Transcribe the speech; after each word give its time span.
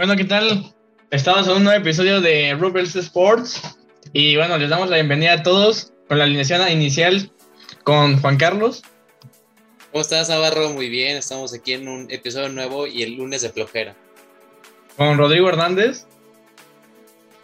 Bueno, 0.00 0.16
¿qué 0.16 0.24
tal? 0.24 0.72
Estamos 1.10 1.46
en 1.46 1.56
un 1.56 1.64
nuevo 1.64 1.78
episodio 1.78 2.22
de 2.22 2.56
Rebels 2.58 2.96
Sports 2.96 3.60
y 4.14 4.34
bueno, 4.34 4.56
les 4.56 4.70
damos 4.70 4.88
la 4.88 4.96
bienvenida 4.96 5.34
a 5.34 5.42
todos 5.42 5.92
con 6.08 6.16
la 6.16 6.24
alineación 6.24 6.66
inicial 6.70 7.30
con 7.84 8.18
Juan 8.18 8.38
Carlos. 8.38 8.82
¿Cómo 9.92 10.00
estás, 10.00 10.30
Navarro? 10.30 10.70
Muy 10.70 10.88
bien, 10.88 11.18
estamos 11.18 11.52
aquí 11.52 11.74
en 11.74 11.86
un 11.86 12.10
episodio 12.10 12.48
nuevo 12.48 12.86
y 12.86 13.02
el 13.02 13.16
lunes 13.16 13.42
de 13.42 13.50
flojera. 13.50 13.94
Con 14.96 15.18
Rodrigo 15.18 15.50
Hernández. 15.50 16.06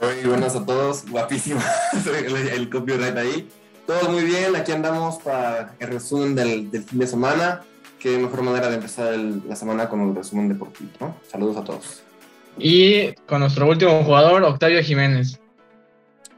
Muy 0.01 0.27
buenas 0.27 0.57
a 0.57 0.65
todos, 0.65 1.05
guapísimo 1.11 1.61
el, 2.55 2.71
copyright 2.71 3.19
ahí. 3.19 3.51
Todo 3.87 4.09
muy 4.09 4.25
bien, 4.25 4.57
aquí 4.57 4.73
andamos 4.73 5.17
para 5.17 5.75
el 5.79 5.89
resumen 5.89 6.35
del, 6.35 6.71
fin 6.71 7.01
de 7.01 7.07
semana. 7.07 7.61
Qué 7.99 8.17
mejor 8.17 8.41
manera 8.41 8.71
de 8.71 8.77
empezar 8.77 9.15
la 9.15 9.57
semana 9.57 9.91
con 9.91 10.01
el 10.09 10.15
resumen 10.15 10.49
deportivo, 10.49 10.91
¿no? 11.01 11.17
Saludos 11.31 11.59
a 11.59 11.65
todos. 11.65 12.06
Y 12.59 13.13
con 13.27 13.41
nuestro 13.41 13.69
último 13.69 14.03
jugador, 14.03 14.43
Octavio 14.45 14.83
Jiménez. 14.83 15.39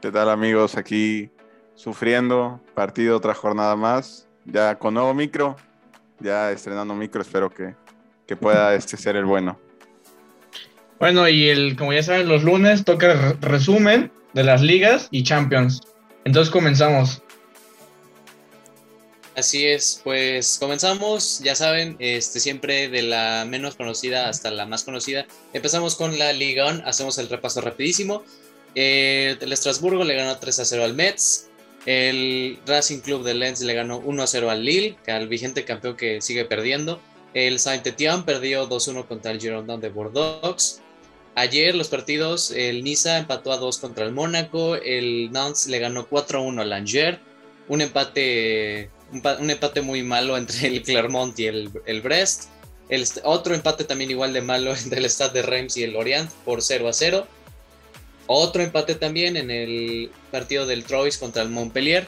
¿Qué 0.01 0.11
tal 0.11 0.29
amigos? 0.29 0.75
Aquí 0.77 1.29
sufriendo, 1.75 2.59
partido 2.73 3.17
otra 3.17 3.33
jornada 3.33 3.75
más, 3.75 4.27
ya 4.45 4.75
con 4.75 4.93
nuevo 4.93 5.13
micro, 5.13 5.55
ya 6.19 6.51
estrenando 6.51 6.93
micro, 6.93 7.21
espero 7.21 7.49
que, 7.49 7.73
que 8.27 8.35
pueda 8.35 8.75
este 8.75 8.97
ser 8.97 9.15
el 9.15 9.25
bueno. 9.25 9.57
Bueno, 10.99 11.29
y 11.29 11.47
el, 11.47 11.77
como 11.77 11.93
ya 11.93 12.03
saben, 12.03 12.27
los 12.27 12.43
lunes 12.43 12.83
toca 12.83 13.37
resumen 13.39 14.11
de 14.33 14.43
las 14.43 14.61
ligas 14.61 15.07
y 15.11 15.23
Champions. 15.23 15.81
Entonces 16.25 16.51
comenzamos. 16.51 17.23
Así 19.39 19.65
es, 19.65 20.01
pues 20.03 20.57
comenzamos, 20.59 21.39
ya 21.39 21.55
saben, 21.55 21.95
este, 21.99 22.41
siempre 22.41 22.89
de 22.89 23.03
la 23.03 23.45
menos 23.47 23.75
conocida 23.75 24.27
hasta 24.27 24.51
la 24.51 24.65
más 24.65 24.83
conocida. 24.83 25.25
Empezamos 25.53 25.95
con 25.95 26.19
la 26.19 26.33
Liga 26.33 26.69
1, 26.69 26.83
hacemos 26.85 27.17
el 27.19 27.29
repaso 27.29 27.61
rapidísimo. 27.61 28.25
Eh, 28.75 29.37
el 29.39 29.53
Estrasburgo 29.53 30.03
le 30.03 30.15
ganó 30.15 30.37
3 30.37 30.59
a 30.59 30.65
0 30.65 30.83
al 30.83 30.93
Mets. 30.93 31.47
El 31.85 32.59
Racing 32.65 32.99
Club 32.99 33.23
de 33.23 33.33
Lens 33.33 33.61
le 33.61 33.73
ganó 33.73 33.99
1 33.99 34.23
a 34.23 34.27
0 34.27 34.49
al 34.49 34.65
Lille, 34.65 34.97
al 35.07 35.29
vigente 35.29 35.63
campeón 35.63 35.95
que 35.95 36.19
sigue 36.19 36.43
perdiendo. 36.43 36.99
El 37.33 37.59
Saint-Étienne 37.59 38.23
perdió 38.25 38.67
2-1 38.67 39.07
contra 39.07 39.31
el 39.31 39.39
Girondin 39.39 39.79
de 39.79 39.87
Bordeaux. 39.87 40.81
Ayer 41.35 41.75
los 41.75 41.87
partidos, 41.87 42.51
el 42.51 42.83
Niza 42.83 43.17
empató 43.17 43.53
a 43.53 43.57
2 43.57 43.77
contra 43.77 44.03
el 44.03 44.11
Mónaco, 44.11 44.75
el 44.75 45.31
Nantes 45.31 45.67
le 45.67 45.79
ganó 45.79 46.09
4-1 46.09 46.59
al 46.59 46.73
Angers, 46.73 47.19
un 47.69 47.79
empate 47.79 48.89
un, 49.11 49.49
empate 49.49 49.81
muy 49.81 50.03
malo 50.03 50.37
entre 50.37 50.67
el 50.67 50.83
Clermont 50.83 51.37
y 51.39 51.47
el, 51.47 51.71
el 51.85 52.01
Brest. 52.01 52.45
El, 52.89 53.05
otro 53.23 53.53
empate 53.53 53.83
también 53.83 54.09
igual 54.11 54.33
de 54.33 54.41
malo 54.41 54.75
entre 54.83 54.99
el 54.99 55.09
Stade 55.09 55.41
de 55.41 55.47
Reims 55.47 55.77
y 55.77 55.83
el 55.83 55.95
Orient 55.95 56.29
por 56.45 56.61
0 56.61 56.87
a 56.87 56.93
0. 56.93 57.27
Otro 58.27 58.61
empate 58.61 58.95
también 58.95 59.37
en 59.37 59.49
el 59.49 60.11
partido 60.31 60.67
del 60.67 60.83
Troyes 60.83 61.17
contra 61.17 61.41
el 61.41 61.49
Montpellier. 61.49 62.07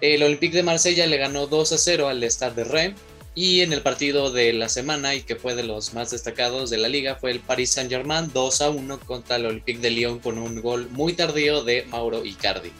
El 0.00 0.22
Olympique 0.22 0.56
de 0.56 0.62
Marsella 0.62 1.06
le 1.06 1.16
ganó 1.16 1.46
2 1.46 1.72
a 1.72 1.78
0 1.78 2.08
al 2.08 2.22
Stade 2.24 2.54
de 2.56 2.64
Reims. 2.64 3.00
Y 3.34 3.62
en 3.62 3.72
el 3.72 3.80
partido 3.80 4.30
de 4.30 4.52
la 4.52 4.68
semana, 4.68 5.14
y 5.14 5.22
que 5.22 5.36
fue 5.36 5.54
de 5.54 5.62
los 5.62 5.94
más 5.94 6.10
destacados 6.10 6.68
de 6.68 6.76
la 6.76 6.88
liga, 6.88 7.16
fue 7.16 7.30
el 7.30 7.40
Paris 7.40 7.70
Saint-Germain 7.70 8.30
2 8.34 8.60
a 8.60 8.68
1 8.68 9.00
contra 9.00 9.36
el 9.36 9.46
Olympique 9.46 9.80
de 9.80 9.88
Lyon 9.88 10.18
con 10.18 10.36
un 10.36 10.60
gol 10.60 10.90
muy 10.90 11.14
tardío 11.14 11.64
de 11.64 11.86
Mauro 11.86 12.26
Icardi 12.26 12.70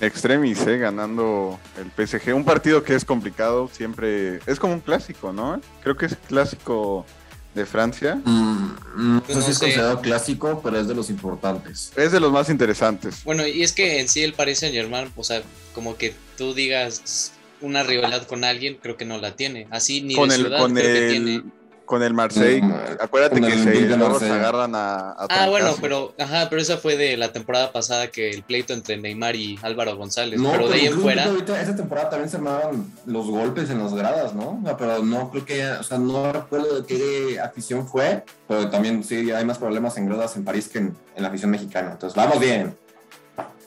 extremis, 0.00 0.66
¿eh? 0.66 0.78
ganando 0.78 1.58
el 1.78 2.06
PSG. 2.06 2.34
Un 2.34 2.44
partido 2.44 2.82
que 2.82 2.94
es 2.94 3.04
complicado, 3.04 3.68
siempre 3.72 4.40
es 4.46 4.58
como 4.58 4.74
un 4.74 4.80
clásico, 4.80 5.32
¿no? 5.32 5.60
Creo 5.82 5.96
que 5.96 6.06
es 6.06 6.16
clásico 6.28 7.06
de 7.54 7.64
Francia. 7.64 8.16
Mm, 8.24 8.76
no, 8.96 9.22
sé 9.26 9.42
si 9.42 9.50
es 9.52 9.58
considerado 9.58 10.00
clásico, 10.00 10.60
pero 10.62 10.78
es 10.78 10.86
de 10.86 10.94
los 10.94 11.08
importantes. 11.08 11.92
Es 11.96 12.12
de 12.12 12.20
los 12.20 12.30
más 12.30 12.50
interesantes. 12.50 13.24
Bueno, 13.24 13.46
y 13.46 13.62
es 13.62 13.72
que 13.72 14.00
en 14.00 14.08
sí 14.08 14.22
el 14.22 14.34
Paris 14.34 14.58
Saint 14.58 14.74
Germain, 14.74 15.10
o 15.16 15.24
sea, 15.24 15.42
como 15.74 15.96
que 15.96 16.14
tú 16.36 16.52
digas 16.52 17.32
una 17.62 17.82
rivalidad 17.82 18.26
con 18.26 18.44
alguien, 18.44 18.78
creo 18.80 18.96
que 18.98 19.06
no 19.06 19.18
la 19.18 19.34
tiene. 19.34 19.66
Así 19.70 20.02
ni 20.02 20.14
con 20.14 20.28
de 20.28 20.34
el, 20.34 20.40
ciudad 20.42 20.60
con 20.60 20.74
creo 20.74 20.86
el, 20.86 21.00
que 21.00 21.08
tiene 21.08 21.42
con 21.86 22.02
el 22.02 22.12
Marseille. 22.12 22.62
Acuérdate 23.00 23.40
que 23.40 23.56
se, 23.56 24.30
agarran 24.32 24.74
a, 24.74 25.12
Ah, 25.30 25.48
bueno, 25.48 25.74
pero 25.80 26.14
ajá, 26.18 26.48
pero 26.50 26.60
esa 26.60 26.76
fue 26.76 26.96
de 26.96 27.16
la 27.16 27.32
temporada 27.32 27.72
pasada 27.72 28.08
que 28.08 28.30
el 28.30 28.42
pleito 28.42 28.74
entre 28.74 28.96
Neymar 28.98 29.36
y 29.36 29.58
Álvaro 29.62 29.96
González. 29.96 30.40
pero, 30.42 30.68
de 30.68 30.74
ahí 30.74 30.86
en 30.86 31.00
fuera. 31.00 31.24
Ahorita, 31.24 31.60
esa 31.60 31.74
temporada 31.74 32.10
también 32.10 32.28
se 32.28 32.36
armaban 32.36 32.92
los 33.06 33.26
golpes 33.26 33.70
en 33.70 33.78
las 33.78 33.94
gradas, 33.94 34.34
¿no? 34.34 34.62
pero 34.76 35.02
no 35.02 35.30
creo 35.30 35.44
que, 35.44 35.66
o 35.66 35.82
sea, 35.82 35.98
no 35.98 36.32
recuerdo 36.32 36.82
de 36.82 36.86
qué 36.86 37.40
afición 37.40 37.86
fue, 37.86 38.24
pero 38.48 38.68
también 38.68 39.02
sí 39.04 39.30
hay 39.30 39.44
más 39.44 39.58
problemas 39.58 39.96
en 39.96 40.06
gradas 40.06 40.36
en 40.36 40.44
París 40.44 40.68
que 40.68 40.78
en, 40.78 40.96
la 41.16 41.28
afición 41.28 41.50
mexicana. 41.50 41.92
Entonces, 41.92 42.16
vamos 42.16 42.40
bien. 42.40 42.76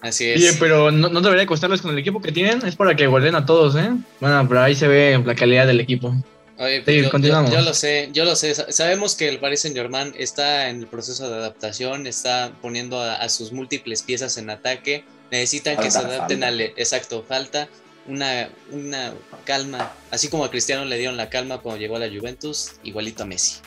Así 0.02 0.30
es. 0.30 0.58
pero 0.60 0.92
no, 0.92 1.10
no, 1.10 1.22
debería 1.22 1.46
costarles 1.46 1.82
con 1.82 1.92
el 1.92 1.98
equipo 1.98 2.22
que 2.22 2.32
tienen, 2.32 2.66
es 2.66 2.76
para 2.76 2.96
que 2.96 3.08
guarden 3.08 3.36
a 3.36 3.46
todos, 3.46 3.76
¿eh? 3.76 3.92
Bueno, 4.20 4.46
pero 4.48 4.62
ahí 4.62 4.76
se 4.76 4.88
ve 4.88 5.22
la 5.26 5.36
calidad 5.36 5.68
del 5.68 5.80
equipo. 5.80 6.14
Oye, 6.60 6.82
pues 6.82 7.10
yo, 7.10 7.20
yo, 7.20 7.62
lo 7.62 7.74
sé, 7.74 8.10
yo 8.12 8.26
lo 8.26 8.36
sé. 8.36 8.54
Sabemos 8.54 9.16
que 9.16 9.30
el 9.30 9.40
Paris 9.40 9.62
Saint 9.62 9.78
Germain 9.78 10.14
está 10.18 10.70
en 10.70 10.82
el 10.82 10.88
proceso 10.88 11.30
de 11.30 11.36
adaptación, 11.36 12.06
está 12.06 12.52
poniendo 12.62 13.02
a, 13.02 13.30
sus 13.30 13.54
múltiples 13.54 14.04
piezas 14.04 14.38
en 14.38 14.50
ataque. 14.50 15.06
Necesitan 15.32 15.78
que 15.78 15.90
se 15.90 16.00
adapten 16.00 16.44
al 16.44 16.60
exacto, 16.60 17.24
falta 17.26 17.70
una, 18.10 18.50
una 18.72 19.14
calma, 19.46 19.92
así 20.12 20.28
como 20.28 20.44
a 20.44 20.52
Cristiano 20.52 20.84
le 20.84 20.98
dieron 20.98 21.16
la 21.16 21.30
calma 21.30 21.60
cuando 21.60 21.80
llegó 21.80 21.96
a 21.96 22.00
la 22.00 22.10
Juventus, 22.10 22.74
igualito 22.84 23.24
a 23.24 23.26
Messi. 23.26 23.60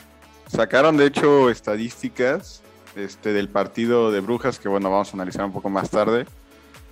Sacaron 0.48 0.96
de 0.96 1.06
hecho 1.06 1.48
estadísticas 1.48 2.60
este, 2.96 3.32
del 3.32 3.48
partido 3.48 4.10
de 4.10 4.20
Brujas, 4.20 4.58
que 4.58 4.68
bueno, 4.68 4.90
vamos 4.90 5.10
a 5.10 5.12
analizar 5.14 5.44
un 5.44 5.52
poco 5.52 5.70
más 5.70 5.88
tarde, 5.88 6.26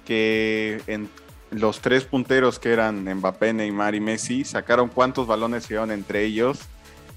que 0.07 0.81
en 0.87 1.11
los 1.51 1.81
tres 1.81 2.05
punteros 2.05 2.59
que 2.59 2.73
eran 2.73 3.05
Mbappé, 3.05 3.53
Neymar 3.53 3.95
y 3.95 4.01
Messi, 4.01 4.45
sacaron 4.45 4.89
cuántos 4.89 5.27
balones 5.27 5.65
se 5.65 5.75
llevan 5.75 5.91
entre 5.91 6.25
ellos. 6.25 6.61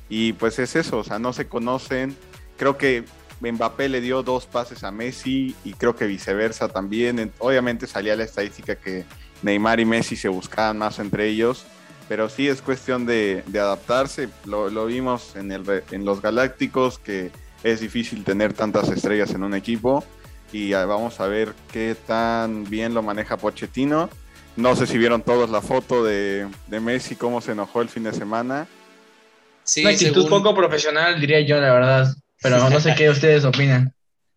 Y 0.09 0.33
pues 0.33 0.59
es 0.59 0.75
eso, 0.75 0.99
o 0.99 1.03
sea, 1.03 1.19
no 1.19 1.33
se 1.33 1.47
conocen. 1.47 2.15
Creo 2.57 2.77
que 2.77 3.05
Mbappé 3.41 3.89
le 3.89 4.01
dio 4.01 4.23
dos 4.23 4.45
pases 4.45 4.83
a 4.83 4.91
Messi 4.91 5.55
y 5.63 5.73
creo 5.73 5.95
que 5.95 6.05
viceversa 6.05 6.67
también. 6.67 7.31
Obviamente 7.39 7.87
salía 7.87 8.15
la 8.15 8.23
estadística 8.23 8.75
que 8.75 9.05
Neymar 9.43 9.79
y 9.79 9.85
Messi 9.85 10.15
se 10.15 10.29
buscaban 10.29 10.77
más 10.77 10.99
entre 10.99 11.27
ellos, 11.27 11.65
pero 12.07 12.29
sí 12.29 12.47
es 12.47 12.61
cuestión 12.61 13.05
de, 13.05 13.43
adaptarse. 13.53 14.29
Lo, 14.45 14.85
vimos 14.85 15.35
en, 15.35 15.51
el, 15.51 15.83
en 15.91 16.05
los 16.05 16.21
Galácticos, 16.21 16.99
que 16.99 17.31
es 17.63 17.79
difícil 17.79 18.23
tener 18.23 18.53
tantas 18.53 18.89
estrellas 18.89 19.31
en 19.31 19.43
un 19.43 19.53
equipo. 19.53 20.03
Y 20.51 20.73
vamos 20.73 21.19
a 21.19 21.27
ver 21.27 21.53
qué 21.71 21.95
tan 22.05 22.63
bien 22.65 22.93
lo 22.93 23.01
maneja 23.01 23.37
Pochettino 23.37 24.09
no 24.55 24.75
sé 24.75 24.87
si 24.87 24.97
vieron 24.97 25.21
todos 25.21 25.49
la 25.49 25.61
foto 25.61 26.03
de, 26.03 26.47
Messi, 26.67 27.15
cómo 27.15 27.41
se 27.41 27.53
enojó 27.53 27.81
el 27.81 27.89
fin 27.89 28.03
de 28.03 28.13
semana. 28.13 28.67
Sí, 29.63 29.81
Una 29.81 29.91
actitud 29.91 30.29
poco 30.29 30.55
profesional, 30.55 31.19
diría 31.19 31.41
yo, 31.41 31.59
la 31.59 31.73
verdad. 31.73 32.15
Pero 32.41 32.69
no 32.69 32.79
sé 32.79 32.93
qué 32.95 33.09
ustedes 33.09 33.45
opinan. 33.45 33.93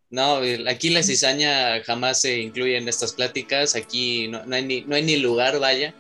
No, 0.09 0.41
aquí 0.69 0.91
la 0.91 1.03
cizaña 1.03 1.82
jamás 1.84 2.21
se 2.21 2.38
incluye 2.38 2.76
en 2.76 2.88
estas 2.88 3.12
pláticas. 3.12 3.75
Aquí 3.75 4.28
no, 4.28 4.43
hay, 4.50 4.65
ni, 4.65 4.81
no 4.82 4.94
hay 4.94 5.03
ni 5.03 5.16
lugar, 5.16 5.59
vaya. 5.59 5.94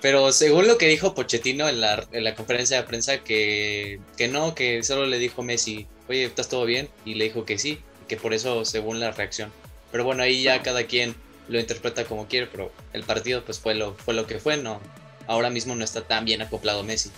Pero 0.00 0.30
según 0.32 0.68
lo 0.68 0.78
que 0.78 0.86
dijo 0.86 1.14
Pochettino 1.14 1.68
en 1.68 1.80
la, 1.80 2.06
en 2.12 2.22
la 2.22 2.34
conferencia 2.34 2.76
de 2.76 2.86
prensa, 2.86 3.24
que, 3.24 3.98
que, 4.16 4.28
no, 4.28 4.54
que 4.54 4.82
solo 4.84 5.06
le 5.06 5.18
dijo 5.18 5.42
Messi, 5.42 5.86
oye, 6.08 6.24
¿estás 6.24 6.48
todo 6.48 6.64
bien? 6.66 6.88
Y 7.04 7.14
le 7.14 7.24
dijo 7.24 7.44
que 7.44 7.58
sí, 7.58 7.80
que 8.06 8.16
por 8.16 8.34
eso, 8.34 8.64
según 8.64 9.00
la 9.00 9.10
reacción. 9.10 9.50
Pero 9.90 10.04
bueno, 10.04 10.22
ahí 10.22 10.42
ya 10.42 10.62
cada 10.62 10.84
quien 10.84 11.16
lo 11.48 11.58
interpreta 11.58 12.04
como 12.04 12.26
quiere, 12.26 12.46
pero 12.46 12.70
el 12.92 13.02
partido 13.04 13.44
pues 13.44 13.58
fue 13.58 13.74
lo, 13.74 13.94
fue 13.94 14.14
lo 14.14 14.26
que 14.26 14.38
fue, 14.38 14.56
no, 14.56 14.80
ahora 15.26 15.50
mismo 15.50 15.74
no 15.74 15.84
está 15.84 16.02
tan 16.02 16.24
bien 16.24 16.42
acoplado 16.42 16.82
Messi. 16.82 17.10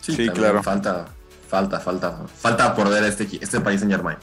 Sí, 0.00 0.28
claro. 0.28 0.62
Falta, 0.62 1.08
falta, 1.48 1.80
falta, 1.80 2.26
falta 2.38 2.74
por 2.74 2.88
ver 2.88 3.04
este, 3.04 3.28
este 3.40 3.60
país 3.60 3.82
en 3.82 3.90
Germain. 3.90 4.18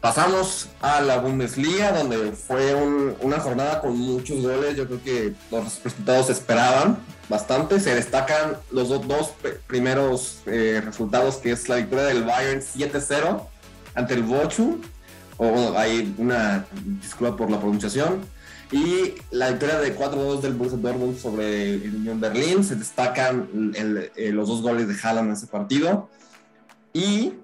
Pasamos 0.00 0.68
a 0.80 1.00
la 1.00 1.18
Bundesliga, 1.18 1.90
donde 1.90 2.32
fue 2.32 2.74
una 2.74 3.40
jornada 3.40 3.80
con 3.80 3.98
muchos 3.98 4.40
goles. 4.40 4.76
Yo 4.76 4.86
creo 4.86 5.02
que 5.02 5.32
los 5.50 5.82
resultados 5.82 6.26
se 6.26 6.32
esperaban 6.32 6.98
bastante. 7.28 7.80
Se 7.80 7.94
destacan 7.94 8.56
los 8.70 8.88
dos 8.88 9.32
primeros 9.66 10.42
eh, 10.46 10.80
resultados, 10.84 11.36
que 11.38 11.50
es 11.50 11.68
la 11.68 11.76
victoria 11.76 12.04
del 12.04 12.24
Bayern 12.24 12.60
7-0 12.60 13.42
ante 13.94 14.14
el 14.14 14.22
Bochum 14.22 14.80
o 15.38 15.76
hay 15.76 16.14
una 16.18 16.66
disculpa 17.00 17.36
por 17.36 17.50
la 17.50 17.58
pronunciación. 17.58 18.20
Y 18.72 19.14
la 19.30 19.50
victoria 19.50 19.78
de 19.78 19.96
4-2 19.96 20.40
del 20.40 20.54
Borussia 20.54 20.78
Dortmund 20.78 21.16
sobre 21.18 21.74
el 21.74 21.94
Unión 21.94 22.20
Berlín. 22.20 22.64
Se 22.64 22.74
destacan 22.74 23.72
eh, 23.76 24.30
los 24.32 24.48
dos 24.48 24.62
goles 24.62 24.88
de 24.88 24.96
Haaland 25.00 25.28
en 25.28 25.34
ese 25.34 25.46
partido. 25.46 26.08
Y 26.92 27.34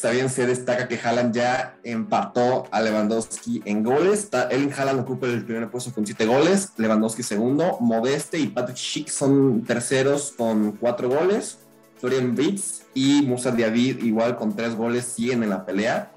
también 0.00 0.28
se 0.28 0.46
destaca 0.46 0.88
que 0.88 0.98
Haaland 0.98 1.32
ya 1.32 1.76
empató 1.84 2.66
a 2.72 2.80
Lewandowski 2.80 3.62
en 3.64 3.84
goles. 3.84 4.28
Ellen 4.50 4.72
Haaland 4.76 5.00
ocupa 5.00 5.26
el 5.26 5.44
primer 5.44 5.70
puesto 5.70 5.92
con 5.92 6.04
7 6.04 6.26
goles. 6.26 6.72
Lewandowski 6.76 7.22
segundo. 7.22 7.78
Modeste 7.80 8.38
y 8.38 8.48
Patrick 8.48 8.76
Schick 8.76 9.08
son 9.08 9.62
terceros 9.62 10.34
con 10.36 10.72
4 10.72 11.08
goles. 11.08 11.58
Florian 12.00 12.34
Wirtz 12.36 12.82
y 12.92 13.22
Musa 13.22 13.50
Diaby 13.50 14.00
igual 14.02 14.36
con 14.36 14.54
tres 14.54 14.74
goles 14.74 15.04
siguen 15.04 15.42
en 15.42 15.50
la 15.50 15.64
pelea. 15.64 16.10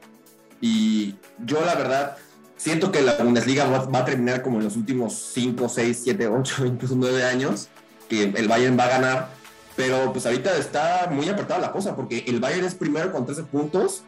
Y 0.62 1.16
yo 1.46 1.64
la 1.64 1.76
verdad 1.76 2.18
siento 2.56 2.92
que 2.92 3.02
la 3.02 3.16
Bundesliga 3.18 3.66
va, 3.66 4.00
a 4.00 4.06
terminar 4.06 4.42
como 4.42 4.58
en 4.58 4.66
los 4.66 4.76
últimos 4.76 5.14
5, 5.34 5.70
6, 5.70 6.02
7, 6.04 6.28
8, 6.28 6.66
incluso 6.66 6.96
9 6.96 7.24
años, 7.24 7.70
que 8.10 8.24
el 8.24 8.48
Bayern 8.48 8.78
va 8.78 8.86
a 8.86 8.90
ganar. 8.90 9.30
Pero 9.76 10.12
pues 10.12 10.26
ahorita 10.26 10.58
está 10.58 11.08
muy 11.12 11.30
apretada 11.30 11.60
la 11.60 11.72
cosa 11.72 11.96
porque 11.96 12.26
el 12.28 12.40
Bayern 12.40 12.66
es 12.66 12.74
primero 12.74 13.12
con 13.12 13.26
13 13.26 13.44
puntos. 13.44 14.04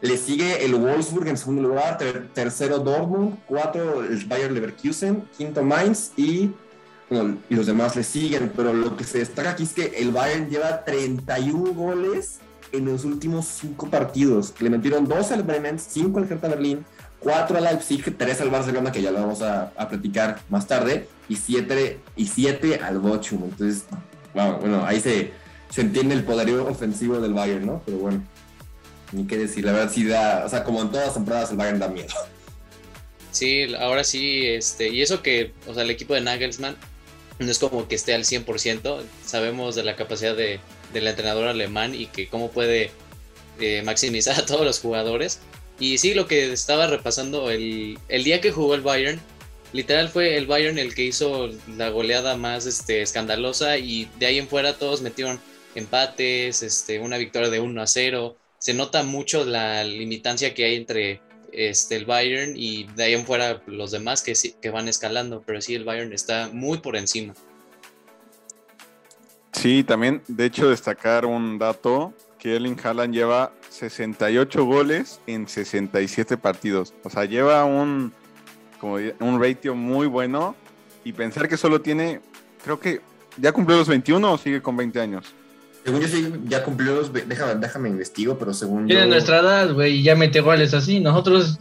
Le 0.00 0.16
sigue 0.16 0.64
el 0.64 0.74
Wolfsburg 0.74 1.28
en 1.28 1.36
segundo 1.36 1.62
lugar, 1.62 1.98
tercero 2.34 2.78
Dortmund, 2.78 3.38
cuatro 3.46 4.02
el 4.02 4.24
Bayern 4.26 4.54
Leverkusen, 4.54 5.28
quinto 5.36 5.62
Mainz 5.62 6.12
y 6.16 6.52
y 7.08 7.54
los 7.54 7.66
demás 7.66 7.94
le 7.94 8.02
siguen, 8.02 8.52
pero 8.56 8.72
lo 8.72 8.96
que 8.96 9.04
se 9.04 9.18
destaca 9.18 9.50
aquí 9.50 9.62
es 9.62 9.72
que 9.72 9.92
el 9.98 10.10
Bayern 10.10 10.50
lleva 10.50 10.84
31 10.84 11.72
goles 11.72 12.40
en 12.76 12.86
los 12.86 13.04
últimos 13.04 13.46
5 13.46 13.90
partidos. 13.90 14.54
Le 14.60 14.70
metieron 14.70 15.06
2 15.06 15.32
al 15.32 15.42
Bremen, 15.42 15.78
5 15.78 16.18
al 16.18 16.30
Hertha 16.30 16.48
Berlín, 16.48 16.84
4 17.20 17.58
al 17.58 17.64
Leipzig, 17.64 18.16
3 18.16 18.40
al 18.40 18.50
Barcelona, 18.50 18.92
que 18.92 19.02
ya 19.02 19.10
lo 19.10 19.20
vamos 19.20 19.42
a, 19.42 19.72
platicar 19.88 20.40
más 20.48 20.66
tarde, 20.66 21.08
y 21.28 21.36
7 21.36 21.98
y 22.16 22.26
siete 22.26 22.76
al 22.76 22.98
Bochum. 22.98 23.44
Entonces, 23.44 23.84
bueno, 24.32 24.84
ahí 24.86 25.00
se, 25.00 25.32
se 25.70 25.80
entiende 25.80 26.14
el 26.14 26.24
poderío 26.24 26.66
ofensivo 26.66 27.20
del 27.20 27.34
Bayern, 27.34 27.66
¿no? 27.66 27.82
Pero 27.84 27.98
bueno, 27.98 28.22
ni 29.12 29.26
qué 29.26 29.38
decir, 29.38 29.64
la 29.64 29.72
verdad 29.72 29.92
sí 29.92 30.04
da, 30.04 30.44
o 30.44 30.48
sea, 30.48 30.64
como 30.64 30.82
en 30.82 30.90
todas 30.90 31.06
las 31.06 31.14
temporadas 31.14 31.50
el 31.50 31.56
Bayern 31.56 31.78
da 31.78 31.88
miedo. 31.88 32.14
Sí, 33.32 33.74
ahora 33.74 34.04
sí, 34.04 34.46
este, 34.46 34.88
y 34.88 35.02
eso 35.02 35.22
que, 35.22 35.52
o 35.66 35.74
sea, 35.74 35.82
el 35.82 35.90
equipo 35.90 36.14
de 36.14 36.22
Nagelsmann 36.22 36.76
no 37.38 37.50
es 37.50 37.58
como 37.58 37.86
que 37.86 37.94
esté 37.94 38.14
al 38.14 38.24
100%, 38.24 39.02
sabemos 39.24 39.74
de 39.74 39.84
la 39.84 39.94
capacidad 39.94 40.34
de, 40.34 40.58
del 40.96 41.08
entrenador 41.08 41.48
alemán 41.48 41.94
y 41.94 42.06
que 42.06 42.28
cómo 42.28 42.50
puede 42.50 42.90
eh, 43.60 43.82
maximizar 43.84 44.38
a 44.38 44.46
todos 44.46 44.64
los 44.64 44.80
jugadores. 44.80 45.40
Y 45.78 45.98
sí, 45.98 46.14
lo 46.14 46.26
que 46.26 46.52
estaba 46.52 46.86
repasando, 46.86 47.50
el, 47.50 47.98
el, 48.08 48.24
día 48.24 48.40
que 48.40 48.50
jugó 48.50 48.74
el 48.74 48.80
Bayern, 48.80 49.20
literal 49.72 50.08
fue 50.08 50.36
el 50.38 50.46
Bayern 50.46 50.78
el 50.78 50.94
que 50.94 51.04
hizo 51.04 51.50
la 51.76 51.90
goleada 51.90 52.36
más 52.36 52.64
este, 52.64 53.02
escandalosa 53.02 53.76
y 53.76 54.08
de 54.18 54.26
ahí 54.26 54.38
en 54.38 54.48
fuera 54.48 54.78
todos 54.78 55.02
metieron 55.02 55.38
empates, 55.74 56.62
este, 56.62 56.98
una 56.98 57.18
victoria 57.18 57.50
de 57.50 57.60
1 57.60 57.82
a 57.82 57.86
0. 57.86 58.36
Se 58.58 58.72
nota 58.72 59.02
mucho 59.02 59.44
la 59.44 59.84
limitancia 59.84 60.54
que 60.54 60.64
hay 60.64 60.76
entre 60.76 61.20
este, 61.52 61.96
el 61.96 62.06
Bayern 62.06 62.54
y 62.56 62.84
de 62.84 63.04
ahí 63.04 63.12
en 63.12 63.26
fuera 63.26 63.62
los 63.66 63.90
demás 63.90 64.22
que, 64.22 64.32
que 64.62 64.70
van 64.70 64.88
escalando, 64.88 65.42
pero 65.46 65.60
sí 65.60 65.74
el 65.74 65.84
Bayern 65.84 66.14
está 66.14 66.48
muy 66.50 66.78
por 66.78 66.96
encima. 66.96 67.34
Sí, 69.56 69.84
también, 69.84 70.22
de 70.28 70.44
hecho, 70.44 70.68
destacar 70.68 71.24
un 71.24 71.58
dato, 71.58 72.12
que 72.38 72.56
Erling 72.56 72.76
Haaland 72.82 73.14
lleva 73.14 73.52
68 73.70 74.64
goles 74.64 75.20
en 75.26 75.48
67 75.48 76.36
partidos. 76.36 76.92
O 77.04 77.10
sea, 77.10 77.24
lleva 77.24 77.64
un, 77.64 78.12
como 78.78 78.98
un 79.20 79.40
ratio 79.40 79.74
muy 79.74 80.06
bueno 80.06 80.54
y 81.04 81.14
pensar 81.14 81.48
que 81.48 81.56
solo 81.56 81.80
tiene, 81.80 82.20
creo 82.62 82.78
que 82.78 83.00
ya 83.38 83.50
cumplió 83.52 83.78
los 83.78 83.88
21 83.88 84.30
o 84.30 84.38
sigue 84.38 84.60
con 84.60 84.76
20 84.76 85.00
años. 85.00 85.34
Según 85.84 86.00
yo 86.00 86.08
sí, 86.08 86.32
ya 86.44 86.62
cumplió 86.62 86.96
los... 86.96 87.12
Déjame, 87.12 87.54
déjame 87.54 87.88
investigo, 87.88 88.38
pero 88.38 88.52
según 88.52 88.86
Tiene 88.86 89.06
nuestra 89.06 89.38
edad, 89.38 89.72
güey, 89.72 90.00
y 90.00 90.02
ya 90.02 90.14
mete 90.16 90.40
goles 90.40 90.74
así. 90.74 91.00
Nosotros... 91.00 91.58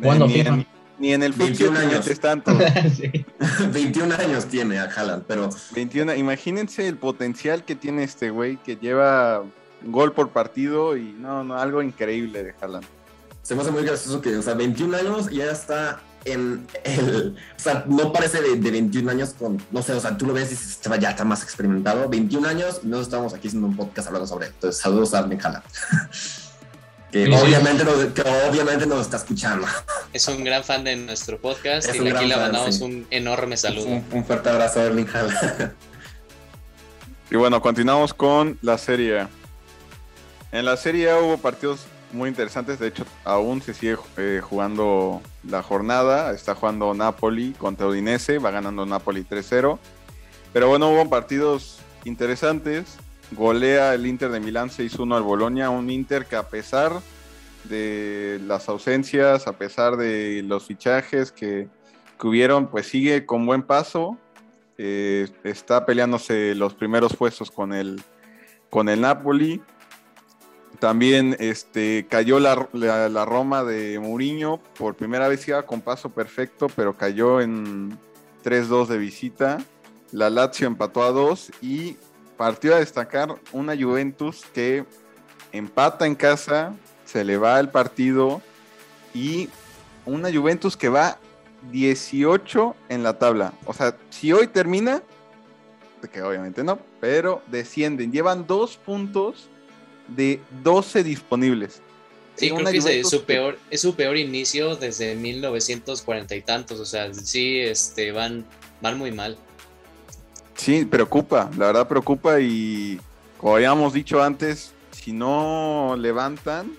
¿Cuándo 0.00 0.26
ni, 0.26 0.40
en, 0.40 0.66
ni 0.98 1.12
en 1.12 1.22
el 1.22 1.32
21 1.32 1.78
años 1.78 2.20
tanto. 2.20 2.56
21 3.72 4.14
años 4.18 4.46
tiene 4.46 4.78
a 4.78 4.84
Haaland, 4.84 5.24
pero... 5.26 5.50
21, 5.74 6.14
imagínense 6.14 6.86
el 6.86 6.96
potencial 6.96 7.64
que 7.64 7.74
tiene 7.74 8.04
este 8.04 8.30
güey, 8.30 8.56
que 8.58 8.76
lleva 8.76 9.42
gol 9.82 10.12
por 10.12 10.30
partido 10.30 10.96
y 10.96 11.12
no, 11.18 11.44
no, 11.44 11.58
algo 11.58 11.82
increíble 11.82 12.42
de 12.42 12.54
Haaland. 12.60 12.86
Se 13.42 13.54
me 13.54 13.62
hace 13.62 13.70
muy 13.70 13.84
gracioso 13.84 14.20
que, 14.22 14.36
o 14.36 14.42
sea, 14.42 14.54
21 14.54 14.96
años 14.96 15.28
y 15.30 15.36
ya 15.36 15.50
está 15.50 16.00
en 16.24 16.66
el. 16.84 17.36
O 17.56 17.60
sea, 17.60 17.84
no 17.86 18.12
parece 18.12 18.40
de, 18.40 18.70
21 18.70 19.10
años 19.10 19.34
con. 19.38 19.62
No 19.70 19.82
sé, 19.82 19.92
o 19.92 20.00
sea, 20.00 20.16
tú 20.16 20.26
lo 20.26 20.32
ves 20.32 20.46
y 20.46 20.50
dices, 20.50 20.80
ya 21.00 21.10
está 21.10 21.24
más 21.24 21.42
experimentado. 21.42 22.08
21 22.08 22.48
años 22.48 22.80
y 22.82 22.86
nosotros 22.86 23.08
estamos 23.08 23.34
aquí 23.34 23.48
haciendo 23.48 23.68
un 23.68 23.76
podcast 23.76 24.08
hablando 24.08 24.26
sobre 24.26 24.46
esto. 24.46 24.56
Entonces, 24.56 24.80
saludos 24.80 25.14
a 25.14 25.18
Arne 25.18 25.38
que, 27.14 27.32
obviamente 27.32 27.84
nos, 27.84 28.06
que 28.06 28.22
obviamente 28.22 28.86
nos 28.86 29.02
está 29.02 29.18
escuchando. 29.18 29.68
Es 30.12 30.26
un 30.26 30.42
gran 30.42 30.64
fan 30.64 30.82
de 30.82 30.96
nuestro 30.96 31.38
podcast 31.38 31.86
y 31.94 32.08
aquí 32.08 32.26
le 32.26 32.36
mandamos 32.36 32.80
un 32.80 33.06
enorme 33.08 33.56
saludo. 33.56 33.86
Un, 33.86 34.24
fuerte 34.24 34.48
abrazo 34.48 34.80
a 34.80 34.84
Erling 34.86 35.06
Y 37.30 37.36
bueno, 37.36 37.62
continuamos 37.62 38.12
con 38.12 38.58
la 38.62 38.78
serie. 38.78 39.28
En 40.50 40.64
la 40.64 40.76
serie 40.76 41.14
hubo 41.14 41.38
partidos 41.38 41.86
muy 42.10 42.28
interesantes. 42.28 42.80
De 42.80 42.88
hecho, 42.88 43.06
aún 43.22 43.62
se 43.62 43.74
sigue 43.74 43.96
eh, 44.16 44.40
jugando 44.42 45.22
la 45.48 45.62
jornada. 45.62 46.32
Está 46.32 46.56
jugando 46.56 46.94
Napoli 46.94 47.52
contra 47.52 47.86
Udinese. 47.86 48.38
Va 48.38 48.50
ganando 48.50 48.86
Napoli 48.86 49.24
3-0. 49.24 49.78
Pero 50.52 50.68
bueno, 50.68 50.90
hubo 50.90 51.08
partidos 51.08 51.78
interesantes. 52.04 52.96
Golea 53.32 53.94
el 53.94 54.06
Inter 54.06 54.30
de 54.30 54.40
Milán 54.40 54.68
6-1 54.68 55.16
al 55.16 55.22
Bolonia. 55.22 55.70
Un 55.70 55.90
Inter 55.90 56.26
que 56.26 56.36
a 56.36 56.48
pesar 56.48 56.92
de 57.64 58.40
las 58.46 58.68
ausencias, 58.68 59.46
a 59.46 59.52
pesar 59.54 59.96
de 59.96 60.42
los 60.44 60.66
fichajes 60.66 61.32
que, 61.32 61.68
hubieron, 62.22 62.68
pues 62.68 62.86
sigue 62.86 63.26
con 63.26 63.44
buen 63.44 63.62
paso. 63.62 64.16
Eh, 64.78 65.28
está 65.44 65.84
peleándose 65.84 66.54
los 66.54 66.74
primeros 66.74 67.14
puestos 67.14 67.50
con 67.50 67.74
el, 67.74 68.00
con 68.70 68.88
el 68.88 69.02
Napoli. 69.02 69.60
También 70.78 71.36
este, 71.38 72.06
cayó 72.08 72.40
la, 72.40 72.68
la, 72.72 73.24
Roma 73.24 73.62
de 73.62 73.98
Mourinho. 74.00 74.58
Por 74.78 74.94
primera 74.94 75.28
vez 75.28 75.46
iba 75.48 75.62
con 75.64 75.82
paso 75.82 76.10
perfecto, 76.10 76.68
pero 76.74 76.96
cayó 76.96 77.40
en 77.40 77.98
3-2 78.42 78.86
de 78.86 78.98
visita. 78.98 79.58
La 80.12 80.30
Lazio 80.30 80.66
empató 80.66 81.02
a 81.02 81.10
2 81.10 81.52
y 81.60 81.96
partió 82.44 82.74
a 82.74 82.78
destacar 82.78 83.34
una 83.52 83.74
Juventus 83.74 84.42
que 84.52 84.84
empata 85.50 86.04
en 86.04 86.14
casa, 86.14 86.74
se 87.06 87.24
le 87.24 87.38
va 87.38 87.58
el 87.58 87.70
partido 87.70 88.42
y 89.14 89.48
una 90.04 90.30
Juventus 90.30 90.76
que 90.76 90.90
va 90.90 91.18
18 91.72 92.76
en 92.90 93.02
la 93.02 93.18
tabla. 93.18 93.54
O 93.64 93.72
sea, 93.72 93.96
si 94.10 94.30
hoy 94.30 94.46
termina, 94.46 95.02
que 96.12 96.20
obviamente 96.20 96.62
no, 96.62 96.78
pero 97.00 97.40
descienden. 97.46 98.12
Llevan 98.12 98.46
dos 98.46 98.76
puntos 98.76 99.48
de 100.08 100.38
12 100.62 101.02
disponibles. 101.02 101.80
Sí, 102.36 102.50
creo 102.50 102.70
que 102.70 102.76
es 102.76 103.08
su, 103.08 103.24
peor, 103.24 103.58
es 103.70 103.80
su 103.80 103.94
peor 103.94 104.18
inicio 104.18 104.76
desde 104.76 105.14
1940 105.14 106.36
y 106.36 106.42
tantos. 106.42 106.78
O 106.78 106.84
sea, 106.84 107.14
sí, 107.14 107.60
este, 107.60 108.12
van, 108.12 108.44
van 108.82 108.98
muy 108.98 109.12
mal. 109.12 109.38
Sí, 110.56 110.84
preocupa, 110.84 111.50
la 111.56 111.66
verdad 111.66 111.88
preocupa 111.88 112.40
y 112.40 113.00
como 113.38 113.56
habíamos 113.56 113.92
dicho 113.92 114.22
antes, 114.22 114.72
si 114.90 115.12
no 115.12 115.96
levantan, 115.98 116.72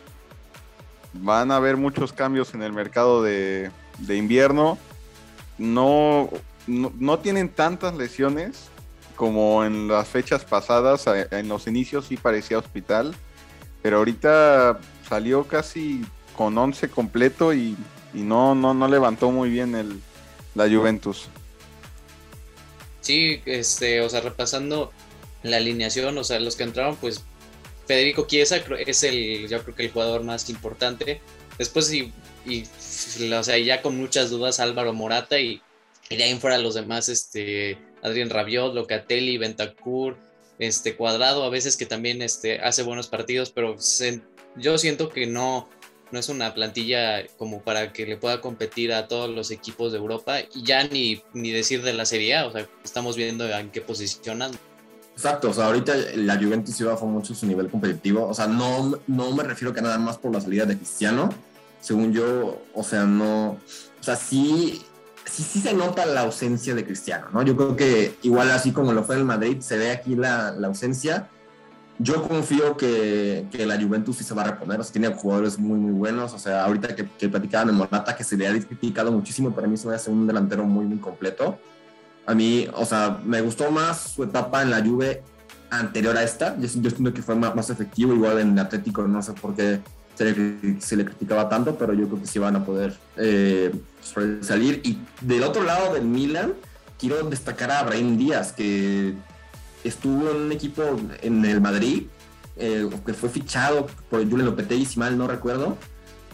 van 1.13 1.51
a 1.51 1.58
haber 1.58 1.77
muchos 1.77 2.13
cambios 2.13 2.53
en 2.53 2.63
el 2.63 2.74
mercado 2.74 3.22
de, 3.22 3.72
invierno. 4.10 4.77
No, 5.58 6.29
no, 6.67 6.91
no, 6.98 7.20
tienen 7.20 7.50
tantas 7.50 7.96
lesiones, 7.96 8.70
como 9.15 9.63
en 9.63 9.88
las 9.88 10.08
fechas 10.08 10.44
pasadas, 10.44 11.05
en 11.08 11.48
los 11.48 11.67
inicios 11.67 12.05
sí 12.08 12.17
parecía 12.17 12.58
hospital, 12.58 13.15
pero 13.82 13.98
ahorita 13.98 14.79
salió 15.08 15.46
casi 15.46 16.03
con 16.36 16.58
11 16.58 16.89
completo 16.89 17.53
y, 17.53 17.77
no, 18.13 18.55
no, 18.55 18.74
no 18.74 18.88
levantó 18.88 19.32
muy 19.32 19.50
bien 19.50 19.75
el, 19.75 20.01
la 20.55 20.67
Juventus. 20.70 21.29
Sí, 23.05 23.39
este, 23.45 24.01
o 24.01 24.09
sea, 24.09 24.21
repasando 24.21 24.91
la 25.43 25.57
alineación, 25.57 26.17
o 26.17 26.24
sea, 26.24 26.39
los 26.39 26.55
que 26.55 26.63
entraron, 26.63 26.95
pues 26.95 27.24
Federico 27.85 28.25
Chiesa 28.25 28.57
es 28.79 29.03
el, 29.03 29.47
yo 29.47 29.62
creo 29.62 29.75
que 29.75 29.85
el 29.85 29.91
jugador 29.91 30.24
más 30.24 30.50
importante. 30.50 31.21
Después, 31.59 31.93
y, 31.93 32.12
y 32.47 32.63
o 33.31 33.43
sea, 33.43 33.59
ya 33.59 33.83
con 33.83 33.95
muchas 33.95 34.31
dudas, 34.31 34.59
Álvaro 34.59 34.91
Morata 34.91 35.39
y, 35.39 35.62
de 36.09 36.24
ahí 36.24 36.33
fuera 36.39 36.57
los 36.57 36.74
demás, 36.74 37.07
este, 37.07 37.77
Adrián 38.01 38.31
Rabiot, 38.31 38.74
Locatelli, 38.74 39.38
Ventacur, 39.38 40.17
este 40.57 40.95
Cuadrado, 40.95 41.43
a 41.43 41.51
veces 41.51 41.77
que 41.77 41.85
también 41.85 42.24
este, 42.24 42.59
hace 42.59 42.81
buenos 42.81 43.07
partidos, 43.07 43.51
pero 43.51 43.75
yo 44.55 44.79
siento 44.79 45.09
que 45.09 45.27
no, 45.27 45.69
no 46.15 46.22
es 46.22 46.29
una 46.29 46.53
plantilla 46.53 47.27
como 47.38 47.62
para 47.62 47.91
que 47.91 48.05
le 48.05 48.15
pueda 48.15 48.39
competir 48.39 48.93
a 48.93 49.10
todos 49.10 49.29
los 49.29 49.51
equipos 49.51 49.91
de 49.91 49.98
Europa 49.98 50.39
y 50.39 50.63
ya 50.63 50.88
ni, 50.88 51.22
ni 51.34 51.51
decir 51.51 51.84
de 51.84 51.91
la 51.91 52.05
Serie 52.05 52.41
o 52.43 52.51
sea, 52.53 52.65
estamos 52.86 53.17
viendo 53.17 53.45
en 53.50 53.69
qué 53.69 53.81
posicionan. 53.81 54.51
Exacto, 55.13 55.50
o 55.50 55.53
sea, 55.53 55.65
ahorita 55.65 55.93
la 56.15 56.38
Juventus 56.38 56.74
sí 56.74 56.86
bajó 56.86 57.05
mucho 57.05 57.36
su 57.36 57.45
nivel 57.45 57.69
competitivo, 57.69 58.27
o 58.27 58.34
sea, 58.34 58.48
no, 58.48 58.98
no 59.07 59.31
me 59.36 59.43
refiero 59.43 59.74
que 59.74 59.81
nada 59.81 59.98
más 59.98 60.17
por 60.17 60.31
la 60.31 60.39
salida 60.39 60.65
de 60.65 60.77
Cristiano, 60.77 61.29
según 61.81 62.13
yo, 62.13 62.62
o 62.74 62.84
sea, 62.84 63.03
no, 63.03 63.51
o 63.51 64.03
sea, 64.03 64.15
sí 64.15 64.81
sí, 65.25 65.43
sí 65.43 65.60
se 65.60 65.74
nota 65.74 66.05
la 66.05 66.22
ausencia 66.22 66.74
de 66.75 66.86
Cristiano, 66.86 67.27
¿no? 67.34 67.43
Yo 67.43 67.57
creo 67.57 67.75
que 67.75 68.15
igual 68.22 68.51
así 68.51 68.72
como 68.72 68.93
lo 68.93 69.03
fue 69.03 69.15
en 69.15 69.22
el 69.22 69.27
Madrid, 69.27 69.60
se 69.60 69.77
ve 69.77 69.91
aquí 69.91 70.15
la, 70.15 70.51
la 70.51 70.67
ausencia. 70.67 71.29
Yo 71.97 72.27
confío 72.27 72.75
que, 72.75 73.47
que, 73.51 73.65
la 73.65 73.79
Juventus 73.81 74.17
sí 74.17 74.23
se 74.25 74.33
va 74.33 74.41
a 74.41 74.51
reponer, 74.51 74.79
o 74.79 74.83
sea, 74.83 74.91
tiene 74.91 75.13
jugadores 75.13 75.57
muy, 75.57 75.79
muy 75.79 75.91
buenos, 75.91 76.33
o 76.33 76.39
sea, 76.39 76.65
ahorita 76.65 76.93
que, 76.95 77.29
platicaban 77.29 77.67
de 77.67 77.73
Morata, 77.73 78.15
que 78.15 78.23
se 78.23 78.35
le 78.35 78.47
ha 78.47 78.51
criticado 78.51 79.11
muchísimo, 79.11 79.55
para 79.55 79.67
mí 79.67 79.77
se 79.77 79.87
me 79.87 79.95
hace 79.95 80.11
un 80.11 80.27
delantero 80.27 80.65
muy, 80.65 80.85
muy 80.85 80.97
completo. 80.97 81.57
A 82.25 82.33
mí, 82.33 82.67
o 82.73 82.85
sea, 82.85 83.21
me 83.23 83.39
gustó 83.41 83.71
más 83.71 84.11
su 84.15 84.23
etapa 84.23 84.61
en 84.61 84.71
la 84.71 84.83
Juve 84.83 85.23
anterior 85.69 86.17
a 86.17 86.23
esta, 86.23 86.57
yo, 86.57 86.67
yo 86.81 86.89
siento 86.89 87.13
que 87.13 87.21
fue 87.21 87.35
más, 87.35 87.55
más 87.55 87.69
efectivo, 87.69 88.13
igual 88.13 88.39
en 88.39 88.59
Atlético, 88.59 89.03
no 89.07 89.21
sé 89.21 89.33
por 89.33 89.55
qué 89.55 89.79
se 90.15 90.95
le, 90.95 91.05
criticaba 91.05 91.49
tanto, 91.49 91.77
pero 91.77 91.93
yo 91.93 92.07
creo 92.07 92.21
que 92.21 92.27
sí 92.27 92.39
van 92.39 92.55
a 92.55 92.65
poder 92.65 92.97
eh, 93.17 93.73
salir. 94.41 94.81
Y 94.83 94.97
del 95.21 95.43
otro 95.43 95.63
lado 95.63 95.93
del 95.93 96.05
Milan, 96.05 96.53
quiero 96.97 97.21
destacar 97.29 97.71
a 97.71 97.83
Brahim 97.83 98.17
Díaz, 98.17 98.53
que 98.53 99.13
estuvo 99.87 100.29
en 100.31 100.37
un 100.37 100.51
equipo 100.51 100.83
en 101.21 101.45
el 101.45 101.61
Madrid, 101.61 102.03
eh, 102.57 102.89
que 103.05 103.13
fue 103.13 103.29
fichado 103.29 103.87
por 104.09 104.21
Julian 104.21 104.45
Lopetegui, 104.45 104.85
si 104.85 104.99
mal 104.99 105.17
no 105.17 105.27
recuerdo, 105.27 105.77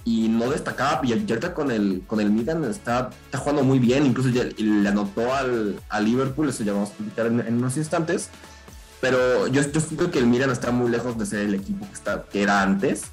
y 0.06 0.30
no 0.30 0.50
destacaba. 0.50 1.02
Y 1.04 1.12
ahorita 1.12 1.54
con 1.54 1.72
el, 1.72 2.04
con 2.08 2.20
el 2.20 2.32
Milan 2.32 2.64
está, 2.64 3.10
está 3.26 3.38
jugando 3.38 3.64
muy 3.64 3.80
bien, 3.80 4.06
incluso 4.06 4.30
ya, 4.30 4.44
le 4.58 4.88
anotó 4.88 5.34
al, 5.34 5.80
al 5.90 6.06
Liverpool, 6.06 6.50
eso 6.50 6.64
ya 6.64 6.74
vamos 6.74 6.90
a 6.90 6.94
explicar 6.94 7.28
en, 7.28 7.56
unos 7.56 7.78
instantes. 7.78 8.30
Pero 9.00 9.48
yo, 9.48 9.62
yo 9.62 9.82
siento 9.82 10.12
que 10.12 10.20
el 10.20 10.28
Milan 10.28 10.52
está 10.52 10.72
muy 10.72 10.90
lejos 10.92 11.18
de 11.18 11.26
ser 11.26 11.40
el 11.40 11.56
equipo 11.56 11.88
que, 11.88 11.94
está, 11.94 12.24
que 12.24 12.44
era 12.44 12.62
antes 12.62 13.06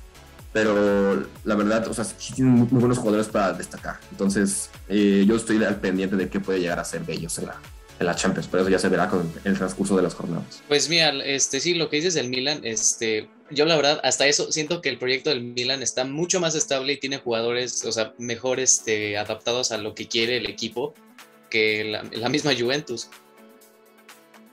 pero 0.51 1.25
la 1.45 1.55
verdad, 1.55 1.87
o 1.89 1.95
sea, 1.95 2.05
sí 2.05 2.33
tienen 2.33 2.55
muy, 2.55 2.69
muy 2.71 2.81
buenos 2.81 2.99
jugadores 2.99 3.29
para 3.29 3.53
destacar. 3.53 4.01
Entonces, 4.11 4.71
eh, 4.89 5.25
yo 5.29 5.37
estoy 5.37 5.63
al 5.63 5.77
pendiente 5.77 6.17
de 6.17 6.29
qué 6.29 6.41
puede 6.41 6.59
llegar 6.59 6.81
a 6.81 6.85
ser 6.85 7.05
de 7.05 7.13
ellos 7.13 7.39
en 7.39 7.47
la, 7.47 7.57
en 7.99 8.07
la 8.07 8.15
Champions, 8.15 8.49
pero 8.51 8.63
eso 8.63 8.71
ya 8.71 8.79
se 8.79 8.89
verá 8.89 9.09
con 9.09 9.33
el 9.45 9.57
transcurso 9.57 9.97
de 9.97 10.03
las 10.03 10.15
jornadas. 10.15 10.63
Pues 10.69 10.89
mira, 10.89 11.11
este, 11.25 11.61
sí, 11.61 11.75
lo 11.75 11.89
que 11.89 11.97
dices 11.97 12.15
del 12.15 12.29
Milan, 12.29 12.61
este, 12.63 13.29
yo 13.51 13.65
la 13.65 13.77
verdad, 13.77 14.01
hasta 14.05 14.27
eso 14.27 14.53
siento 14.53 14.81
que 14.81 14.89
el 14.89 14.99
proyecto 14.99 15.31
del 15.31 15.43
Milan 15.43 15.83
está 15.83 16.05
mucho 16.05 16.41
más 16.41 16.55
estable 16.55 16.93
y 16.95 16.97
tiene 16.99 17.19
jugadores, 17.19 17.85
o 17.85 17.93
sea, 17.93 18.15
mejor 18.19 18.61
este, 18.61 19.19
adaptados 19.19 19.73
a 19.73 19.79
lo 19.79 19.95
que 19.95 20.07
quiere 20.07 20.37
el 20.37 20.47
equipo 20.47 20.95
que 21.51 21.85
la, 21.85 22.05
la 22.13 22.29
misma 22.29 22.53
Juventus 22.59 23.09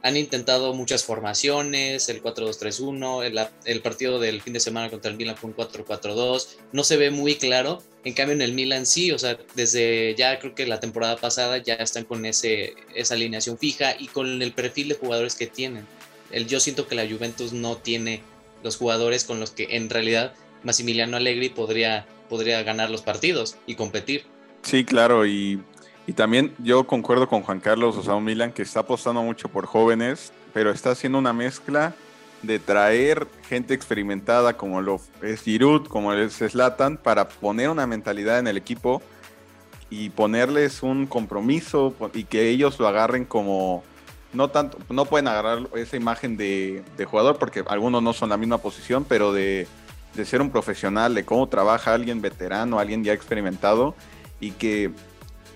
han 0.05 0.17
intentado 0.17 0.75
muchas 0.75 1.03
formaciones, 1.03 2.09
el 2.09 2.21
4-2-3-1, 2.21 3.49
el, 3.65 3.81
partido 3.81 4.19
del 4.19 4.39
fin 4.39 4.53
de 4.53 4.59
semana 4.59 4.91
contra 4.91 5.09
el 5.09 5.17
Milan 5.17 5.35
fue 5.35 5.49
un 5.49 5.55
4-4-2, 5.55 6.57
no 6.73 6.83
se 6.83 6.95
ve 6.95 7.09
muy 7.09 7.37
claro, 7.37 7.81
en 8.03 8.13
cambio 8.13 8.35
en 8.35 8.43
el 8.43 8.53
Milan 8.53 8.85
sí, 8.85 9.11
o 9.11 9.17
sea, 9.17 9.35
desde 9.55 10.13
ya 10.13 10.37
creo 10.37 10.53
que 10.53 10.67
la 10.67 10.79
temporada 10.79 11.17
pasada 11.17 11.57
ya 11.57 11.73
están 11.73 12.03
con 12.03 12.23
ese, 12.27 12.75
esa 12.93 13.15
alineación 13.15 13.57
fija 13.57 13.95
y 13.97 14.05
con 14.05 14.43
el 14.43 14.51
perfil 14.51 14.89
de 14.89 14.95
jugadores 14.95 15.33
que 15.33 15.47
tienen. 15.47 15.87
El, 16.29 16.45
yo 16.45 16.59
siento 16.59 16.87
que 16.87 16.93
la 16.93 17.07
Juventus 17.07 17.51
no 17.51 17.77
tiene 17.77 18.21
los 18.63 18.77
jugadores 18.77 19.23
con 19.23 19.39
los 19.39 19.49
que 19.49 19.75
en 19.75 19.89
realidad 19.89 20.35
Massimiliano 20.61 21.17
Allegri 21.17 21.49
podría, 21.49 22.05
podría 22.29 22.61
ganar 22.61 22.91
los 22.91 23.01
partidos 23.01 23.57
y 23.65 23.73
competir. 23.73 24.25
Sí, 24.61 24.85
claro, 24.85 25.25
y 25.25 25.59
y 26.07 26.13
también 26.13 26.53
yo 26.59 26.85
concuerdo 26.85 27.27
con 27.27 27.41
Juan 27.41 27.59
Carlos, 27.59 27.97
o 27.97 28.03
sea, 28.03 28.15
un 28.15 28.23
Milan 28.23 28.51
que 28.51 28.61
está 28.61 28.81
apostando 28.81 29.23
mucho 29.23 29.49
por 29.49 29.65
jóvenes, 29.65 30.31
pero 30.53 30.71
está 30.71 30.91
haciendo 30.91 31.17
una 31.17 31.33
mezcla 31.33 31.95
de 32.43 32.59
traer 32.59 33.27
gente 33.47 33.73
experimentada 33.73 34.55
como 34.55 34.81
lo 34.81 35.01
es 35.23 35.41
Giroud, 35.41 35.87
como 35.87 36.13
es 36.13 36.33
Slatan, 36.33 36.97
para 36.97 37.27
poner 37.27 37.69
una 37.69 37.87
mentalidad 37.87 38.39
en 38.39 38.47
el 38.47 38.57
equipo 38.57 39.01
y 39.89 40.09
ponerles 40.09 40.83
un 40.83 41.07
compromiso 41.07 41.95
y 42.13 42.25
que 42.25 42.49
ellos 42.49 42.79
lo 42.79 42.87
agarren 42.87 43.25
como 43.25 43.83
no 44.33 44.49
tanto, 44.49 44.77
no 44.89 45.05
pueden 45.05 45.27
agarrar 45.27 45.67
esa 45.75 45.95
imagen 45.95 46.37
de, 46.37 46.83
de 46.97 47.05
jugador 47.05 47.37
porque 47.37 47.63
algunos 47.67 48.03
no 48.03 48.13
son 48.13 48.29
la 48.29 48.37
misma 48.37 48.57
posición, 48.57 49.05
pero 49.05 49.33
de, 49.33 49.67
de 50.13 50.25
ser 50.25 50.41
un 50.41 50.51
profesional, 50.51 51.15
de 51.15 51.25
cómo 51.25 51.47
trabaja 51.47 51.93
alguien 51.93 52.21
veterano, 52.21 52.77
alguien 52.77 53.03
ya 53.03 53.13
experimentado 53.13 53.95
y 54.39 54.51
que 54.51 54.91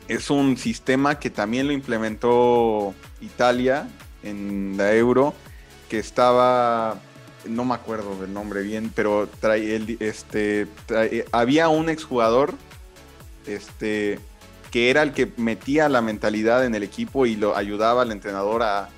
es 0.10 0.32
un 0.32 0.58
sistema 0.58 1.20
que 1.20 1.30
también 1.30 1.68
lo 1.68 1.72
implementó 1.72 2.96
Italia 3.22 3.88
en 4.24 4.74
la 4.76 4.94
Euro, 4.96 5.36
que 5.88 6.00
estaba, 6.00 6.98
no 7.46 7.64
me 7.64 7.76
acuerdo 7.76 8.20
del 8.20 8.34
nombre 8.34 8.64
bien, 8.64 8.92
pero 8.94 9.30
trae, 9.40 9.76
el, 9.76 9.98
este, 10.00 10.68
trae, 10.88 11.26
había 11.32 11.70
un 11.70 11.90
exjugador 11.90 12.56
este, 13.46 14.20
que 14.72 14.90
era 14.90 15.04
el 15.04 15.14
que 15.14 15.32
metía 15.38 15.88
la 15.90 16.02
mentalidad 16.02 16.66
en 16.66 16.74
el 16.74 16.82
equipo 16.82 17.28
y 17.28 17.36
lo 17.36 17.56
ayudaba 17.56 18.02
al 18.02 18.12
entrenador 18.12 18.64
a, 18.64 18.90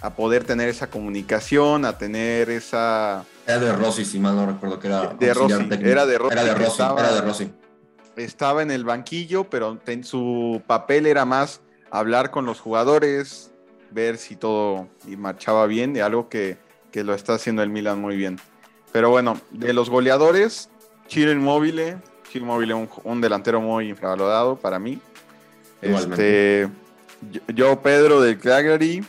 a 0.00 0.14
poder 0.14 0.44
tener 0.44 0.70
esa 0.70 0.88
comunicación, 0.88 1.84
a 1.84 1.98
tener 1.98 2.48
esa... 2.48 3.26
Era 3.46 3.58
de 3.58 3.72
Rossi, 3.74 4.06
si 4.06 4.18
mal 4.18 4.34
no 4.34 4.46
recuerdo 4.46 4.80
que 4.80 4.86
era... 4.88 5.14
De 5.20 5.34
Rossi, 5.34 5.68
era 5.82 6.06
de 6.06 6.16
Rossi. 6.16 6.32
Era 6.32 6.44
de 6.44 6.54
Rossi, 6.54 6.70
estaba, 6.70 7.00
era 7.00 7.14
de 7.14 7.20
Rossi 7.20 7.52
estaba 8.16 8.62
en 8.62 8.70
el 8.70 8.84
banquillo, 8.84 9.44
pero 9.44 9.78
su 10.02 10.62
papel 10.66 11.06
era 11.06 11.24
más 11.24 11.60
hablar 11.90 12.30
con 12.30 12.46
los 12.46 12.60
jugadores, 12.60 13.50
ver 13.90 14.18
si 14.18 14.36
todo 14.36 14.88
marchaba 15.16 15.66
bien, 15.66 15.92
de 15.92 16.02
algo 16.02 16.28
que, 16.28 16.58
que, 16.90 17.04
lo 17.04 17.14
está 17.14 17.34
haciendo 17.34 17.62
el 17.62 17.70
Milan 17.70 18.00
muy 18.00 18.16
bien. 18.16 18.38
Pero 18.92 19.10
bueno, 19.10 19.40
de 19.50 19.72
los 19.72 19.90
goleadores, 19.90 20.70
Chiro 21.08 21.30
Inmóvil, 21.30 21.96
Chiro 22.30 22.44
Inmóvil 22.44 22.72
un, 22.72 22.88
un, 23.04 23.20
delantero 23.20 23.60
muy 23.60 23.88
infravalorado 23.88 24.56
para 24.56 24.78
mí. 24.78 24.98
Este, 25.82 26.68
yo 27.54 27.80
Pedro 27.82 28.20
del 28.20 28.38
Cagliari, 28.38 29.04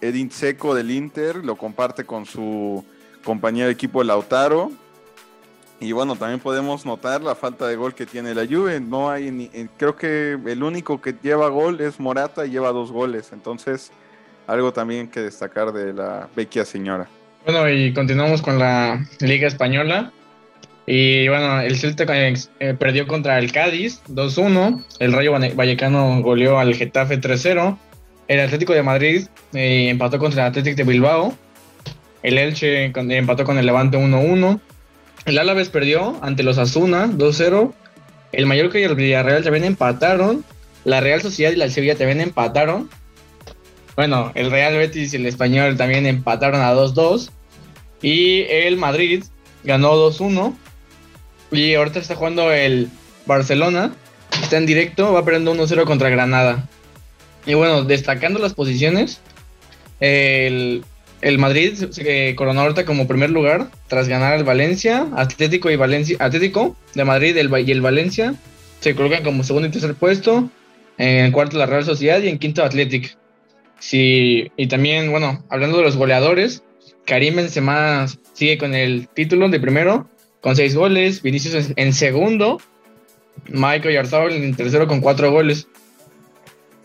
Edin 0.00 0.30
Seco 0.30 0.74
del 0.74 0.90
Inter, 0.90 1.44
lo 1.44 1.56
comparte 1.56 2.04
con 2.04 2.26
su 2.26 2.84
compañero 3.24 3.66
de 3.66 3.72
equipo 3.72 4.02
Lautaro, 4.02 4.72
y 5.80 5.92
bueno, 5.92 6.14
también 6.14 6.40
podemos 6.40 6.84
notar 6.84 7.22
la 7.22 7.34
falta 7.34 7.66
de 7.66 7.74
gol 7.74 7.94
que 7.94 8.04
tiene 8.04 8.34
la 8.34 8.46
Juve. 8.46 8.80
No 8.80 9.10
hay 9.10 9.30
ni, 9.30 9.44
eh, 9.54 9.66
creo 9.78 9.96
que 9.96 10.38
el 10.46 10.62
único 10.62 11.00
que 11.00 11.14
lleva 11.22 11.48
gol 11.48 11.80
es 11.80 11.98
Morata 11.98 12.44
y 12.44 12.50
lleva 12.50 12.70
dos 12.70 12.92
goles. 12.92 13.30
Entonces, 13.32 13.90
algo 14.46 14.74
también 14.74 15.08
que 15.08 15.20
destacar 15.20 15.72
de 15.72 15.94
la 15.94 16.28
vecchia 16.36 16.66
señora. 16.66 17.08
Bueno, 17.46 17.66
y 17.70 17.94
continuamos 17.94 18.42
con 18.42 18.58
la 18.58 19.06
Liga 19.20 19.48
Española. 19.48 20.12
Y 20.86 21.28
bueno, 21.28 21.60
el 21.62 21.78
Celta 21.78 22.04
eh, 22.08 22.34
perdió 22.78 23.06
contra 23.06 23.38
el 23.38 23.50
Cádiz 23.50 24.02
2-1. 24.08 24.84
El 24.98 25.12
Rayo 25.14 25.32
Vallecano 25.32 26.20
goleó 26.20 26.58
al 26.58 26.74
Getafe 26.74 27.18
3-0. 27.18 27.78
El 28.28 28.40
Atlético 28.40 28.74
de 28.74 28.82
Madrid 28.82 29.26
eh, 29.54 29.88
empató 29.88 30.18
contra 30.18 30.42
el 30.42 30.48
Atlético 30.48 30.76
de 30.76 30.84
Bilbao. 30.84 31.34
El 32.22 32.36
Elche 32.36 32.92
empató 32.94 33.44
con 33.44 33.56
el 33.56 33.64
Levante 33.64 33.96
1-1. 33.96 34.60
El 35.30 35.38
Alavés 35.38 35.68
perdió 35.68 36.18
ante 36.22 36.42
los 36.42 36.58
Asuna 36.58 37.06
2-0. 37.06 37.72
El 38.32 38.46
Mallorca 38.46 38.80
y 38.80 38.82
el 38.82 38.96
Villarreal 38.96 39.44
también 39.44 39.62
empataron. 39.62 40.44
La 40.84 41.00
Real 41.00 41.22
Sociedad 41.22 41.52
y 41.52 41.56
la 41.56 41.70
Sevilla 41.70 41.94
también 41.94 42.20
empataron. 42.20 42.90
Bueno, 43.94 44.32
el 44.34 44.50
Real 44.50 44.74
Betis 44.74 45.12
y 45.12 45.16
el 45.16 45.26
Español 45.26 45.76
también 45.76 46.04
empataron 46.06 46.60
a 46.60 46.74
2-2. 46.74 47.30
Y 48.02 48.42
el 48.48 48.76
Madrid 48.76 49.22
ganó 49.62 49.94
2-1. 49.94 50.52
Y 51.52 51.74
ahorita 51.74 52.00
está 52.00 52.16
jugando 52.16 52.50
el 52.50 52.88
Barcelona. 53.24 53.92
Está 54.42 54.56
en 54.56 54.66
directo, 54.66 55.12
va 55.12 55.24
perdiendo 55.24 55.54
1-0 55.54 55.84
contra 55.84 56.08
Granada. 56.08 56.68
Y 57.46 57.54
bueno, 57.54 57.84
destacando 57.84 58.40
las 58.40 58.54
posiciones, 58.54 59.20
el 60.00 60.84
el 61.20 61.38
Madrid 61.38 61.74
se 61.90 62.34
coronó 62.34 62.62
ahorita 62.62 62.84
como 62.84 63.06
primer 63.06 63.30
lugar 63.30 63.68
tras 63.88 64.08
ganar 64.08 64.34
al 64.34 64.44
Valencia, 64.44 65.06
Atlético 65.14 65.70
y 65.70 65.76
Valencia, 65.76 66.16
Atlético 66.20 66.76
de 66.94 67.04
Madrid 67.04 67.36
el, 67.36 67.50
y 67.66 67.70
el 67.70 67.80
Valencia 67.80 68.34
se 68.80 68.94
colocan 68.94 69.22
como 69.22 69.44
segundo 69.44 69.68
y 69.68 69.70
tercer 69.70 69.94
puesto, 69.94 70.50
en 70.96 71.32
cuarto 71.32 71.58
la 71.58 71.66
Real 71.66 71.84
Sociedad 71.84 72.20
y 72.20 72.28
en 72.28 72.38
quinto 72.38 72.64
Atlético. 72.64 73.08
Sí, 73.78 74.50
y 74.56 74.66
también, 74.68 75.10
bueno, 75.10 75.44
hablando 75.48 75.78
de 75.78 75.84
los 75.84 75.96
goleadores, 75.96 76.62
Karim 77.06 77.36
Benzema 77.36 78.06
sigue 78.34 78.58
con 78.58 78.74
el 78.74 79.08
título 79.08 79.48
de 79.48 79.60
primero 79.60 80.08
con 80.40 80.56
seis 80.56 80.74
goles, 80.74 81.22
Vinicius 81.22 81.72
en 81.76 81.92
segundo, 81.92 82.60
Michael 83.48 83.94
Yarzabal 83.94 84.32
en 84.32 84.54
tercero 84.54 84.86
con 84.86 85.00
cuatro 85.00 85.30
goles. 85.30 85.68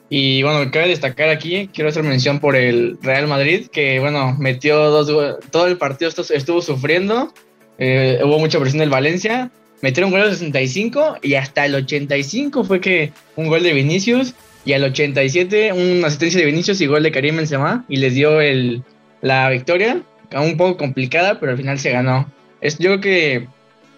Y 0.10 0.44
bueno, 0.44 0.70
cabe 0.72 0.90
destacar 0.90 1.30
aquí, 1.30 1.70
quiero 1.74 1.90
hacer 1.90 2.04
mención 2.04 2.40
por 2.40 2.56
el 2.56 2.98
Real 3.02 3.28
Madrid, 3.28 3.68
que 3.72 4.00
bueno, 4.00 4.36
metió 4.38 4.92
dos 4.92 5.40
todo 5.50 5.68
el 5.68 5.78
partido 5.78 6.12
estuvo 6.30 6.62
sufriendo, 6.62 7.34
eh, 7.80 8.20
hubo 8.24 8.38
mucha 8.38 8.60
presión 8.60 8.80
del 8.80 8.90
Valencia, 8.90 9.52
metieron 9.82 10.12
gol 10.12 10.22
al 10.22 10.32
65 10.32 11.18
y 11.24 11.34
hasta 11.36 11.66
el 11.66 11.76
85 11.76 12.64
fue 12.64 12.80
que 12.80 13.12
un 13.36 13.48
gol 13.48 13.64
de 13.64 13.74
Vinicius 13.74 14.36
y 14.64 14.74
al 14.74 14.84
87 14.84 15.74
una 15.74 16.08
asistencia 16.08 16.40
de 16.40 16.46
Vinicius 16.46 16.82
y 16.82 16.88
gol 16.88 17.04
de 17.04 17.12
Karim 17.12 17.38
Benzema 17.38 17.84
y 17.88 17.98
les 17.98 18.14
dio 18.14 18.42
el, 18.42 18.84
la 19.22 19.50
victoria, 19.50 20.02
un 20.34 20.58
poco 20.58 20.78
complicada, 20.78 21.40
pero 21.40 21.52
al 21.52 21.58
final 21.58 21.80
se 21.80 21.92
ganó. 21.92 22.32
Es, 22.62 22.78
yo 22.78 22.90
creo 22.90 23.02
que 23.02 23.48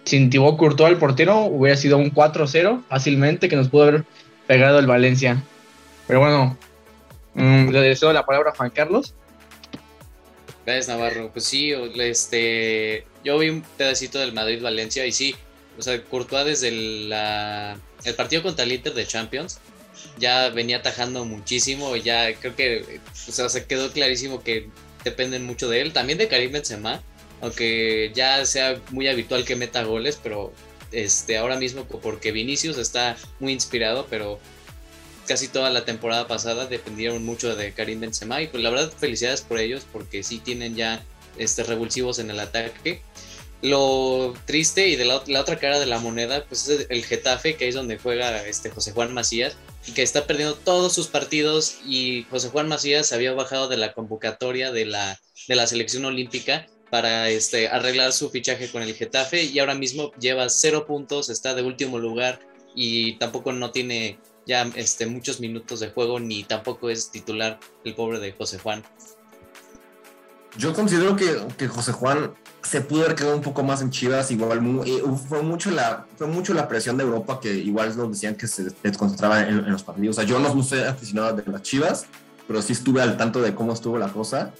sin 0.04 0.30
Thibaut 0.30 0.56
Courtois 0.56 0.90
al 0.90 0.98
portero 0.98 1.40
hubiera 1.40 1.76
sido 1.76 1.98
un 1.98 2.12
4-0 2.12 2.82
fácilmente 2.88 3.48
que 3.48 3.56
nos 3.56 3.68
pudo 3.68 3.84
haber 3.84 4.04
pegado 4.46 4.78
el 4.78 4.86
Valencia. 4.86 5.42
Pero 6.08 6.20
bueno, 6.20 6.58
mm, 7.34 7.68
le 7.68 7.80
deseo 7.82 8.12
la 8.12 8.26
palabra 8.26 8.50
a 8.50 8.56
Juan 8.56 8.70
Carlos. 8.70 9.14
Gracias, 10.66 10.88
Navarro. 10.88 11.30
Pues 11.32 11.44
sí, 11.44 11.72
este, 11.98 13.06
yo 13.22 13.38
vi 13.38 13.50
un 13.50 13.62
pedacito 13.76 14.18
del 14.18 14.32
Madrid-Valencia 14.32 15.06
y 15.06 15.12
sí, 15.12 15.36
o 15.78 15.82
sea, 15.82 16.02
Courtois 16.02 16.44
desde 16.44 16.68
el, 16.68 17.12
el 18.04 18.14
partido 18.16 18.42
contra 18.42 18.64
el 18.64 18.72
Inter 18.72 18.94
de 18.94 19.06
Champions 19.06 19.60
ya 20.18 20.50
venía 20.50 20.78
atajando 20.78 21.24
muchísimo, 21.24 21.94
ya 21.96 22.34
creo 22.34 22.54
que, 22.56 23.00
o 23.28 23.32
sea, 23.32 23.48
se 23.48 23.66
quedó 23.66 23.90
clarísimo 23.92 24.42
que 24.42 24.68
dependen 25.04 25.44
mucho 25.44 25.68
de 25.68 25.80
él, 25.80 25.92
también 25.92 26.18
de 26.18 26.28
Karim 26.28 26.52
Benzema, 26.52 27.02
aunque 27.40 28.12
ya 28.14 28.44
sea 28.44 28.80
muy 28.90 29.08
habitual 29.08 29.44
que 29.44 29.56
meta 29.56 29.84
goles, 29.84 30.18
pero 30.22 30.52
este, 30.92 31.36
ahora 31.36 31.56
mismo 31.56 31.84
porque 31.84 32.32
Vinicius 32.32 32.78
está 32.78 33.16
muy 33.40 33.52
inspirado, 33.52 34.06
pero 34.10 34.40
casi 35.28 35.46
toda 35.48 35.70
la 35.70 35.84
temporada 35.84 36.26
pasada 36.26 36.66
dependieron 36.66 37.24
mucho 37.24 37.54
de 37.54 37.72
Karim 37.72 38.00
Benzema 38.00 38.42
y 38.42 38.48
pues 38.48 38.62
la 38.62 38.70
verdad 38.70 38.90
felicidades 38.90 39.42
por 39.42 39.60
ellos 39.60 39.86
porque 39.92 40.22
sí 40.22 40.38
tienen 40.38 40.74
ya 40.74 41.04
este, 41.36 41.62
revulsivos 41.62 42.18
en 42.18 42.30
el 42.30 42.40
ataque. 42.40 43.02
Lo 43.60 44.34
triste 44.46 44.88
y 44.88 44.96
de 44.96 45.04
la, 45.04 45.16
otra 45.16 45.58
cara 45.58 45.78
de 45.78 45.86
la 45.86 45.98
moneda 45.98 46.44
pues 46.46 46.68
es 46.68 46.86
el 46.88 47.04
Getafe 47.04 47.56
que 47.56 47.68
es 47.68 47.74
donde 47.74 47.98
juega 47.98 48.46
este 48.46 48.70
José 48.70 48.92
Juan 48.92 49.12
Macías 49.12 49.56
y 49.86 49.92
que 49.92 50.02
está 50.02 50.26
perdiendo 50.26 50.54
todos 50.54 50.94
sus 50.94 51.08
partidos 51.08 51.78
y 51.84 52.24
José 52.30 52.48
Juan 52.48 52.68
Macías 52.68 53.12
había 53.12 53.32
bajado 53.32 53.68
de 53.68 53.76
la 53.76 53.92
convocatoria 53.92 54.72
de 54.72 54.86
la, 54.86 55.20
de 55.46 55.54
la 55.56 55.66
selección 55.66 56.04
olímpica 56.04 56.66
para 56.90 57.28
este, 57.28 57.68
arreglar 57.68 58.12
su 58.12 58.30
fichaje 58.30 58.70
con 58.70 58.82
el 58.82 58.94
Getafe 58.94 59.44
y 59.44 59.58
ahora 59.58 59.74
mismo 59.74 60.12
lleva 60.14 60.48
cero 60.48 60.86
puntos, 60.86 61.28
está 61.28 61.54
de 61.54 61.62
último 61.62 61.98
lugar 61.98 62.40
y 62.74 63.14
tampoco 63.18 63.52
no 63.52 63.72
tiene 63.72 64.18
ya 64.48 64.62
este, 64.74 65.06
muchos 65.06 65.40
minutos 65.40 65.80
de 65.80 65.90
juego, 65.90 66.18
ni 66.18 66.42
tampoco 66.42 66.88
es 66.88 67.10
titular 67.10 67.60
el 67.84 67.94
pobre 67.94 68.18
de 68.18 68.32
José 68.32 68.58
Juan. 68.58 68.82
Yo 70.56 70.72
considero 70.72 71.14
que, 71.14 71.36
que 71.58 71.68
José 71.68 71.92
Juan 71.92 72.32
se 72.62 72.80
pudo 72.80 73.04
haber 73.04 73.14
quedado 73.14 73.36
un 73.36 73.42
poco 73.42 73.62
más 73.62 73.82
en 73.82 73.90
Chivas, 73.90 74.30
igual 74.30 74.60
eh, 74.86 75.02
fue, 75.28 75.42
mucho 75.42 75.70
la, 75.70 76.06
fue 76.16 76.26
mucho 76.26 76.54
la 76.54 76.66
presión 76.66 76.96
de 76.96 77.04
Europa 77.04 77.38
que 77.40 77.54
igual 77.54 77.94
nos 77.96 78.10
decían 78.10 78.34
que 78.34 78.46
se 78.46 78.70
desconcentraba 78.82 79.42
en, 79.42 79.58
en 79.58 79.70
los 79.70 79.82
partidos. 79.82 80.16
O 80.16 80.20
sea, 80.20 80.28
yo 80.28 80.38
no 80.38 80.62
soy 80.62 80.80
aficionado 80.80 81.36
de 81.36 81.52
las 81.52 81.62
Chivas, 81.62 82.06
pero 82.46 82.62
sí 82.62 82.72
estuve 82.72 83.02
al 83.02 83.18
tanto 83.18 83.42
de 83.42 83.54
cómo 83.54 83.74
estuvo 83.74 83.98
la 83.98 84.08
cosa. 84.08 84.52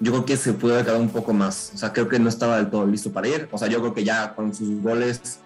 Yo 0.00 0.12
creo 0.12 0.24
que 0.24 0.36
se 0.36 0.54
pudo 0.54 0.72
haber 0.72 0.86
quedado 0.86 1.00
un 1.00 1.10
poco 1.10 1.32
más. 1.32 1.70
O 1.74 1.78
sea, 1.78 1.92
creo 1.92 2.08
que 2.08 2.18
no 2.18 2.28
estaba 2.28 2.56
del 2.56 2.68
todo 2.68 2.86
listo 2.86 3.12
para 3.12 3.28
ir. 3.28 3.48
O 3.52 3.58
sea, 3.58 3.68
yo 3.68 3.80
creo 3.80 3.94
que 3.94 4.02
ya 4.02 4.34
con 4.34 4.52
sus 4.52 4.82
goles 4.82 5.40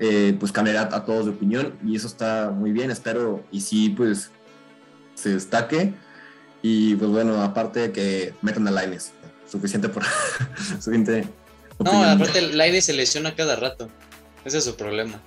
eh, 0.00 0.36
pues 0.38 0.50
cambiará 0.50 0.82
a 0.82 1.04
todos 1.04 1.26
de 1.26 1.30
opinión 1.30 1.74
y 1.84 1.94
eso 1.94 2.06
está 2.06 2.50
muy 2.50 2.72
bien, 2.72 2.90
espero 2.90 3.44
y 3.52 3.60
sí 3.60 3.90
pues 3.90 4.30
se 5.14 5.30
destaque 5.30 5.94
y 6.62 6.96
pues 6.96 7.10
bueno, 7.10 7.40
aparte 7.42 7.80
de 7.80 7.92
que 7.92 8.34
metan 8.42 8.66
a 8.66 8.70
Laines, 8.72 9.12
suficiente 9.50 9.88
por 9.88 10.02
suficiente 10.80 11.28
No, 11.78 12.02
aparte 12.02 12.42
Laines 12.42 12.86
se 12.86 12.92
lesiona 12.92 13.36
cada 13.36 13.54
rato, 13.54 13.88
ese 14.44 14.58
es 14.58 14.64
su 14.64 14.74
problema. 14.74 15.20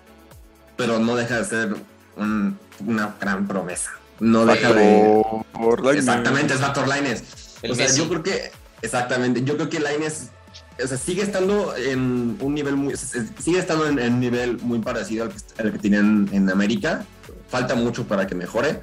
Pero 0.75 0.99
no 0.99 1.15
deja 1.15 1.39
de 1.39 1.45
ser 1.45 1.75
una 2.17 3.15
gran 3.19 3.47
promesa, 3.47 3.91
no 4.19 4.45
deja 4.45 4.73
de... 4.73 5.23
Exactamente, 5.93 6.53
es 6.53 6.61
Vator 6.61 6.87
Laines. 6.87 7.23
O 7.69 7.73
sea, 7.73 7.87
yo 7.87 8.07
creo 8.09 8.21
que, 8.21 8.51
exactamente, 8.81 9.43
yo 9.43 9.55
creo 9.55 9.69
que 9.69 9.79
Laines 9.79 10.29
o 10.83 10.87
sea, 10.87 10.97
sigue 10.97 11.23
estando 11.23 11.75
en 11.75 12.37
un 12.39 12.53
nivel 12.53 12.75
muy, 12.75 12.95
sigue 12.95 13.59
estando 13.59 13.87
en, 13.87 13.99
un 13.99 14.19
nivel 14.19 14.59
muy 14.59 14.79
parecido 14.79 15.25
al 15.25 15.31
que, 15.31 15.37
al 15.61 15.79
que 15.79 15.87
en 15.87 16.49
América. 16.49 17.05
Falta 17.49 17.75
mucho 17.75 18.05
para 18.07 18.27
que 18.27 18.35
mejore. 18.35 18.81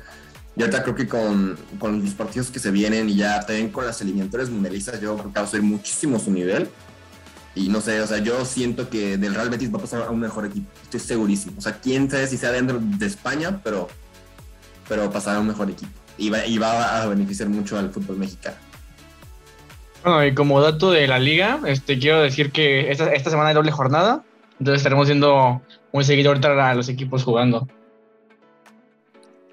Y 0.57 0.63
ahorita 0.63 0.83
creo 0.85 0.95
que 0.95 1.09
con, 1.09 1.57
con, 1.79 2.03
los 2.03 2.15
partidos 2.15 2.51
que 2.51 2.61
se 2.61 2.71
vienen 2.71 3.09
y 3.11 3.17
ya 3.17 3.41
también 3.41 3.71
con 3.71 3.87
las 3.87 4.01
eliminatorias 4.01 4.51
mundialistas, 4.51 5.01
yo 5.01 5.17
creo 5.17 5.33
que 5.33 5.41
va 5.41 5.47
a 5.47 5.49
subir 5.49 5.65
muchísimo 5.65 6.19
su 6.19 6.31
nivel. 6.31 6.69
Y 7.57 7.69
no 7.69 7.81
sé, 7.81 8.01
o 8.01 8.07
sea, 8.07 8.19
yo 8.19 8.45
siento 8.45 8.89
que 8.89 9.17
del 9.17 9.35
Real 9.35 9.51
Betis 9.51 9.73
va 9.73 9.79
a 9.79 9.81
pasar 9.81 10.03
a 10.03 10.11
un 10.11 10.21
mejor 10.21 10.45
equipo. 10.47 10.67
Estoy 10.83 11.01
segurísimo. 11.01 11.55
O 11.59 11.61
sea, 11.61 11.81
quién 11.81 12.11
sabe 12.11 12.27
si 12.27 12.37
sea 12.37 12.53
dentro 12.53 12.81
de 12.81 13.07
España, 13.07 13.61
pero, 13.63 13.89
pero 14.89 15.11
pasará 15.11 15.39
a 15.39 15.41
un 15.41 15.49
mejor 15.49 15.71
equipo. 15.71 15.93
Y 16.19 16.31
va, 16.31 16.47
y 16.47 16.59
va 16.59 17.03
a 17.03 17.07
beneficiar 17.07 17.49
mucho 17.49 17.77
al 17.77 17.91
fútbol 17.91 18.17
mexicano. 18.17 18.57
Bueno, 20.05 20.23
y 20.27 20.35
como 20.35 20.61
dato 20.61 20.91
de 20.91 21.07
la 21.07 21.19
liga, 21.19 21.61
este, 21.67 21.99
quiero 21.99 22.21
decir 22.21 22.53
que 22.53 22.91
esta, 22.91 23.11
esta 23.15 23.31
semana 23.31 23.49
hay 23.49 23.55
doble 23.55 23.73
jornada, 23.73 24.23
entonces 24.59 24.77
estaremos 24.77 25.07
viendo 25.07 25.63
muy 25.95 26.05
seguido 26.05 26.29
ahorita 26.29 26.71
a 26.71 26.75
los 26.75 26.91
equipos 26.91 27.25
jugando. 27.25 27.67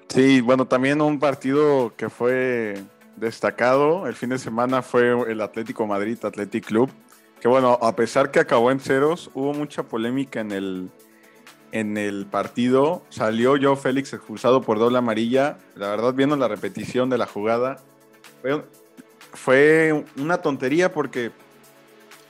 Sí, 0.08 0.42
bueno, 0.42 0.66
también 0.66 1.00
un 1.00 1.18
partido 1.18 1.94
que 1.96 2.10
fue 2.10 2.82
destacado 3.16 4.06
el 4.06 4.14
fin 4.14 4.28
de 4.28 4.38
semana 4.38 4.82
fue 4.82 5.30
el 5.30 5.40
Atlético 5.40 5.86
Madrid 5.86 6.18
Athletic 6.22 6.66
Club, 6.66 6.90
que 7.40 7.48
bueno, 7.48 7.78
a 7.80 7.96
pesar 7.96 8.30
que 8.30 8.38
acabó 8.38 8.70
en 8.70 8.78
ceros, 8.78 9.30
hubo 9.32 9.54
mucha 9.54 9.84
polémica 9.84 10.40
en 10.40 10.52
el, 10.52 10.90
en 11.72 11.96
el 11.96 12.26
partido. 12.26 13.02
Salió 13.08 13.56
yo 13.56 13.74
Félix 13.74 14.12
expulsado 14.12 14.60
por 14.60 14.78
doble 14.78 14.98
amarilla. 14.98 15.56
La 15.76 15.88
verdad, 15.88 16.12
viendo 16.12 16.36
la 16.36 16.46
repetición 16.46 17.08
de 17.08 17.18
la 17.18 17.26
jugada, 17.26 17.78
fue 18.42 18.62
una 20.16 20.38
tontería 20.38 20.92
porque 20.92 21.32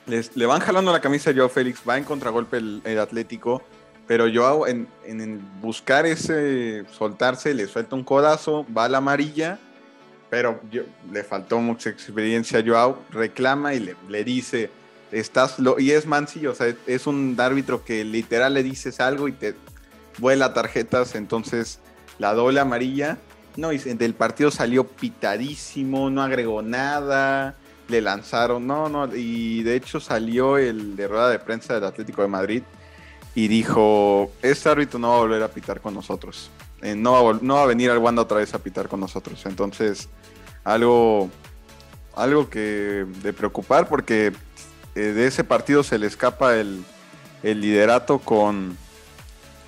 les, 0.05 0.35
le 0.35 0.45
van 0.45 0.59
jalando 0.59 0.91
la 0.91 1.01
camisa 1.01 1.29
a 1.29 1.33
Joao 1.33 1.49
Félix, 1.49 1.81
va 1.87 1.97
en 1.97 2.03
contragolpe 2.03 2.57
el, 2.57 2.99
Atlético, 2.99 3.61
pero 4.07 4.25
Joao 4.33 4.67
en, 4.67 4.87
en, 5.05 5.41
buscar 5.61 6.05
ese 6.05 6.85
soltarse 6.91 7.53
le 7.53 7.67
suelta 7.67 7.95
un 7.95 8.03
codazo, 8.03 8.65
va 8.75 8.85
a 8.85 8.89
la 8.89 8.97
amarilla, 8.97 9.59
pero 10.29 10.59
le 11.11 11.23
faltó 11.23 11.59
mucha 11.59 11.89
experiencia 11.89 12.59
a 12.59 12.63
Joao, 12.65 12.99
reclama 13.11 13.73
y 13.73 13.79
le, 13.79 13.95
le 14.09 14.23
dice, 14.23 14.69
estás, 15.11 15.59
lo, 15.59 15.79
y 15.79 15.91
es 15.91 16.05
Mansi, 16.05 16.47
o 16.47 16.55
sea, 16.55 16.73
es 16.87 17.07
un 17.07 17.35
árbitro 17.39 17.83
que 17.85 18.03
literal 18.03 18.53
le 18.53 18.63
dices 18.63 18.99
algo 18.99 19.27
y 19.27 19.33
te 19.33 19.55
vuela 20.17 20.53
tarjetas, 20.53 21.15
entonces 21.15 21.79
la 22.19 22.33
doble 22.33 22.59
amarilla 22.59 23.17
no, 23.55 23.71
y 23.71 23.77
del 23.77 24.13
partido 24.15 24.51
salió 24.51 24.85
pitadísimo, 24.87 26.09
no 26.09 26.21
agregó 26.21 26.61
nada, 26.61 27.55
le 27.87 28.01
lanzaron, 28.01 28.65
no, 28.65 28.89
no, 28.89 29.13
y 29.15 29.63
de 29.63 29.75
hecho 29.75 29.99
salió 29.99 30.57
el 30.57 30.95
de 30.95 31.07
rueda 31.07 31.29
de 31.29 31.39
prensa 31.39 31.75
del 31.75 31.83
Atlético 31.83 32.21
de 32.21 32.27
Madrid 32.27 32.63
y 33.35 33.47
dijo, 33.47 34.31
este 34.41 34.69
árbitro 34.69 34.99
no 34.99 35.09
va 35.09 35.15
a 35.15 35.19
volver 35.19 35.43
a 35.43 35.47
pitar 35.49 35.81
con 35.81 35.93
nosotros, 35.93 36.49
eh, 36.81 36.95
no, 36.95 37.23
va, 37.23 37.39
no 37.41 37.55
va 37.55 37.63
a 37.63 37.67
venir 37.67 37.91
al 37.91 37.99
Wanda 37.99 38.21
otra 38.21 38.37
vez 38.37 38.53
a 38.53 38.59
pitar 38.59 38.87
con 38.87 38.99
nosotros, 38.99 39.45
entonces 39.45 40.09
algo, 40.63 41.29
algo 42.15 42.49
que 42.49 43.05
de 43.21 43.33
preocupar 43.33 43.87
porque 43.87 44.33
eh, 44.95 44.99
de 44.99 45.27
ese 45.27 45.43
partido 45.43 45.83
se 45.83 45.99
le 45.99 46.07
escapa 46.07 46.55
el, 46.55 46.83
el 47.43 47.61
liderato 47.61 48.19
con, 48.19 48.77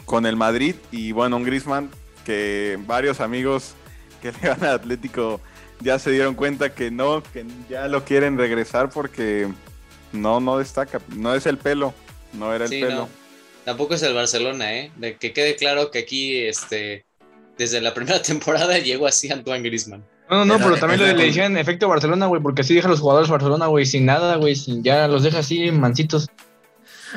con 0.06 0.26
el 0.26 0.36
Madrid 0.36 0.76
y 0.92 1.12
bueno, 1.12 1.38
un 1.38 1.44
Griezmann 1.44 1.90
que 2.26 2.78
varios 2.86 3.22
amigos 3.22 3.76
que 4.22 4.32
le 4.32 4.50
van 4.50 4.64
al 4.64 4.76
Atlético 4.76 5.40
ya 5.80 6.00
se 6.00 6.12
dieron 6.12 6.36
cuenta 6.36 6.74
que 6.74 6.92
no, 6.92 7.24
que 7.24 7.46
ya 7.70 7.88
lo 7.88 8.04
quieren 8.04 8.38
regresar 8.38 8.90
porque 8.90 9.48
no, 10.12 10.40
no 10.40 10.58
destaca, 10.58 11.00
no 11.16 11.34
es 11.36 11.46
el 11.46 11.58
pelo, 11.58 11.94
no 12.34 12.54
era 12.54 12.66
el 12.66 12.72
pelo. 12.72 13.08
Tampoco 13.64 13.96
es 13.96 14.04
el 14.04 14.14
Barcelona, 14.14 14.74
¿eh? 14.76 14.92
De 14.96 15.18
que 15.18 15.34
quede 15.34 15.56
claro 15.56 15.90
que 15.90 16.00
aquí, 16.00 16.38
este, 16.38 17.06
desde 17.58 17.82
la 17.82 17.94
primera 17.94 18.22
temporada 18.22 18.78
llegó 18.80 19.08
así 19.08 19.32
Antoine 19.32 19.64
Griezmann. 19.64 20.04
No, 20.30 20.44
no, 20.44 20.58
no, 20.58 20.58
pero 20.58 20.78
también 20.78 21.02
le, 21.02 21.14
le 21.14 21.46
en 21.46 21.58
efecto 21.58 21.88
Barcelona, 21.88 22.26
güey, 22.26 22.42
porque 22.42 22.62
así 22.62 22.74
deja 22.74 22.88
a 22.88 22.92
los 22.92 23.00
jugadores 23.00 23.30
Barcelona, 23.30 23.68
güey, 23.68 23.86
sin 23.86 24.06
nada, 24.06 24.38
güey, 24.38 24.56
ya 24.82 25.08
los 25.08 25.22
deja 25.22 25.40
así 25.40 25.70
mancitos. 25.72 26.28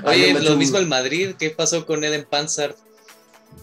Oye, 0.04 0.38
lo 0.40 0.56
mismo 0.56 0.78
el 0.78 0.86
Madrid, 0.86 1.34
¿qué 1.38 1.50
pasó 1.50 1.86
con 1.86 2.04
Eden 2.04 2.26
Panzart? 2.28 2.76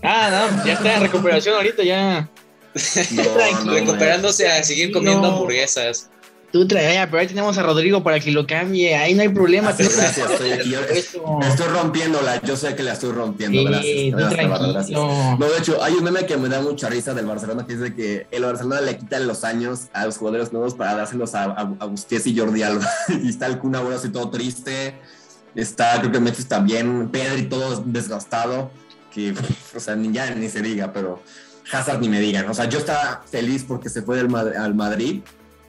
Ah, 0.04 0.50
no, 0.52 0.66
ya 0.66 0.74
está 0.74 0.96
en 0.96 1.02
recuperación 1.02 1.56
ahorita, 1.56 1.84
ya. 1.84 2.30
recuperándose 3.66 4.48
a 4.48 4.64
seguir 4.64 4.92
comiendo 4.92 5.28
hamburguesas. 5.28 6.10
Tú 6.52 6.66
trae, 6.66 7.06
pero 7.08 7.20
ahí 7.20 7.28
tenemos 7.28 7.58
a 7.58 7.64
Rodrigo 7.64 8.02
para 8.02 8.18
que 8.18 8.32
lo 8.32 8.48
cambie, 8.48 8.96
ahí 8.96 9.14
no 9.14 9.24
hay 9.24 9.28
problema. 9.28 9.74
gracias, 9.74 10.18
estoy, 10.18 10.52
estoy 10.52 11.68
rompiéndola, 11.68 12.42
yo 12.44 12.56
sé 12.56 12.74
que 12.76 12.84
la 12.84 12.94
estoy 12.94 13.12
rompiendo, 13.12 13.62
gracias. 13.66 14.90
No, 14.92 15.38
de 15.38 15.58
hecho, 15.58 15.84
hay 15.84 15.96
un 15.96 16.04
meme 16.06 16.26
que 16.26 16.38
me 16.38 16.48
da 16.48 16.62
mucha 16.62 16.88
risa 16.88 17.14
del 17.14 17.26
Barcelona, 17.26 17.66
que 17.68 17.74
es 17.74 17.82
de 17.82 17.94
que 17.94 18.28
el 18.32 18.46
Barcelona 18.46 18.80
le 18.80 18.98
quita 18.98 19.20
los 19.20 19.44
años 19.44 19.88
a 19.92 20.06
los 20.06 20.18
jugadores 20.18 20.54
nuevos 20.54 20.76
para 20.76 20.96
dárselos 20.96 21.36
a, 21.36 21.44
a, 21.44 21.86
Busquets 21.88 22.26
y 22.28 22.38
Jordi 22.38 22.64
Alba. 22.64 22.88
y 23.22 23.28
está 23.28 23.48
el 23.48 23.60
Kun 23.60 23.76
ahora 23.76 23.98
así 23.98 24.08
todo 24.08 24.30
triste, 24.30 24.96
está, 25.56 26.00
creo 26.00 26.14
que 26.14 26.20
Messi 26.22 26.46
también, 26.46 27.10
Pedri 27.10 27.50
todo 27.50 27.84
desgastado 27.86 28.72
que, 29.16 29.34
o 29.76 29.80
sea, 29.80 29.96
ni, 29.96 30.12
ya 30.12 30.30
ni 30.36 30.50
se 30.50 30.62
diga, 30.62 30.92
pero 30.92 31.24
Hazard 31.72 32.02
ni 32.02 32.10
me 32.10 32.20
digan. 32.20 32.50
O 32.50 32.54
sea, 32.54 32.66
yo 32.66 32.80
estaba 32.80 33.24
feliz 33.30 33.64
porque 33.66 33.90
se 33.90 34.02
fue 34.02 34.18
del 34.18 34.36
al 34.36 34.76
Madrid, 34.76 35.22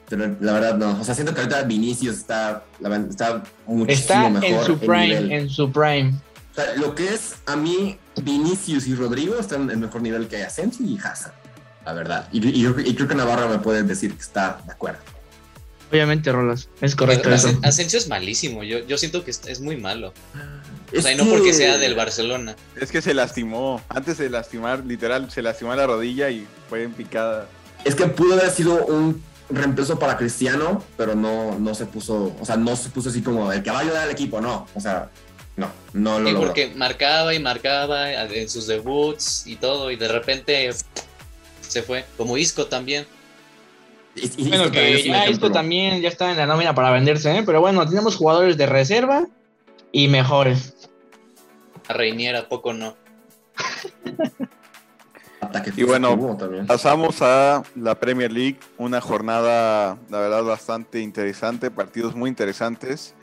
pero 0.09 0.35
la 0.41 0.51
verdad 0.53 0.77
no. 0.77 0.99
O 0.99 1.03
sea, 1.03 1.15
siento 1.15 1.33
que 1.33 1.41
ahorita 1.41 1.63
Vinicius 1.63 2.17
está, 2.17 2.65
está 3.09 3.43
muchísimo 3.65 4.27
está 4.27 4.29
mejor. 4.29 4.59
en 4.59 4.65
su 4.65 4.79
prime, 4.79 5.37
en 5.37 5.49
su 5.49 5.71
prime. 5.71 6.13
O 6.51 6.55
sea, 6.55 6.75
lo 6.75 6.93
que 6.93 7.13
es 7.13 7.35
a 7.45 7.55
mí, 7.55 7.97
Vinicius 8.21 8.87
y 8.87 8.95
Rodrigo 8.95 9.39
están 9.39 9.63
en 9.63 9.69
el 9.71 9.77
mejor 9.77 10.01
nivel 10.01 10.27
que 10.27 10.43
Asensio 10.43 10.85
y 10.85 10.97
Hazard. 10.97 11.33
la 11.85 11.93
verdad. 11.93 12.27
Y, 12.31 12.45
y 12.45 12.65
y 12.65 12.95
creo 12.95 13.07
que 13.07 13.15
Navarro 13.15 13.47
me 13.47 13.59
puede 13.59 13.83
decir 13.83 14.13
que 14.13 14.21
está 14.21 14.59
de 14.65 14.73
acuerdo. 14.73 14.99
Obviamente, 15.91 16.31
Rolas. 16.31 16.67
Es 16.81 16.95
correcto 16.95 17.33
eso. 17.33 17.47
Asen- 17.49 17.65
Asensio 17.65 17.97
es 17.99 18.07
malísimo. 18.07 18.63
Yo, 18.63 18.79
yo 18.85 18.97
siento 18.97 19.23
que 19.23 19.31
es, 19.31 19.41
es 19.47 19.59
muy 19.61 19.77
malo. 19.77 20.13
O 20.93 20.95
Es 20.95 21.03
sea, 21.03 21.13
y 21.13 21.15
no 21.15 21.23
que- 21.25 21.29
porque 21.31 21.53
sea 21.53 21.77
del 21.77 21.95
Barcelona. 21.95 22.55
Es 22.79 22.91
que 22.91 23.01
se 23.01 23.13
lastimó. 23.13 23.81
Antes 23.89 24.17
de 24.17 24.29
lastimar, 24.29 24.85
literal, 24.85 25.29
se 25.31 25.41
lastimó 25.41 25.73
la 25.75 25.87
rodilla 25.87 26.29
y 26.29 26.45
fue 26.69 26.83
en 26.83 26.93
picada. 26.93 27.47
Es 27.85 27.95
que 27.95 28.05
pudo 28.07 28.33
haber 28.33 28.49
sido 28.51 28.85
un 28.85 29.23
reemplazo 29.49 29.97
para 29.97 30.17
Cristiano, 30.17 30.83
pero 30.97 31.15
no, 31.15 31.57
no 31.57 31.73
se 31.73 31.85
puso, 31.85 32.35
o 32.39 32.45
sea, 32.45 32.57
no 32.57 32.75
se 32.75 32.89
puso 32.89 33.09
así 33.09 33.21
como 33.21 33.49
el 33.53 33.63
que 33.63 33.71
va 33.71 33.77
a 33.77 33.81
ayudar 33.81 34.03
al 34.03 34.11
equipo, 34.11 34.41
no. 34.41 34.67
O 34.75 34.81
sea, 34.81 35.09
no, 35.55 35.71
no 35.93 36.19
lo 36.19 36.27
Sí, 36.27 36.33
logró. 36.33 36.47
porque 36.49 36.73
marcaba 36.75 37.33
y 37.33 37.39
marcaba 37.39 38.11
en 38.11 38.49
sus 38.49 38.67
debuts 38.67 39.47
y 39.47 39.55
todo, 39.55 39.89
y 39.89 39.95
de 39.95 40.07
repente 40.09 40.69
se 41.61 41.81
fue. 41.81 42.03
Como 42.17 42.37
Isco 42.37 42.65
también. 42.67 43.05
Y- 44.17 44.49
Bueno, 44.49 44.71
que 44.71 44.91
ya 44.91 44.97
ejemplo. 44.97 45.31
esto 45.31 45.51
también 45.51 46.01
ya 46.01 46.09
está 46.09 46.31
en 46.31 46.37
la 46.37 46.45
nómina 46.45 46.73
para 46.75 46.91
venderse, 46.91 47.37
¿eh? 47.37 47.43
Pero 47.45 47.61
bueno, 47.61 47.87
tenemos 47.87 48.15
jugadores 48.15 48.57
de 48.57 48.65
reserva 48.65 49.27
y 49.91 50.07
mejores. 50.07 50.75
A 51.87 51.93
Reiniera, 51.93 52.47
poco 52.49 52.73
no. 52.73 52.95
Y 55.77 55.83
bueno. 55.83 56.37
Pasamos 56.67 57.21
a 57.21 57.63
la 57.75 57.95
Premier 57.99 58.31
League, 58.31 58.57
una 58.77 58.99
jornada, 58.99 59.97
la 60.09 60.19
verdad, 60.19 60.43
bastante 60.43 60.99
interesante, 60.99 61.71
partidos 61.71 62.15
muy 62.15 62.29
interesantes. 62.29 63.13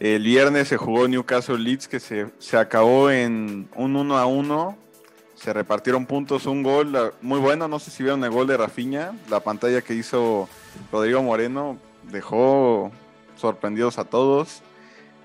El 0.00 0.24
viernes 0.24 0.68
se 0.68 0.76
jugó 0.76 1.06
Newcastle 1.06 1.58
Leeds, 1.58 1.86
que 1.86 2.00
se, 2.00 2.26
se 2.38 2.56
acabó 2.56 3.10
en 3.10 3.68
un 3.76 3.94
1 3.94 4.18
a 4.18 4.26
1. 4.26 4.78
Se 5.42 5.52
repartieron 5.52 6.06
puntos, 6.06 6.46
un 6.46 6.62
gol 6.62 7.12
muy 7.20 7.40
bueno. 7.40 7.66
No 7.66 7.80
sé 7.80 7.90
si 7.90 8.04
vieron 8.04 8.22
el 8.22 8.30
gol 8.30 8.46
de 8.46 8.56
Rafinha. 8.56 9.12
La 9.28 9.40
pantalla 9.40 9.82
que 9.82 9.92
hizo 9.92 10.48
Rodrigo 10.92 11.20
Moreno 11.20 11.78
dejó 12.12 12.92
sorprendidos 13.36 13.98
a 13.98 14.04
todos. 14.04 14.62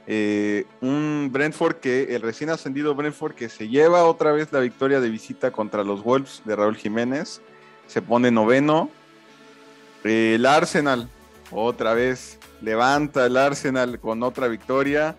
Eh, 0.07 0.65
un 0.81 1.29
Brentford 1.31 1.75
que, 1.75 2.15
el 2.15 2.23
recién 2.23 2.49
ascendido 2.49 2.95
Brentford 2.95 3.35
que 3.35 3.47
se 3.47 3.67
lleva 3.67 4.05
otra 4.05 4.31
vez 4.31 4.51
la 4.51 4.59
victoria 4.59 5.01
de 5.01 5.09
visita 5.09 5.51
contra 5.51 5.83
los 5.83 6.01
Wolves 6.03 6.41
de 6.45 6.55
Raúl 6.55 6.77
Jiménez, 6.77 7.41
se 7.85 8.01
pone 8.01 8.31
noveno. 8.31 8.89
El 10.03 10.47
Arsenal, 10.47 11.09
otra 11.51 11.93
vez, 11.93 12.39
levanta 12.61 13.27
el 13.27 13.37
Arsenal 13.37 13.99
con 13.99 14.23
otra 14.23 14.47
victoria. 14.47 15.15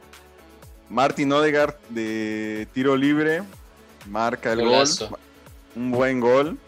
Martin 0.91 1.31
Odegaard 1.31 1.77
de 1.91 2.67
tiro 2.73 2.97
libre, 2.97 3.43
marca 4.09 4.53
el 4.53 4.63
Golazo. 4.63 5.11
gol, 5.11 5.19
un 5.77 5.91
buen 5.91 6.21
gol. 6.21 6.59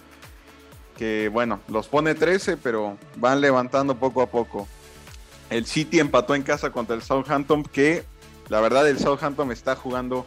Que 0.97 1.31
bueno, 1.33 1.61
los 1.69 1.89
pone 1.89 2.15
13, 2.15 2.59
pero 2.59 2.99
van 3.17 3.41
levantando 3.41 3.95
poco 3.97 4.23
a 4.23 4.27
poco. 4.27 4.69
El 5.49 5.67
City 5.67 5.99
empató 5.99 6.35
en 6.35 6.43
casa 6.43 6.71
contra 6.71 6.95
el 6.95 7.03
Southampton, 7.03 7.65
que 7.65 8.05
la 8.49 8.61
verdad 8.61 8.89
el 8.89 8.99
Southampton 8.99 9.51
está 9.51 9.75
jugando 9.77 10.27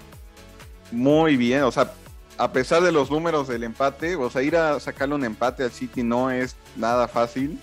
muy 0.91 1.37
bien. 1.37 1.63
O 1.63 1.71
sea, 1.71 1.93
a 2.37 2.51
pesar 2.51 2.81
de 2.81 2.91
los 2.91 3.11
números 3.11 3.47
del 3.47 3.63
empate, 3.63 4.15
o 4.15 4.29
sea, 4.29 4.41
ir 4.41 4.57
a 4.57 4.79
sacarle 4.79 5.15
un 5.15 5.25
empate 5.25 5.63
al 5.63 5.71
City 5.71 6.03
no 6.03 6.31
es 6.31 6.55
nada 6.75 7.07
fácil. 7.07 7.59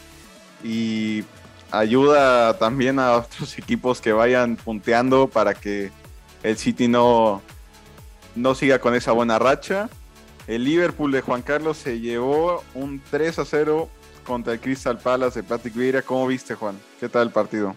Y 0.62 1.24
ayuda 1.70 2.58
también 2.58 2.98
a 2.98 3.16
otros 3.16 3.58
equipos 3.58 4.00
que 4.00 4.12
vayan 4.12 4.56
punteando 4.56 5.28
para 5.28 5.54
que 5.54 5.90
el 6.42 6.56
City 6.56 6.88
no, 6.88 7.42
no 8.34 8.54
siga 8.54 8.78
con 8.78 8.94
esa 8.94 9.12
buena 9.12 9.38
racha. 9.38 9.88
El 10.46 10.64
Liverpool 10.64 11.12
de 11.12 11.20
Juan 11.20 11.42
Carlos 11.42 11.76
se 11.76 12.00
llevó 12.00 12.64
un 12.74 13.00
3 13.10 13.38
a 13.38 13.44
0 13.44 13.88
contra 14.24 14.52
el 14.54 14.60
Crystal 14.60 14.98
Palace 14.98 15.42
de 15.42 15.48
Patrick 15.48 15.74
Vieira. 15.74 16.02
¿Cómo 16.02 16.26
viste, 16.26 16.54
Juan? 16.54 16.78
¿Qué 16.98 17.08
tal 17.08 17.28
el 17.28 17.32
partido? 17.32 17.76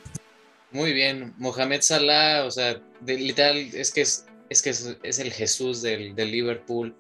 Muy 0.72 0.94
bien. 0.94 1.34
Mohamed 1.38 1.82
Salah, 1.82 2.46
o 2.46 2.52
sea, 2.52 2.82
de- 3.02 3.18
literal, 3.18 3.58
es 3.58 3.92
que 3.92 4.02
es, 4.02 4.26
es 4.50 4.62
que 4.62 4.72
es, 4.72 4.98
es 5.04 5.20
el 5.20 5.32
Jesús 5.32 5.82
del, 5.82 6.16
del 6.16 6.32
Liverpool. 6.32 6.96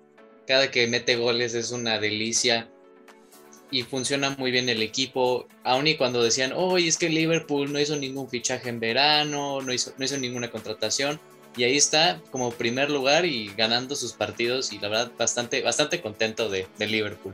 Cada 0.45 0.69
que 0.69 0.85
mete 0.87 1.15
goles 1.15 1.55
es 1.55 1.71
una 1.71 1.99
delicia. 1.99 2.69
Y 3.71 3.81
funciona 3.83 4.29
muy 4.37 4.51
bien 4.51 4.69
el 4.69 4.83
equipo. 4.83 5.47
Aun 5.63 5.87
y 5.87 5.95
cuando 5.97 6.21
decían, 6.21 6.53
oye, 6.55 6.87
es 6.87 6.97
que 6.97 7.07
el 7.07 7.15
Liverpool 7.15 7.73
no 7.73 7.79
hizo 7.79 7.95
ningún 7.95 8.29
fichaje 8.29 8.69
en 8.69 8.79
verano, 8.79 9.61
no 9.61 9.73
hizo, 9.73 9.93
no 9.97 10.05
hizo 10.05 10.17
ninguna 10.17 10.51
contratación. 10.51 11.19
Y 11.55 11.63
ahí 11.63 11.77
está 11.77 12.19
como 12.31 12.51
primer 12.51 12.89
lugar 12.89 13.25
y 13.25 13.53
ganando 13.55 13.95
sus 13.95 14.13
partidos. 14.13 14.73
Y 14.73 14.79
la 14.79 14.89
verdad, 14.89 15.11
bastante, 15.17 15.61
bastante 15.61 16.01
contento 16.01 16.49
de, 16.49 16.67
de 16.77 16.87
Liverpool. 16.87 17.33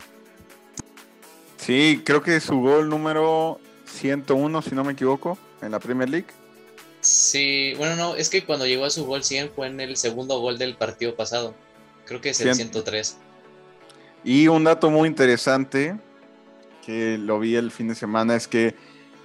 Sí, 1.58 2.02
creo 2.06 2.22
que 2.22 2.40
su 2.40 2.60
gol 2.60 2.90
número 2.90 3.60
101, 3.86 4.62
si 4.62 4.76
no 4.76 4.84
me 4.84 4.94
equivoco, 4.94 5.38
en 5.62 5.72
la 5.72 5.80
Premier 5.80 6.10
League. 6.10 6.28
Sí, 7.02 7.74
bueno, 7.78 7.96
no, 7.96 8.16
es 8.16 8.30
que 8.30 8.44
cuando 8.44 8.66
llegó 8.66 8.86
a 8.86 8.90
su 8.90 9.06
gol 9.06 9.24
100 9.24 9.52
fue 9.56 9.68
en 9.68 9.80
el 9.80 9.96
segundo 9.98 10.40
gol 10.40 10.58
del 10.58 10.76
partido 10.76 11.16
pasado. 11.16 11.54
Creo 12.06 12.20
que 12.22 12.30
es 12.32 12.42
el 12.42 12.50
Cien- 12.50 12.56
103. 12.56 13.18
Y 14.24 14.48
un 14.50 14.66
dato 14.66 14.90
muy 14.90 15.08
interesante 15.08 15.96
que 16.86 17.18
lo 17.18 17.40
vi 17.40 17.56
el 17.56 17.72
fin 17.72 17.88
de 17.88 17.96
semana 17.96 18.36
es 18.36 18.48
que 18.48 18.76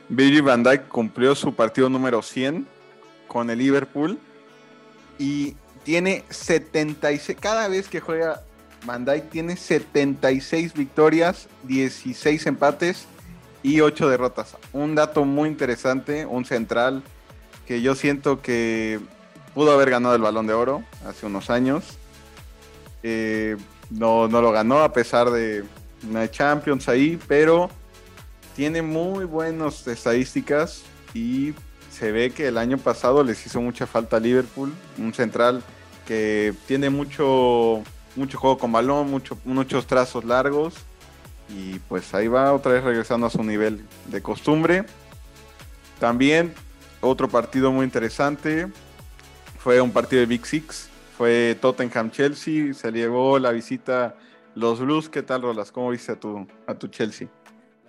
Virgil 0.08 0.42
van 0.42 0.62
Dijk 0.62 0.86
cumplió 0.88 1.34
su 1.34 1.52
partido 1.54 1.88
número 1.88 2.22
100 2.22 2.66
con 3.26 3.50
el 3.50 3.58
Liverpool 3.58 4.18
y 5.18 5.56
tiene 5.84 6.24
76 6.30 7.38
cada 7.40 7.68
vez 7.68 7.88
que 7.88 8.00
juega 8.00 8.42
Dijk 8.86 9.30
tiene 9.30 9.56
76 9.56 10.74
victorias, 10.74 11.48
16 11.64 12.46
empates 12.46 13.06
y 13.62 13.80
8 13.80 14.08
derrotas. 14.08 14.56
Un 14.72 14.94
dato 14.94 15.24
muy 15.24 15.48
interesante, 15.48 16.26
un 16.26 16.44
central 16.44 17.02
que 17.66 17.80
yo 17.80 17.94
siento 17.94 18.42
que 18.42 19.00
pudo 19.54 19.72
haber 19.72 19.90
ganado 19.90 20.14
el 20.14 20.22
Balón 20.22 20.46
de 20.46 20.52
Oro 20.52 20.84
hace 21.06 21.26
unos 21.26 21.48
años. 21.48 21.96
Eh, 23.02 23.56
no, 23.90 24.28
no 24.28 24.42
lo 24.42 24.52
ganó 24.52 24.80
a 24.80 24.92
pesar 24.92 25.30
de 25.30 25.64
una 26.08 26.30
Champions 26.30 26.88
ahí, 26.88 27.18
pero 27.26 27.70
tiene 28.54 28.82
muy 28.82 29.24
buenas 29.24 29.86
estadísticas 29.86 30.82
y 31.14 31.54
se 31.94 32.10
ve 32.10 32.30
que 32.30 32.48
el 32.48 32.58
año 32.58 32.76
pasado 32.76 33.22
les 33.22 33.46
hizo 33.46 33.60
mucha 33.60 33.86
falta 33.86 34.16
a 34.16 34.20
Liverpool, 34.20 34.72
un 34.98 35.14
central 35.14 35.62
que 36.06 36.52
tiene 36.66 36.90
mucho, 36.90 37.82
mucho 38.16 38.36
juego 38.36 38.58
con 38.58 38.72
balón, 38.72 39.08
mucho, 39.08 39.38
muchos 39.44 39.86
trazos 39.86 40.24
largos 40.24 40.74
y 41.48 41.78
pues 41.88 42.12
ahí 42.12 42.26
va 42.26 42.52
otra 42.52 42.72
vez 42.72 42.82
regresando 42.82 43.28
a 43.28 43.30
su 43.30 43.44
nivel 43.44 43.84
de 44.06 44.20
costumbre. 44.20 44.84
También 46.00 46.52
otro 47.00 47.28
partido 47.28 47.70
muy 47.70 47.84
interesante 47.84 48.66
fue 49.58 49.80
un 49.80 49.92
partido 49.92 50.18
de 50.20 50.26
Big 50.26 50.44
Six, 50.44 50.88
fue 51.16 51.56
Tottenham-Chelsea, 51.60 52.74
se 52.74 52.90
llevó 52.90 53.38
la 53.38 53.52
visita 53.52 54.16
los 54.56 54.80
Blues. 54.80 55.08
¿Qué 55.08 55.22
tal, 55.22 55.42
Rolas? 55.42 55.70
¿Cómo 55.70 55.90
viste 55.90 56.10
a 56.10 56.16
tu, 56.18 56.44
a 56.66 56.74
tu 56.74 56.88
Chelsea? 56.88 57.28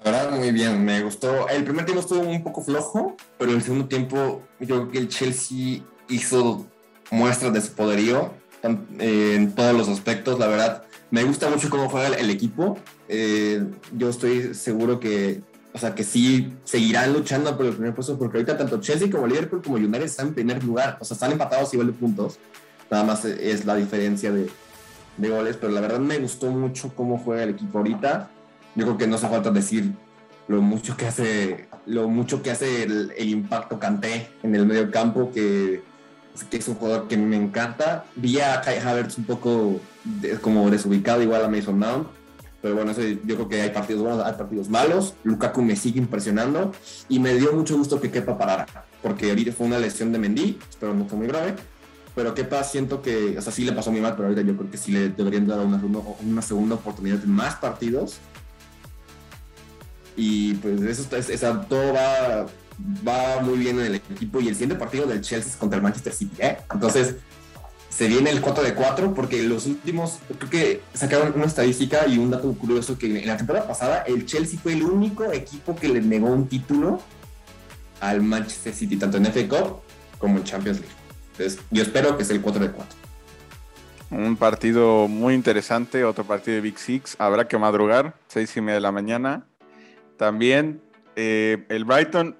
Verdad, 0.06 0.38
muy 0.38 0.52
bien, 0.52 0.86
me 0.86 1.02
gustó. 1.02 1.50
El 1.50 1.64
primer 1.64 1.84
tiempo 1.84 2.02
estuvo 2.02 2.20
un 2.20 2.44
poco 2.44 2.62
flojo, 2.62 3.18
pero 3.40 3.52
el 3.52 3.64
segundo 3.64 3.88
tiempo 3.88 4.44
yo 4.60 4.68
creo 4.68 4.92
que 4.92 5.00
el 5.00 5.08
Chelsea 5.08 5.82
hizo 6.08 6.68
muestras 7.10 7.52
de 7.54 7.62
su 7.62 7.74
poderío 7.74 8.32
eh, 9.00 9.34
en 9.36 9.56
todos 9.56 9.74
los 9.74 9.90
aspectos. 9.90 10.38
La 10.38 10.46
verdad, 10.46 10.84
me 11.10 11.24
gusta 11.24 11.50
mucho 11.50 11.72
cómo 11.72 11.90
juega 11.90 12.10
el, 12.10 12.14
el 12.14 12.30
equipo. 12.30 12.78
Eh, 13.10 13.66
yo 13.98 14.10
estoy 14.10 14.54
seguro 14.54 15.00
que, 15.00 15.42
o 15.74 15.80
sea, 15.80 15.96
que 15.96 16.04
sí 16.04 16.54
seguirán 16.66 17.12
luchando 17.12 17.58
por 17.58 17.66
el 17.66 17.74
primer 17.74 17.96
puesto, 17.96 18.16
porque 18.16 18.38
ahorita 18.38 18.60
tanto 18.60 18.80
Chelsea 18.80 19.10
como 19.10 19.26
Liverpool 19.26 19.64
como 19.64 19.78
United 19.78 20.04
están 20.04 20.28
en 20.28 20.36
primer 20.36 20.64
lugar. 20.64 21.00
O 21.02 21.06
sea, 21.06 21.16
están 21.16 21.32
empatados 21.32 21.74
igual 21.74 21.88
de 21.88 21.94
puntos. 21.94 22.38
Nada 22.92 23.04
más 23.04 23.26
es 23.26 23.66
la 23.66 23.76
diferencia 23.76 24.32
de, 24.32 24.52
de 25.18 25.30
goles, 25.30 25.58
pero 25.60 25.74
la 25.74 25.82
verdad 25.82 25.98
me 25.98 26.20
gustó 26.20 26.52
mucho 26.52 26.94
cómo 26.96 27.18
juega 27.18 27.42
el 27.42 27.50
equipo 27.50 27.80
ahorita. 27.80 28.30
Yo 28.76 28.84
creo 28.84 28.98
que 28.98 29.08
no 29.08 29.16
hace 29.16 29.28
falta 29.28 29.52
decir 29.52 29.94
lo 30.48 30.62
mucho 30.62 30.96
que 30.96 31.08
hace, 31.08 31.68
lo 31.86 32.08
mucho 32.08 32.42
que 32.42 32.52
hace 32.52 32.84
el, 32.84 33.14
impacto 33.18 33.80
Kanté 33.80 34.28
en 34.44 34.56
el 34.56 34.66
medio 34.66 34.92
campo, 34.92 35.32
que, 35.34 35.82
es 36.52 36.68
un 36.68 36.76
jugador 36.76 37.08
que 37.08 37.18
me 37.18 37.38
encanta. 37.38 38.06
Vi 38.16 38.40
a 38.40 38.62
Kai 38.62 38.80
Havertz 38.80 39.18
un 39.18 39.24
poco 39.24 39.80
como 40.42 40.70
desubicado, 40.70 41.22
igual 41.22 41.44
a 41.44 41.48
Mason 41.48 41.80
Mount. 41.80 42.08
Pero 42.62 42.76
bueno, 42.76 42.92
eso 42.92 43.02
yo 43.02 43.36
creo 43.36 43.48
que 43.48 43.62
hay 43.62 43.70
partidos 43.70 44.02
buenos, 44.02 44.26
hay 44.26 44.34
partidos 44.34 44.70
malos. 44.70 45.14
Lukaku 45.24 45.62
me 45.62 45.76
sigue 45.76 46.00
impresionando 46.00 46.72
y 47.08 47.20
me 47.20 47.36
dio 47.36 47.54
mucho 47.54 47.78
gusto 47.78 48.02
que 48.02 48.10
Kepa 48.10 48.38
parara, 48.38 48.66
porque 49.04 49.30
ahorita 49.30 49.52
fue 49.52 49.68
una 49.68 49.78
lesión 49.78 50.12
de 50.12 50.18
Mendy, 50.18 50.58
espero 50.68 50.94
no 50.94 51.06
fue 51.06 51.18
muy 51.18 51.28
grave. 51.28 51.56
Pero 52.16 52.34
Kepa 52.34 52.64
siento 52.64 53.02
que, 53.02 53.38
o 53.38 53.42
sea, 53.42 53.52
sí 53.52 53.66
le 53.66 53.74
pasó 53.74 53.92
muy 53.92 54.02
mal, 54.02 54.16
pero 54.16 54.30
ahorita 54.30 54.42
yo 54.42 54.58
creo 54.58 54.72
que 54.72 54.78
sí 54.78 54.92
le 54.92 55.10
deberían 55.10 55.46
dar 55.46 55.60
una, 55.60 55.80
una 56.26 56.42
segunda 56.42 56.76
oportunidad 56.76 57.24
en 57.24 57.30
más 57.30 57.56
partidos. 57.56 58.20
Y 60.16 60.54
pues 60.56 60.82
eso 60.82 61.18
está, 61.18 61.62
todo 61.62 61.94
va, 61.94 62.46
va 63.08 63.42
muy 63.42 63.58
bien 63.58 63.80
en 63.80 63.88
el 63.88 63.96
equipo. 63.96 64.40
Y 64.40 64.48
el 64.48 64.56
siguiente 64.56 64.76
partido 64.76 65.06
del 65.06 65.22
Chelsea 65.22 65.58
contra 65.60 65.78
el 65.78 65.84
Manchester 65.84 66.14
City, 66.14 66.38
¿eh? 66.40 66.58
Entonces, 66.74 67.16
se 67.90 68.08
viene 68.08 68.30
el 68.30 68.42
4 68.42 68.64
de 68.64 68.74
4 68.74 69.14
porque 69.14 69.42
los 69.44 69.66
últimos, 69.68 70.20
creo 70.38 70.50
que 70.50 70.82
sacaron 70.94 71.34
una 71.36 71.46
estadística 71.46 72.06
y 72.08 72.18
un 72.18 72.30
dato 72.30 72.52
curioso 72.54 72.98
que 72.98 73.22
en 73.22 73.28
la 73.28 73.38
temporada 73.38 73.68
pasada 73.68 74.04
el 74.08 74.26
Chelsea 74.26 74.60
fue 74.62 74.74
el 74.74 74.84
único 74.84 75.32
equipo 75.32 75.76
que 75.76 75.88
le 75.88 76.02
negó 76.02 76.28
un 76.28 76.48
título 76.48 77.00
al 78.02 78.22
Manchester 78.22 78.74
City, 78.74 78.98
tanto 78.98 79.18
en 79.18 79.26
FA 79.28 79.48
Cup 79.48 79.80
como 80.20 80.38
en 80.38 80.44
Champions 80.44 80.80
League. 80.80 80.96
Entonces, 81.32 81.60
yo 81.72 81.84
espero 81.84 82.18
que 82.18 82.26
sea 82.26 82.36
el 82.36 82.42
4 82.42 82.62
de 82.64 82.72
4. 82.72 83.06
Un 84.12 84.36
partido 84.36 85.08
muy 85.08 85.34
interesante, 85.34 86.04
otro 86.04 86.24
partido 86.24 86.56
de 86.56 86.62
Big 86.62 86.78
Six. 86.78 87.16
Habrá 87.18 87.48
que 87.48 87.58
madrugar, 87.58 88.16
seis 88.28 88.56
y 88.56 88.62
media 88.62 88.76
de 88.76 88.82
la 88.82 88.92
mañana. 88.92 89.46
También 90.18 90.82
eh, 91.16 91.66
el 91.70 91.86
Brighton 91.86 92.36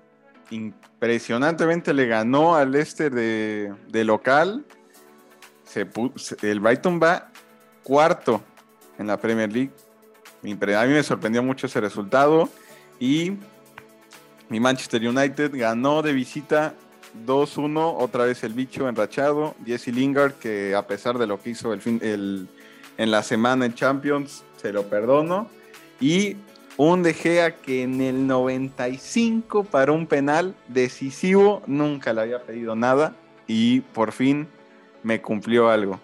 impresionantemente 0.50 1.94
le 1.94 2.08
ganó 2.08 2.56
al 2.56 2.72
Leicester 2.72 3.14
de, 3.14 3.74
de 3.88 4.04
local. 4.04 4.66
Se 5.64 5.88
el 6.42 6.60
Brighton 6.60 7.00
va 7.02 7.32
cuarto 7.84 8.42
en 8.98 9.08
la 9.08 9.18
Premier 9.18 9.52
League. 9.52 9.72
A 10.44 10.86
mí 10.86 10.94
me 10.94 11.04
sorprendió 11.04 11.42
mucho 11.42 11.68
ese 11.68 11.82
resultado. 11.82 12.50
Y 13.00 13.34
mi 14.50 14.60
Manchester 14.60 15.06
United 15.08 15.52
ganó 15.54 16.02
de 16.02 16.14
visita 16.14 16.76
2-1, 17.26 17.96
otra 17.98 18.26
vez 18.26 18.44
el 18.44 18.54
bicho 18.54 18.88
enrachado. 18.88 19.56
Jesse 19.66 19.88
Lingard, 19.88 20.34
que 20.34 20.76
a 20.76 20.86
pesar 20.86 21.18
de 21.18 21.28
lo 21.28 21.42
que 21.42 21.52
hizo 21.52 21.74
el 21.74 21.82
fin, 21.82 22.00
el, 22.04 22.48
en 22.98 23.12
la 23.12 23.24
semana 23.24 23.66
en 23.66 23.74
Champions, 23.74 24.44
se 24.58 24.72
lo 24.72 24.84
perdono. 24.88 25.50
Y 26.00 26.38
un 26.78 27.04
De 27.04 27.14
Gea 27.14 27.56
que 27.56 27.84
en 27.84 28.02
el 28.02 28.28
95 28.28 29.64
para 29.64 29.92
un 29.92 30.08
penal 30.08 30.56
decisivo, 30.68 31.62
nunca 31.68 32.14
le 32.14 32.22
había 32.22 32.44
pedido 32.44 32.76
nada 32.76 33.16
y 33.48 33.82
por 33.82 34.12
fin 34.12 34.48
me 35.04 35.22
cumplió 35.22 35.70
algo. 35.70 36.00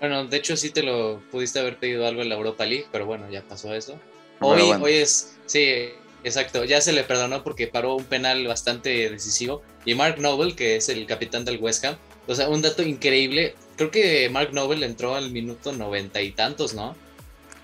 Bueno, 0.00 0.26
de 0.26 0.36
hecho 0.36 0.56
sí 0.56 0.70
te 0.70 0.82
lo 0.82 1.20
pudiste 1.30 1.60
haber 1.60 1.78
pedido 1.78 2.06
algo 2.06 2.22
en 2.22 2.28
la 2.28 2.34
Europa 2.34 2.66
League, 2.66 2.86
pero 2.92 3.06
bueno, 3.06 3.30
ya 3.30 3.42
pasó 3.42 3.72
eso. 3.72 3.98
Hoy, 4.40 4.60
hoy 4.82 4.92
es, 4.94 5.36
sí, 5.46 5.66
exacto, 6.24 6.64
ya 6.64 6.80
se 6.80 6.92
le 6.92 7.04
perdonó 7.04 7.42
porque 7.42 7.68
paró 7.68 7.94
un 7.94 8.04
penal 8.04 8.46
bastante 8.46 9.08
decisivo. 9.08 9.62
Y 9.86 9.94
Mark 9.94 10.20
Noble, 10.20 10.54
que 10.54 10.76
es 10.76 10.88
el 10.88 11.06
capitán 11.06 11.44
del 11.44 11.58
West 11.58 11.84
Ham, 11.84 11.96
o 12.26 12.34
sea, 12.34 12.48
un 12.48 12.60
dato 12.60 12.82
increíble, 12.82 13.54
creo 13.76 13.90
que 13.90 14.28
Mark 14.28 14.52
Noble 14.52 14.84
entró 14.84 15.14
al 15.14 15.30
minuto 15.30 15.72
noventa 15.72 16.20
y 16.20 16.32
tantos, 16.32 16.74
¿no? 16.74 16.96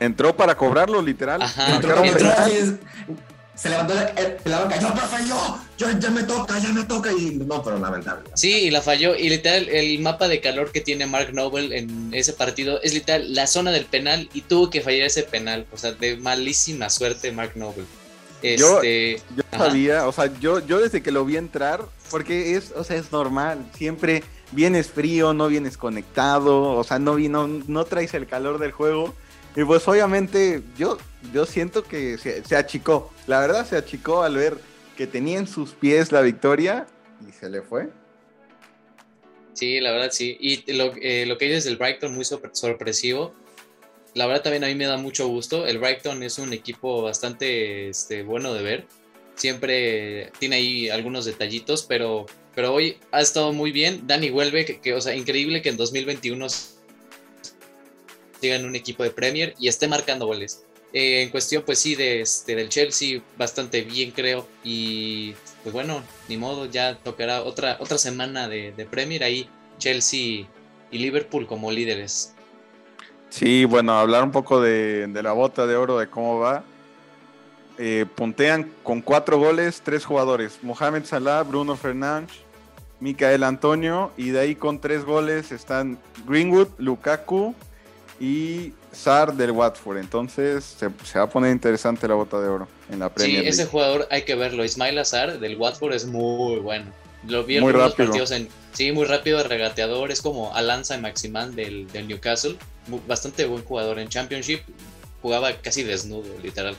Entró 0.00 0.34
para 0.34 0.56
cobrarlo, 0.56 1.02
literal. 1.02 1.42
se 3.54 3.68
levantó 3.68 3.92
la 4.44 4.60
banca, 4.60 4.80
yo, 4.80 4.94
profe, 4.94 5.28
yo, 5.28 5.58
yo, 5.76 5.90
ya 5.98 6.10
me 6.10 6.22
toca, 6.22 6.58
ya 6.58 6.70
me 6.70 6.84
toca, 6.84 7.12
y 7.12 7.32
no, 7.34 7.62
pero 7.62 7.78
lamentable. 7.78 8.30
Sí, 8.34 8.52
y 8.52 8.70
la 8.70 8.80
falló, 8.80 9.14
y 9.14 9.28
literal, 9.28 9.68
el 9.68 9.98
mapa 10.00 10.28
de 10.28 10.40
calor 10.40 10.72
que 10.72 10.80
tiene 10.80 11.04
Mark 11.04 11.34
Noble 11.34 11.76
en 11.76 12.08
ese 12.14 12.32
partido 12.32 12.80
es 12.80 12.94
literal 12.94 13.34
la 13.34 13.46
zona 13.46 13.70
del 13.70 13.84
penal, 13.84 14.30
y 14.32 14.40
tuvo 14.40 14.70
que 14.70 14.80
fallar 14.80 15.06
ese 15.06 15.24
penal, 15.24 15.66
o 15.70 15.76
sea, 15.76 15.92
de 15.92 16.16
malísima 16.16 16.88
suerte 16.88 17.30
Mark 17.32 17.52
Noble. 17.54 17.84
Este, 18.40 19.20
yo, 19.36 19.42
sabía, 19.50 20.08
o 20.08 20.12
sea, 20.12 20.32
yo, 20.40 20.60
yo 20.66 20.78
desde 20.80 21.02
que 21.02 21.10
lo 21.10 21.26
vi 21.26 21.36
entrar, 21.36 21.82
porque 22.10 22.56
es, 22.56 22.72
o 22.74 22.84
sea, 22.84 22.96
es 22.96 23.12
normal, 23.12 23.58
siempre 23.76 24.24
vienes 24.52 24.88
frío, 24.88 25.34
no 25.34 25.48
vienes 25.48 25.76
conectado, 25.76 26.62
o 26.62 26.84
sea, 26.84 26.98
no, 26.98 27.18
no, 27.18 27.46
no 27.46 27.84
traes 27.84 28.14
el 28.14 28.26
calor 28.26 28.58
del 28.58 28.72
juego, 28.72 29.14
y 29.56 29.64
pues 29.64 29.86
obviamente 29.88 30.62
yo, 30.78 30.98
yo 31.32 31.44
siento 31.46 31.82
que 31.82 32.18
se, 32.18 32.56
achicó. 32.56 33.12
La 33.26 33.40
verdad 33.40 33.66
se 33.66 33.76
achicó 33.76 34.22
al 34.22 34.36
ver 34.36 34.58
que 34.96 35.06
tenía 35.06 35.38
en 35.38 35.46
sus 35.46 35.72
pies 35.72 36.12
la 36.12 36.20
victoria 36.20 36.86
y 37.28 37.32
se 37.32 37.50
le 37.50 37.62
fue. 37.62 37.88
Sí, 39.52 39.80
la 39.80 39.90
verdad 39.90 40.10
sí. 40.12 40.36
Y 40.40 40.72
lo, 40.72 40.92
eh, 41.00 41.26
lo 41.26 41.36
que 41.36 41.46
dices 41.46 41.64
del 41.64 41.76
Brighton, 41.76 42.14
muy 42.14 42.24
sorpresivo. 42.24 43.34
La 44.14 44.26
verdad 44.26 44.42
también 44.42 44.64
a 44.64 44.68
mí 44.68 44.74
me 44.74 44.86
da 44.86 44.96
mucho 44.96 45.26
gusto. 45.28 45.66
El 45.66 45.78
Brighton 45.78 46.22
es 46.22 46.38
un 46.38 46.52
equipo 46.52 47.02
bastante 47.02 47.88
este, 47.88 48.22
bueno 48.22 48.54
de 48.54 48.62
ver. 48.62 48.86
Siempre 49.34 50.32
tiene 50.38 50.56
ahí 50.56 50.88
algunos 50.90 51.24
detallitos, 51.24 51.84
pero, 51.88 52.26
pero 52.54 52.74
hoy 52.74 52.98
ha 53.10 53.20
estado 53.20 53.52
muy 53.52 53.72
bien. 53.72 54.06
Dani 54.06 54.30
vuelve, 54.30 54.64
que, 54.64 54.94
o 54.94 55.00
sea, 55.00 55.14
increíble 55.14 55.62
que 55.62 55.70
en 55.70 55.76
2021 55.76 56.46
en 58.48 58.64
un 58.64 58.74
equipo 58.74 59.02
de 59.02 59.10
Premier 59.10 59.54
y 59.58 59.68
esté 59.68 59.88
marcando 59.88 60.26
goles. 60.26 60.64
Eh, 60.92 61.22
en 61.22 61.28
cuestión, 61.28 61.62
pues 61.64 61.78
sí, 61.78 61.94
de, 61.94 62.22
este, 62.22 62.56
del 62.56 62.68
Chelsea, 62.68 63.20
bastante 63.38 63.82
bien 63.82 64.10
creo. 64.10 64.46
Y 64.64 65.34
pues 65.62 65.72
bueno, 65.72 66.02
ni 66.28 66.36
modo, 66.36 66.66
ya 66.66 66.96
tocará 66.98 67.42
otra, 67.42 67.76
otra 67.80 67.98
semana 67.98 68.48
de, 68.48 68.72
Premier 68.90 69.22
ahí, 69.22 69.48
Chelsea 69.78 70.46
y 70.90 70.98
Liverpool 70.98 71.46
como 71.46 71.70
líderes. 71.70 72.34
Sí, 73.28 73.64
bueno, 73.64 73.92
hablar 73.92 74.24
un 74.24 74.32
poco 74.32 74.60
de, 74.60 75.08
la 75.22 75.32
bota 75.32 75.66
de 75.66 75.76
oro, 75.76 75.98
de 75.98 76.08
cómo 76.08 76.40
va. 76.40 76.64
Eh, 77.78 78.04
puntean 78.14 78.72
con 78.82 79.00
cuatro 79.00 79.38
goles, 79.38 79.80
tres 79.84 80.04
jugadores: 80.04 80.58
Mohamed 80.62 81.04
Salah, 81.04 81.42
Bruno 81.44 81.76
Fernández, 81.76 82.36
Micael 82.98 83.44
Antonio, 83.44 84.10
y 84.16 84.30
de 84.30 84.40
ahí 84.40 84.54
con 84.56 84.80
tres 84.80 85.04
goles 85.04 85.52
están 85.52 85.98
Greenwood, 86.26 86.68
Lukaku, 86.78 87.54
y 88.20 88.74
Sar 88.92 89.34
del 89.34 89.50
Watford. 89.50 89.96
Entonces 89.96 90.76
se, 90.78 91.18
va 91.18 91.24
a 91.24 91.28
poner 91.28 91.50
interesante 91.50 92.06
la 92.06 92.14
bota 92.14 92.40
de 92.40 92.48
oro 92.48 92.68
en 92.90 93.00
la 93.00 93.08
Premier. 93.08 93.42
Sí, 93.42 93.48
ese 93.48 93.66
jugador 93.66 94.06
hay 94.10 94.22
que 94.22 94.34
verlo. 94.34 94.64
Ismail 94.64 94.98
Azar 94.98 95.40
del 95.40 95.56
Watford 95.56 95.94
es 95.94 96.06
muy 96.06 96.60
bueno. 96.60 96.92
Lo 97.26 97.44
vi 97.44 97.56
en 97.56 97.62
muy 97.62 97.72
rápido. 97.72 98.08
partidos 98.08 98.30
en. 98.30 98.48
Sí, 98.72 98.92
muy 98.92 99.04
rápido, 99.06 99.42
regateador. 99.42 100.10
Es 100.10 100.22
como 100.22 100.54
Alanza 100.54 100.96
y 100.96 101.00
Maximán 101.00 101.56
del, 101.56 101.88
Newcastle. 102.06 102.56
Bastante 103.08 103.46
buen 103.46 103.64
jugador 103.64 103.98
en 103.98 104.08
Championship. 104.08 104.60
Jugaba 105.22 105.52
casi 105.54 105.82
desnudo, 105.82 106.28
literal. 106.42 106.76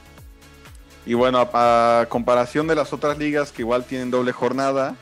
Y 1.06 1.16
bueno, 1.16 1.48
a, 1.54 2.06
comparación 2.10 2.68
de 2.68 2.76
las 2.76 2.94
otras 2.94 3.18
ligas 3.18 3.52
que 3.52 3.64
igual 3.64 3.86
tienen 3.86 4.12
doble 4.12 4.32
jornada, 4.32 4.96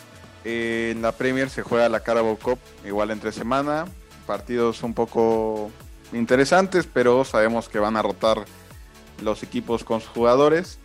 eh, 0.45 0.91
en 0.93 1.01
la 1.01 1.11
Premier 1.11 1.49
se 1.49 1.61
juega 1.61 1.89
la 1.89 2.01
Carabao 2.01 2.37
Cup 2.37 2.59
igual 2.85 3.11
entre 3.11 3.31
semana. 3.31 3.85
Partidos 4.25 4.83
un 4.83 4.93
poco 4.93 5.71
interesantes, 6.13 6.87
pero 6.91 7.23
sabemos 7.23 7.69
que 7.69 7.79
van 7.79 7.97
a 7.97 8.01
rotar 8.01 8.45
los 9.21 9.43
equipos 9.43 9.83
con 9.83 10.01
sus 10.01 10.09
jugadores. 10.09 10.79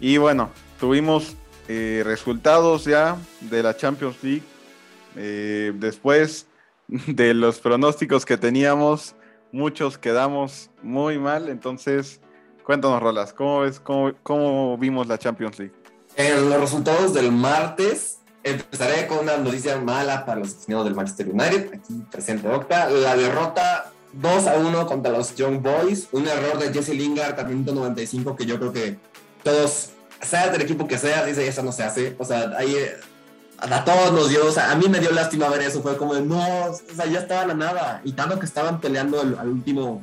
Y 0.00 0.16
bueno, 0.16 0.50
tuvimos 0.78 1.36
eh, 1.68 2.02
resultados 2.04 2.84
ya 2.84 3.16
de 3.42 3.62
la 3.62 3.76
Champions 3.76 4.16
League. 4.22 4.42
Eh, 5.16 5.72
después 5.76 6.46
de 6.88 7.34
los 7.34 7.60
pronósticos 7.60 8.24
que 8.24 8.36
teníamos, 8.36 9.14
muchos 9.52 9.98
quedamos 9.98 10.70
muy 10.82 11.18
mal. 11.18 11.48
Entonces, 11.48 12.20
cuéntanos, 12.64 13.00
Rolas, 13.02 13.32
¿cómo, 13.32 13.60
ves, 13.60 13.80
cómo, 13.80 14.78
vimos 14.78 15.06
la 15.06 15.18
Champions 15.18 15.58
League? 15.58 15.74
En 16.16 16.50
los 16.50 16.60
resultados 16.60 17.14
del 17.14 17.30
martes, 17.30 18.18
empezaré 18.42 19.06
con 19.06 19.18
una 19.18 19.36
noticia 19.36 19.78
mala 19.78 20.24
para 20.24 20.40
los 20.40 20.54
aficionados 20.54 20.86
del 20.86 20.94
Manchester 20.94 21.28
United. 21.28 21.74
Aquí 21.74 22.04
presente 22.10 22.48
Octa. 22.48 22.90
La 22.90 23.16
derrota 23.16 23.92
2 24.12 24.46
a 24.46 24.54
1 24.56 24.86
contra 24.86 25.12
los 25.12 25.34
Young 25.36 25.60
Boys. 25.62 26.08
Un 26.12 26.26
error 26.26 26.58
de 26.58 26.72
Jesse 26.72 26.94
Lingard 26.94 27.38
al 27.38 27.48
minuto 27.48 27.74
95 27.74 28.36
que 28.36 28.46
yo 28.46 28.58
creo 28.58 28.72
que 28.72 28.98
todos, 29.42 29.90
sea 30.20 30.48
del 30.48 30.62
equipo 30.62 30.86
que 30.86 30.98
sea, 30.98 31.24
dice, 31.24 31.46
eso 31.46 31.62
no 31.62 31.72
se 31.72 31.82
hace. 31.82 32.16
O 32.18 32.24
sea, 32.24 32.52
ahí 32.56 32.74
eh, 32.74 32.96
a 33.58 33.84
todos 33.84 34.12
nos 34.12 34.28
dio, 34.30 34.46
o 34.46 34.52
sea, 34.52 34.72
a 34.72 34.74
mí 34.74 34.88
me 34.88 35.00
dio 35.00 35.10
lástima 35.12 35.48
ver 35.48 35.62
eso. 35.62 35.82
Fue 35.82 35.96
como 35.96 36.14
de, 36.14 36.22
no, 36.22 36.38
o 36.66 36.74
sea, 36.94 37.06
ya 37.06 37.20
estaban 37.20 37.50
a 37.50 37.54
nada. 37.54 38.00
Y 38.04 38.12
tanto 38.12 38.38
que 38.38 38.46
estaban 38.46 38.80
peleando 38.80 39.20
al 39.20 39.48
último, 39.48 40.02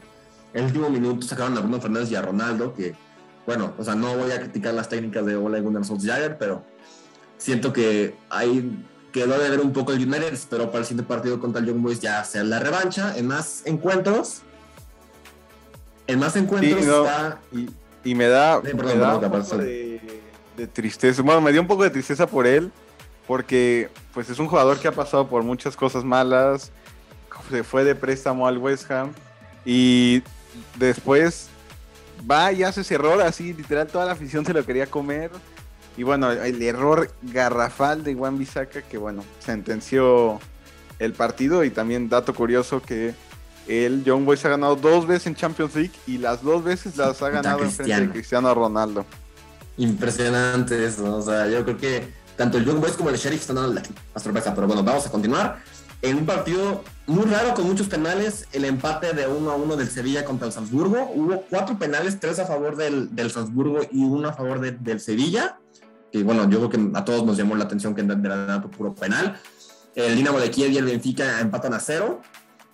el 0.54 0.66
último 0.66 0.90
minuto, 0.90 1.26
sacaron 1.26 1.58
a 1.58 1.62
Bruno 1.62 1.82
Fernández 1.82 2.12
y 2.12 2.16
a 2.16 2.22
Ronaldo, 2.22 2.74
que, 2.74 2.96
bueno, 3.46 3.74
o 3.78 3.84
sea, 3.84 3.96
no 3.96 4.16
voy 4.16 4.32
a 4.32 4.40
criticar 4.40 4.74
las 4.74 4.90
técnicas 4.90 5.26
de 5.26 5.36
Ole 5.36 5.62
Gunnar 5.62 5.86
Solskjaer, 5.86 6.38
pero 6.38 6.64
siento 7.38 7.74
que 7.74 8.16
hay 8.30 8.86
quedó 9.12 9.40
de 9.40 9.50
ver 9.50 9.60
un 9.60 9.74
poco 9.74 9.92
el 9.94 10.00
United, 10.00 10.34
espero 10.34 10.68
para 10.68 10.80
el 10.80 10.86
siguiente 10.86 11.08
partido 11.08 11.40
contra 11.40 11.62
el 11.62 11.68
Young 11.68 11.82
Boys 11.82 12.00
ya 12.00 12.24
sea 12.24 12.44
la 12.44 12.60
revancha, 12.60 13.18
en 13.18 13.28
más 13.28 13.64
encuentros. 13.66 14.42
En 16.08 16.20
más 16.20 16.36
encuentros 16.36 16.82
está... 16.82 17.40
Y, 18.04 18.16
me 18.16 18.28
da, 18.28 18.62
me 18.62 18.96
da 18.96 19.18
un 19.18 19.32
poco 19.32 19.58
de, 19.58 20.00
tristeza, 20.72 21.22
bueno, 21.22 21.42
me 21.42 21.52
dio 21.52 21.60
un 21.60 21.68
poco 21.68 21.84
de 21.84 21.90
tristeza 21.90 22.26
por 22.26 22.48
él, 22.48 22.72
porque 23.28 23.90
pues 24.14 24.30
es 24.30 24.40
un 24.40 24.48
jugador 24.48 24.80
que 24.80 24.88
ha 24.88 24.94
pasado 24.94 25.28
por 25.28 25.44
muchas 25.44 25.76
cosas 25.76 26.06
malas, 26.06 26.72
se 27.50 27.64
fue 27.64 27.84
de 27.84 27.96
préstamo 27.96 28.48
al 28.48 28.58
West 28.58 28.90
Ham 28.90 29.12
y 29.66 30.24
después 30.78 31.50
va 32.30 32.52
y 32.54 32.64
hace 32.64 32.82
ese 32.82 32.96
error 32.96 33.22
así, 33.22 33.54
literal 33.54 33.88
toda 33.88 34.06
la 34.06 34.14
afición 34.14 34.46
se 34.46 34.54
lo 34.54 34.66
quería 34.66 34.88
comer 34.88 35.30
y 35.98 36.04
bueno, 36.04 36.32
el 36.32 36.62
error 36.62 37.12
garrafal 37.24 38.04
de 38.04 38.14
Juan 38.16 38.38
Bisaca 38.38 38.82
que 38.84 38.98
bueno, 38.98 39.24
sentenció 39.40 40.40
el 41.00 41.14
partido 41.14 41.64
y 41.64 41.70
también 41.72 42.08
dato 42.10 42.34
curioso 42.34 42.82
que 42.82 43.14
el 43.68 44.04
Young 44.06 44.24
Boys 44.26 44.46
ha 44.46 44.50
ganado 44.50 44.76
dos 44.78 45.06
veces 45.08 45.28
en 45.28 45.36
Champions 45.36 45.76
League 45.76 45.92
y 46.08 46.18
las 46.20 46.42
dos 46.42 46.64
veces 46.64 46.96
las 46.98 47.22
ha 47.22 47.30
ganado 47.30 47.64
en 47.64 47.72
frente 47.72 47.92
de 48.08 48.10
Cristiano 48.14 48.54
Ronaldo. 48.54 49.06
Impresionante 49.78 50.86
eso, 50.86 51.16
o 51.18 51.22
sea, 51.22 51.48
yo 51.48 51.64
creo 51.64 51.78
que 51.78 52.08
tanto 52.36 52.58
el 52.58 52.66
Young 52.66 52.80
Boys 52.80 52.94
como 52.94 53.10
el 53.10 53.16
Sheriff 53.18 53.42
están 53.42 53.58
dando 53.58 53.74
la 54.14 54.20
sorpresa, 54.22 54.54
pero 54.56 54.68
bueno, 54.68 54.84
vamos 54.84 55.06
a 55.06 55.12
continuar. 55.12 55.62
en 56.02 56.18
un 56.18 56.26
partido 56.26 56.84
muy 57.08 57.26
raro 57.26 57.54
con 57.56 57.66
muchos 57.66 57.88
penales, 57.88 58.48
el 58.54 58.66
empate 58.66 59.14
de 59.14 59.28
1 59.28 59.50
a 59.52 59.56
1 59.56 59.76
del 59.76 59.90
Sevilla 59.90 60.26
contra 60.26 60.48
el 60.48 60.54
Salzburgo. 60.54 61.10
Hubo 61.14 61.42
cuatro 61.50 61.78
penales, 61.80 62.20
tres 62.20 62.38
a 62.40 62.46
favor 62.46 62.76
del, 62.76 63.16
del 63.16 63.32
Salzburgo 63.32 63.80
y 63.92 64.04
uno 64.04 64.30
a 64.30 64.34
favor 64.34 64.60
de- 64.60 64.72
del 64.74 65.00
Sevilla. 65.00 65.58
Que 66.12 66.24
bueno, 66.24 66.50
yo 66.50 66.58
creo 66.68 66.70
que 66.70 66.98
a 66.98 67.04
todos 67.06 67.26
nos 67.26 67.38
llamó 67.38 67.56
la 67.56 67.66
atención 67.66 67.94
que 67.96 68.02
era 68.02 68.62
puro 68.62 68.94
penal. 68.96 69.38
El 69.96 70.16
Dinamo 70.16 70.40
de 70.40 70.50
Kiev 70.52 70.72
y 70.72 70.78
el 70.78 70.86
Benfica 70.86 71.40
empatan 71.42 71.74
a 71.74 71.80
cero. 71.80 72.22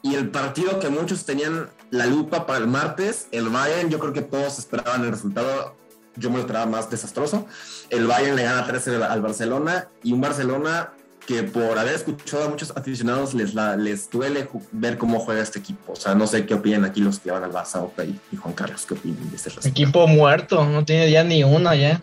Y 0.02 0.16
el 0.16 0.30
partido 0.30 0.80
que 0.80 0.90
muchos 0.90 1.26
tenían 1.26 1.70
la 1.90 2.06
lupa 2.06 2.46
para 2.46 2.60
el 2.60 2.68
martes, 2.68 3.28
el 3.32 3.48
Bayern, 3.48 3.90
yo 3.90 4.00
creo 4.00 4.12
que 4.12 4.22
todos 4.22 4.60
esperaban 4.60 5.04
el 5.06 5.12
resultado. 5.12 5.76
Yo 6.18 6.30
me 6.30 6.36
lo 6.36 6.42
esperaba 6.42 6.66
más 6.66 6.90
desastroso. 6.92 7.48
El 7.90 8.06
Bayern 8.06 8.36
le 8.36 8.44
gana 8.44 8.66
3 8.68 8.88
al 9.10 9.22
Barcelona 9.22 9.88
y 10.04 10.12
un 10.12 10.20
Barcelona 10.22 10.92
que 11.26 11.42
por 11.44 11.80
haber 11.80 11.94
escuchado 11.96 12.44
a 12.44 12.50
muchos 12.50 12.72
aficionados 12.76 13.34
les, 13.34 13.54
la- 13.54 13.78
les 13.78 14.10
duele 14.10 14.50
ver 14.74 14.98
cómo 14.98 15.20
juega 15.22 15.42
este 15.42 15.60
equipo. 15.60 15.94
O 15.94 15.96
sea, 15.96 16.14
no 16.16 16.28
sé 16.28 16.46
qué 16.46 16.54
opinan 16.54 16.84
aquí 16.84 17.00
los 17.00 17.20
que 17.20 17.32
van 17.32 17.46
al 17.46 17.52
Barça 17.54 17.82
Opa 17.82 18.04
y, 18.04 18.20
y 18.32 18.36
Juan 18.36 18.54
Carlos, 18.54 18.86
qué 18.86 18.96
opinan 18.96 19.30
de 19.30 19.36
este 19.38 19.50
resultado. 19.50 19.70
Equipo 19.72 20.06
muerto, 20.08 20.66
no 20.66 20.84
tiene 20.84 21.10
ya 21.10 21.24
ni 21.24 21.44
una 21.46 21.76
ya. 21.76 22.02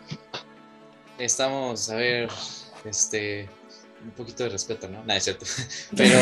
Estamos, 1.20 1.90
a 1.90 1.96
ver, 1.96 2.28
este, 2.84 3.46
un 4.02 4.10
poquito 4.12 4.44
de 4.44 4.48
respeto, 4.48 4.88
¿no? 4.88 5.00
Nada, 5.00 5.16
es 5.16 5.24
cierto. 5.24 5.44
Pero, 5.96 6.18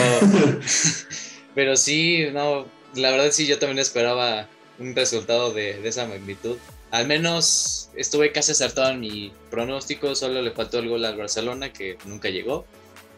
pero 1.54 1.76
sí, 1.76 2.26
no, 2.32 2.66
la 2.94 3.10
verdad 3.10 3.30
sí, 3.32 3.46
yo 3.46 3.58
también 3.58 3.78
esperaba 3.78 4.48
un 4.78 4.94
resultado 4.94 5.52
de, 5.52 5.80
de 5.80 5.88
esa 5.88 6.06
magnitud. 6.06 6.56
Al 6.90 7.06
menos 7.06 7.90
estuve 7.96 8.32
casi 8.32 8.52
acertado 8.52 8.90
en 8.90 9.00
mi 9.00 9.32
pronóstico, 9.50 10.14
solo 10.14 10.40
le 10.40 10.52
faltó 10.52 10.78
el 10.78 10.88
gol 10.88 11.04
al 11.04 11.16
Barcelona, 11.16 11.72
que 11.72 11.98
nunca 12.04 12.28
llegó. 12.28 12.64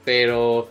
Pero, 0.04 0.70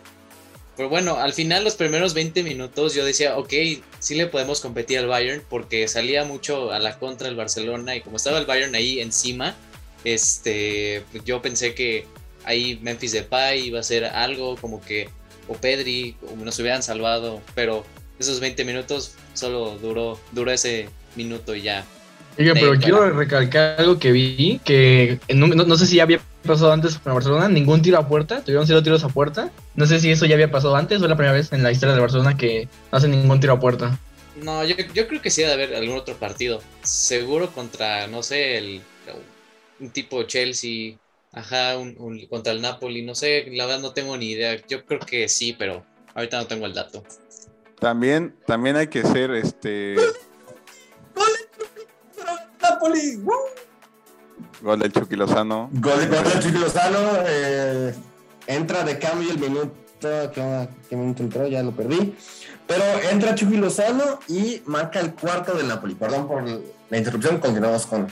pero 0.76 0.88
bueno, 0.88 1.16
al 1.16 1.32
final 1.32 1.64
los 1.64 1.76
primeros 1.76 2.14
20 2.14 2.42
minutos 2.42 2.94
yo 2.94 3.04
decía, 3.04 3.38
ok, 3.38 3.52
sí 3.98 4.14
le 4.14 4.26
podemos 4.26 4.60
competir 4.60 4.98
al 4.98 5.06
Bayern, 5.06 5.42
porque 5.48 5.86
salía 5.88 6.24
mucho 6.24 6.72
a 6.72 6.78
la 6.78 6.98
contra 6.98 7.28
el 7.28 7.36
Barcelona 7.36 7.96
y 7.96 8.00
como 8.00 8.16
estaba 8.16 8.38
el 8.38 8.46
Bayern 8.46 8.74
ahí 8.74 9.00
encima, 9.00 9.56
este, 10.04 11.02
yo 11.24 11.42
pensé 11.42 11.74
que 11.74 12.06
ahí 12.44 12.78
Memphis 12.82 13.12
Depay 13.12 13.66
iba 13.66 13.80
a 13.80 13.82
ser 13.82 14.04
algo 14.04 14.56
como 14.56 14.80
que, 14.80 15.08
o 15.48 15.54
Pedri, 15.54 16.16
nos 16.42 16.58
hubieran 16.58 16.82
salvado, 16.82 17.40
pero 17.54 17.84
esos 18.18 18.40
20 18.40 18.64
minutos 18.64 19.14
solo 19.34 19.78
duró, 19.78 20.18
duró 20.32 20.50
ese 20.50 20.88
minuto 21.16 21.54
y 21.54 21.62
ya. 21.62 21.84
Oiga, 22.38 22.54
pero 22.54 22.78
quiero 22.78 23.10
recalcar 23.10 23.80
algo 23.80 23.98
que 23.98 24.12
vi, 24.12 24.60
que 24.64 25.18
no, 25.34 25.48
no 25.48 25.76
sé 25.76 25.86
si 25.86 25.96
ya 25.96 26.04
había 26.04 26.20
pasado 26.46 26.72
antes 26.72 26.98
con 26.98 27.12
Barcelona, 27.12 27.48
ningún 27.48 27.82
tiro 27.82 27.98
a 27.98 28.08
puerta, 28.08 28.42
tuvieron 28.42 28.66
cero 28.66 28.82
tiros 28.82 29.04
a 29.04 29.08
puerta. 29.08 29.50
No 29.74 29.86
sé 29.86 30.00
si 30.00 30.10
eso 30.10 30.26
ya 30.26 30.34
había 30.34 30.50
pasado 30.50 30.76
antes 30.76 31.00
o 31.00 31.04
es 31.04 31.10
la 31.10 31.16
primera 31.16 31.34
vez 31.34 31.52
en 31.52 31.62
la 31.62 31.72
historia 31.72 31.94
de 31.94 32.00
Barcelona 32.00 32.36
que 32.36 32.68
no 32.90 32.98
hacen 32.98 33.10
ningún 33.10 33.40
tiro 33.40 33.54
a 33.54 33.60
puerta. 33.60 33.98
No, 34.42 34.64
yo, 34.64 34.74
yo 34.94 35.06
creo 35.06 35.20
que 35.20 35.30
sí 35.30 35.42
debe 35.42 35.52
haber 35.52 35.74
algún 35.74 35.98
otro 35.98 36.14
partido. 36.14 36.62
Seguro 36.82 37.50
contra, 37.50 38.06
no 38.06 38.22
sé, 38.22 38.58
el, 38.58 38.80
un 39.80 39.90
tipo 39.90 40.22
Chelsea, 40.24 40.96
ajá, 41.32 41.78
un, 41.78 41.94
un- 41.98 42.26
contra 42.26 42.52
el 42.52 42.60
Napoli, 42.60 43.02
no 43.02 43.14
sé, 43.14 43.46
la 43.50 43.66
verdad 43.66 43.80
no 43.80 43.92
tengo 43.92 44.16
ni 44.16 44.30
idea. 44.32 44.56
Yo 44.68 44.84
creo 44.84 45.00
que 45.00 45.28
sí, 45.28 45.54
pero 45.58 45.84
ahorita 46.14 46.38
no 46.38 46.46
tengo 46.46 46.66
el 46.66 46.74
dato. 46.74 47.02
También, 47.78 48.36
también 48.46 48.76
hay 48.76 48.88
que 48.88 49.02
ser 49.02 49.30
este 49.32 49.96
Napoli, 52.62 53.16
gol 54.62 54.78
del 54.78 54.92
Chucky 54.92 55.16
Lozano. 55.16 55.70
Gol 55.72 56.00
de 56.00 56.06
gol 56.08 56.24
de 56.24 56.40
Chucky 56.40 56.58
Lozano. 56.58 56.98
eh, 57.26 57.94
entra 58.46 58.84
de 58.84 58.98
cambio 58.98 59.30
el 59.30 59.38
minuto. 59.38 59.74
¿Qué, 60.00 60.68
qué 60.88 60.96
minuto 60.96 61.22
entró? 61.22 61.46
Ya 61.46 61.62
lo 61.62 61.72
perdí. 61.72 62.14
Pero 62.66 62.82
entra 63.10 63.34
Chucky 63.34 63.56
Lozano 63.56 64.18
y 64.28 64.62
marca 64.66 65.00
el 65.00 65.14
cuarto 65.14 65.54
del 65.54 65.68
Napoli. 65.68 65.94
Perdón 65.94 66.26
por 66.26 66.42
la 66.90 66.96
interrupción. 66.98 67.38
Continuamos 67.38 67.86
con 67.86 68.06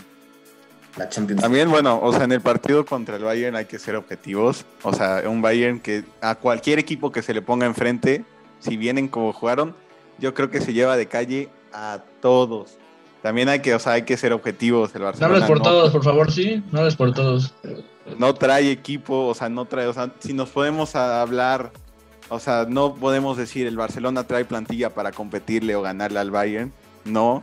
la 0.98 1.08
Champions. 1.08 1.40
También, 1.42 1.70
bueno, 1.70 2.00
o 2.02 2.12
sea, 2.12 2.24
en 2.24 2.32
el 2.32 2.40
partido 2.40 2.84
contra 2.84 3.16
el 3.16 3.24
Bayern 3.24 3.56
hay 3.56 3.64
que 3.66 3.78
ser 3.78 3.96
objetivos. 3.96 4.64
O 4.82 4.92
sea, 4.92 5.22
un 5.26 5.40
Bayern 5.40 5.80
que 5.80 6.04
a 6.20 6.34
cualquier 6.34 6.78
equipo 6.78 7.10
que 7.12 7.22
se 7.22 7.32
le 7.34 7.40
ponga 7.42 7.66
enfrente, 7.66 8.24
si 8.60 8.76
vienen 8.76 9.08
como 9.08 9.32
jugaron, 9.32 9.74
yo 10.18 10.34
creo 10.34 10.50
que 10.50 10.60
se 10.60 10.72
lleva 10.72 10.96
de 10.96 11.06
calle 11.06 11.48
a 11.72 12.00
todos. 12.20 12.76
También 13.22 13.48
hay 13.48 13.60
que, 13.60 13.74
o 13.74 13.78
sea, 13.78 13.92
hay 13.94 14.02
que 14.02 14.16
ser 14.16 14.32
objetivos. 14.32 14.94
El 14.94 15.00
No 15.00 15.06
Barcelona 15.06 15.34
hables 15.34 15.48
por 15.48 15.58
no- 15.58 15.64
todos, 15.64 15.92
por 15.92 16.04
favor, 16.04 16.30
sí, 16.32 16.62
no 16.72 16.80
hables 16.80 16.96
por 16.96 17.12
todos. 17.14 17.54
no 18.18 18.34
trae 18.34 18.70
equipo, 18.70 19.26
o 19.26 19.34
sea, 19.34 19.48
no 19.48 19.64
trae, 19.64 19.86
o 19.86 19.92
sea, 19.92 20.10
si 20.20 20.32
nos 20.32 20.48
podemos 20.50 20.94
hablar, 20.96 21.72
o 22.30 22.38
sea, 22.38 22.66
no 22.68 22.94
podemos 22.94 23.36
decir 23.36 23.66
el 23.66 23.76
Barcelona 23.76 24.24
trae 24.24 24.44
plantilla 24.44 24.90
para 24.94 25.12
competirle 25.12 25.74
o 25.76 25.82
ganarle 25.82 26.18
al 26.20 26.30
Bayern, 26.30 26.72
no. 27.04 27.42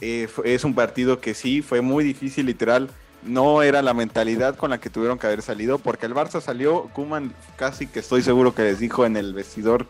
Eh, 0.00 0.28
es 0.44 0.64
un 0.64 0.74
partido 0.74 1.20
que 1.20 1.34
sí, 1.34 1.62
fue 1.62 1.80
muy 1.80 2.04
difícil, 2.04 2.46
literal, 2.46 2.90
no 3.22 3.62
era 3.62 3.82
la 3.82 3.94
mentalidad 3.94 4.56
con 4.56 4.70
la 4.70 4.80
que 4.80 4.90
tuvieron 4.90 5.18
que 5.18 5.26
haber 5.26 5.42
salido, 5.42 5.78
porque 5.78 6.06
el 6.06 6.14
Barça 6.14 6.40
salió, 6.40 6.90
Kuman 6.92 7.32
casi 7.56 7.86
que 7.86 8.00
estoy 8.00 8.22
seguro 8.22 8.54
que 8.54 8.62
les 8.62 8.78
dijo 8.78 9.06
en 9.06 9.16
el 9.16 9.32
vestidor, 9.32 9.86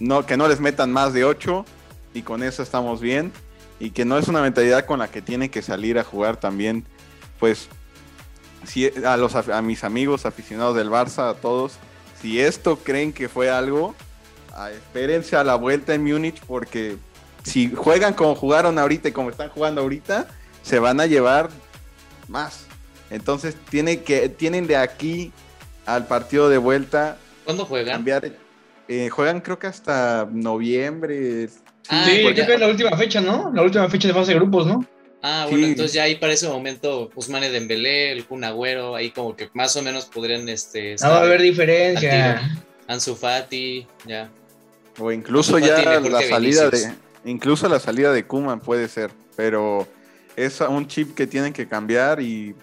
no, 0.00 0.26
que 0.26 0.36
no 0.36 0.48
les 0.48 0.60
metan 0.60 0.92
más 0.92 1.12
de 1.12 1.24
8 1.24 1.64
y 2.14 2.22
con 2.22 2.42
eso 2.42 2.62
estamos 2.62 3.00
bien, 3.00 3.32
y 3.80 3.90
que 3.90 4.04
no 4.04 4.18
es 4.18 4.28
una 4.28 4.42
mentalidad 4.42 4.86
con 4.86 4.98
la 4.98 5.08
que 5.08 5.22
tienen 5.22 5.50
que 5.50 5.62
salir 5.62 5.98
a 5.98 6.04
jugar 6.04 6.38
también, 6.38 6.84
pues 7.38 7.68
si 8.64 8.90
a, 9.04 9.16
los, 9.16 9.34
a 9.36 9.62
mis 9.62 9.84
amigos 9.84 10.26
aficionados 10.26 10.74
del 10.74 10.90
Barça, 10.90 11.30
a 11.30 11.34
todos, 11.34 11.78
si 12.20 12.40
esto 12.40 12.78
creen 12.78 13.12
que 13.12 13.28
fue 13.28 13.50
algo, 13.50 13.94
espérense 14.72 15.36
a 15.36 15.44
la 15.44 15.54
vuelta 15.54 15.94
en 15.94 16.02
Múnich 16.02 16.40
porque 16.46 16.96
si 17.42 17.70
juegan 17.74 18.14
como 18.14 18.34
jugaron 18.34 18.78
ahorita 18.78 19.08
y 19.08 19.12
como 19.12 19.30
están 19.30 19.48
jugando 19.50 19.80
ahorita, 19.80 20.26
se 20.62 20.78
van 20.78 21.00
a 21.00 21.06
llevar 21.06 21.48
más. 22.28 22.66
Entonces 23.10 23.56
tiene 23.70 24.02
que, 24.02 24.28
tienen 24.28 24.66
de 24.66 24.76
aquí 24.76 25.32
al 25.86 26.06
partido 26.06 26.48
de 26.50 26.58
vuelta 26.58 27.16
¿Cuándo 27.44 27.64
juegan? 27.64 27.94
cambiar. 27.96 28.30
eh, 28.88 29.08
juegan 29.08 29.40
creo 29.40 29.58
que 29.58 29.66
hasta 29.66 30.28
noviembre. 30.30 31.48
Ah, 31.88 32.04
sí, 32.06 32.20
porque- 32.22 32.34
creo 32.34 32.46
que 32.46 32.54
es 32.54 32.60
la 32.60 32.68
última 32.68 32.96
fecha, 32.96 33.20
¿no? 33.20 33.50
La 33.54 33.62
última 33.62 33.88
fecha 33.88 34.08
de 34.08 34.14
fase 34.14 34.32
de 34.32 34.38
grupos, 34.38 34.66
¿no? 34.66 34.84
Ah, 35.22 35.46
bueno, 35.48 35.64
Sí. 35.64 35.70
entonces 35.72 35.92
ya 35.94 36.04
ahí 36.04 36.14
para 36.16 36.32
ese 36.32 36.46
momento 36.48 37.10
Usmane 37.14 37.50
Dembélé, 37.50 38.12
el 38.12 38.24
Kun 38.26 38.44
Agüero, 38.44 38.94
ahí 38.94 39.10
como 39.10 39.34
que 39.34 39.48
más 39.52 39.74
o 39.76 39.82
menos 39.82 40.04
podrían 40.04 40.48
este 40.48 40.94
No 41.02 41.08
va 41.08 41.16
a 41.16 41.22
haber 41.22 41.40
diferencia. 41.42 42.40
Ansu 42.86 43.16
Fati, 43.16 43.86
ya. 44.06 44.30
O 44.98 45.10
incluso 45.12 45.58
ya 45.58 45.82
la 46.00 46.22
salida 46.22 46.38
Vinicius. 46.38 46.70
de. 46.70 46.92
Incluso 47.24 47.68
la 47.68 47.80
salida 47.80 48.12
de 48.12 48.26
Kuman 48.26 48.60
puede 48.60 48.88
ser. 48.88 49.10
Pero 49.36 49.86
es 50.36 50.60
un 50.60 50.86
chip 50.86 51.14
que 51.14 51.26
tienen 51.26 51.52
que 51.52 51.68
cambiar 51.68 52.20
y 52.20 52.54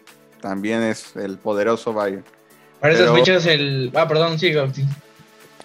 también 0.42 0.82
es 0.84 1.16
el 1.16 1.38
poderoso 1.38 1.94
Bayern. 1.94 2.24
Para 2.80 2.94
esas 2.94 3.06
Pero- 3.10 3.16
fechas 3.16 3.46
el... 3.46 3.92
Ah, 3.96 4.08
perdón, 4.08 4.38
sí, 4.40 4.52
Gauti. 4.52 4.84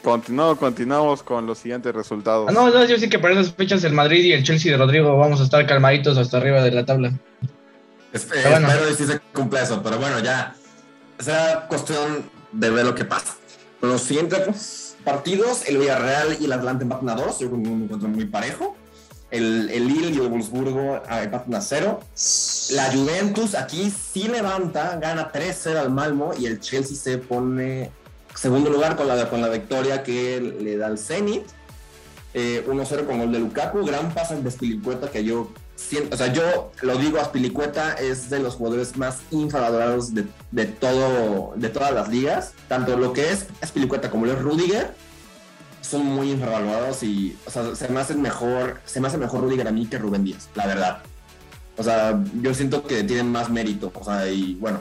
Continuamos, 0.03 0.59
continuamos 0.59 1.23
con 1.23 1.47
los 1.47 1.59
siguientes 1.59 1.95
resultados. 1.95 2.49
Ah, 2.49 2.53
no, 2.53 2.71
no, 2.71 2.85
yo 2.87 2.97
sí 2.97 3.09
que 3.11 3.19
para 3.19 3.35
esas 3.39 3.53
fechas 3.55 3.85
el 3.85 3.93
Madrid 3.93 4.25
y 4.25 4.33
el 4.33 4.43
Chelsea 4.43 4.73
de 4.73 4.79
Rodrigo 4.79 5.17
vamos 5.19 5.41
a 5.41 5.45
estar 5.45 5.67
calmaditos 5.67 6.17
hasta 6.17 6.39
arriba 6.39 6.63
de 6.63 6.71
la 6.71 6.87
tabla. 6.87 7.13
Pero 8.13 8.51
bueno. 8.51 8.69
Espero 8.69 8.89
que 8.89 8.95
sí 8.95 9.05
se 9.07 9.21
cumpla 9.35 9.63
eso, 9.63 9.83
pero 9.83 9.99
bueno, 9.99 10.19
ya 10.21 10.55
será 11.19 11.67
cuestión 11.69 12.25
de 12.53 12.71
ver 12.71 12.87
lo 12.87 12.95
que 12.95 13.05
pasa. 13.05 13.37
Los 13.83 14.01
siguientes 14.03 14.80
partidos, 15.05 15.69
el 15.69 15.79
Villarreal 15.79 16.37
y 16.41 16.45
el 16.45 16.53
Atlante 16.53 16.85
empatan 16.85 17.09
a 17.09 17.15
dos, 17.15 17.39
yo 17.39 17.51
creo 17.51 17.63
que 17.63 17.69
un 17.69 17.83
encuentro 17.85 18.09
muy 18.09 18.27
parejo. 18.27 18.77
El, 19.31 19.71
el 19.71 19.87
Lille 19.87 20.11
y 20.11 20.19
el 20.19 20.29
Wolfsburgo 20.29 21.03
ah, 21.09 21.23
empatan 21.23 21.55
a 21.55 21.61
cero. 21.61 22.01
La 22.71 22.93
Juventus 22.93 23.55
aquí 23.55 23.91
sí 23.91 24.27
levanta, 24.27 24.97
gana 24.97 25.31
3-0 25.31 25.77
al 25.77 25.91
Malmo 25.91 26.33
y 26.37 26.47
el 26.47 26.59
Chelsea 26.59 26.97
se 26.97 27.19
pone 27.19 27.93
segundo 28.35 28.71
lugar 28.71 28.97
con 28.97 29.07
la, 29.07 29.29
con 29.29 29.41
la 29.41 29.49
victoria 29.49 30.03
que 30.03 30.41
le 30.41 30.77
da 30.77 30.87
al 30.87 30.99
Zenit. 30.99 31.45
Eh, 32.33 32.65
1-0 32.67 33.07
con 33.07 33.19
gol 33.19 33.33
de 33.33 33.41
Lukaku, 33.41 33.85
gran 33.85 34.15
pase 34.15 34.41
de 34.41 34.51
Spilicueta 34.51 35.11
que 35.11 35.25
yo 35.25 35.51
o 36.11 36.17
sea, 36.17 36.33
yo 36.33 36.73
lo 36.83 36.97
digo, 36.97 37.23
Spilicueta 37.25 37.95
es 37.95 38.31
de 38.31 38.39
los 38.39 38.55
jugadores 38.55 38.97
más 38.97 39.19
infravalorados 39.31 40.15
de, 40.15 40.27
de 40.51 40.67
todo, 40.67 41.53
de 41.57 41.69
todas 41.69 41.93
las 41.93 42.09
ligas, 42.09 42.53
tanto 42.69 42.97
lo 42.97 43.13
que 43.13 43.33
es 43.33 43.47
Spilicueta 43.65 44.11
como 44.11 44.27
lo 44.27 44.33
es 44.33 44.41
Rudiger, 44.41 44.95
son 45.81 46.07
muy 46.07 46.31
infravalorados 46.31 47.03
y, 47.03 47.37
o 47.47 47.51
sea, 47.51 47.75
se 47.75 47.89
me 47.89 48.01
hace 48.01 48.15
mejor, 48.15 48.81
se 48.85 49.01
me 49.01 49.09
hace 49.09 49.19
mejor 49.19 49.41
Rudiger 49.41 49.67
a 49.69 49.73
mí 49.73 49.87
que 49.87 49.99
Rubén 49.99 50.25
Díaz, 50.25 50.49
la 50.55 50.67
verdad. 50.67 51.03
O 51.77 51.83
sea, 51.83 52.23
yo 52.41 52.55
siento 52.55 52.87
que 52.87 53.03
tienen 53.05 53.33
más 53.33 53.49
mérito, 53.49 53.91
o 53.95 54.05
sea, 54.05 54.29
y 54.29 54.55
bueno, 54.55 54.81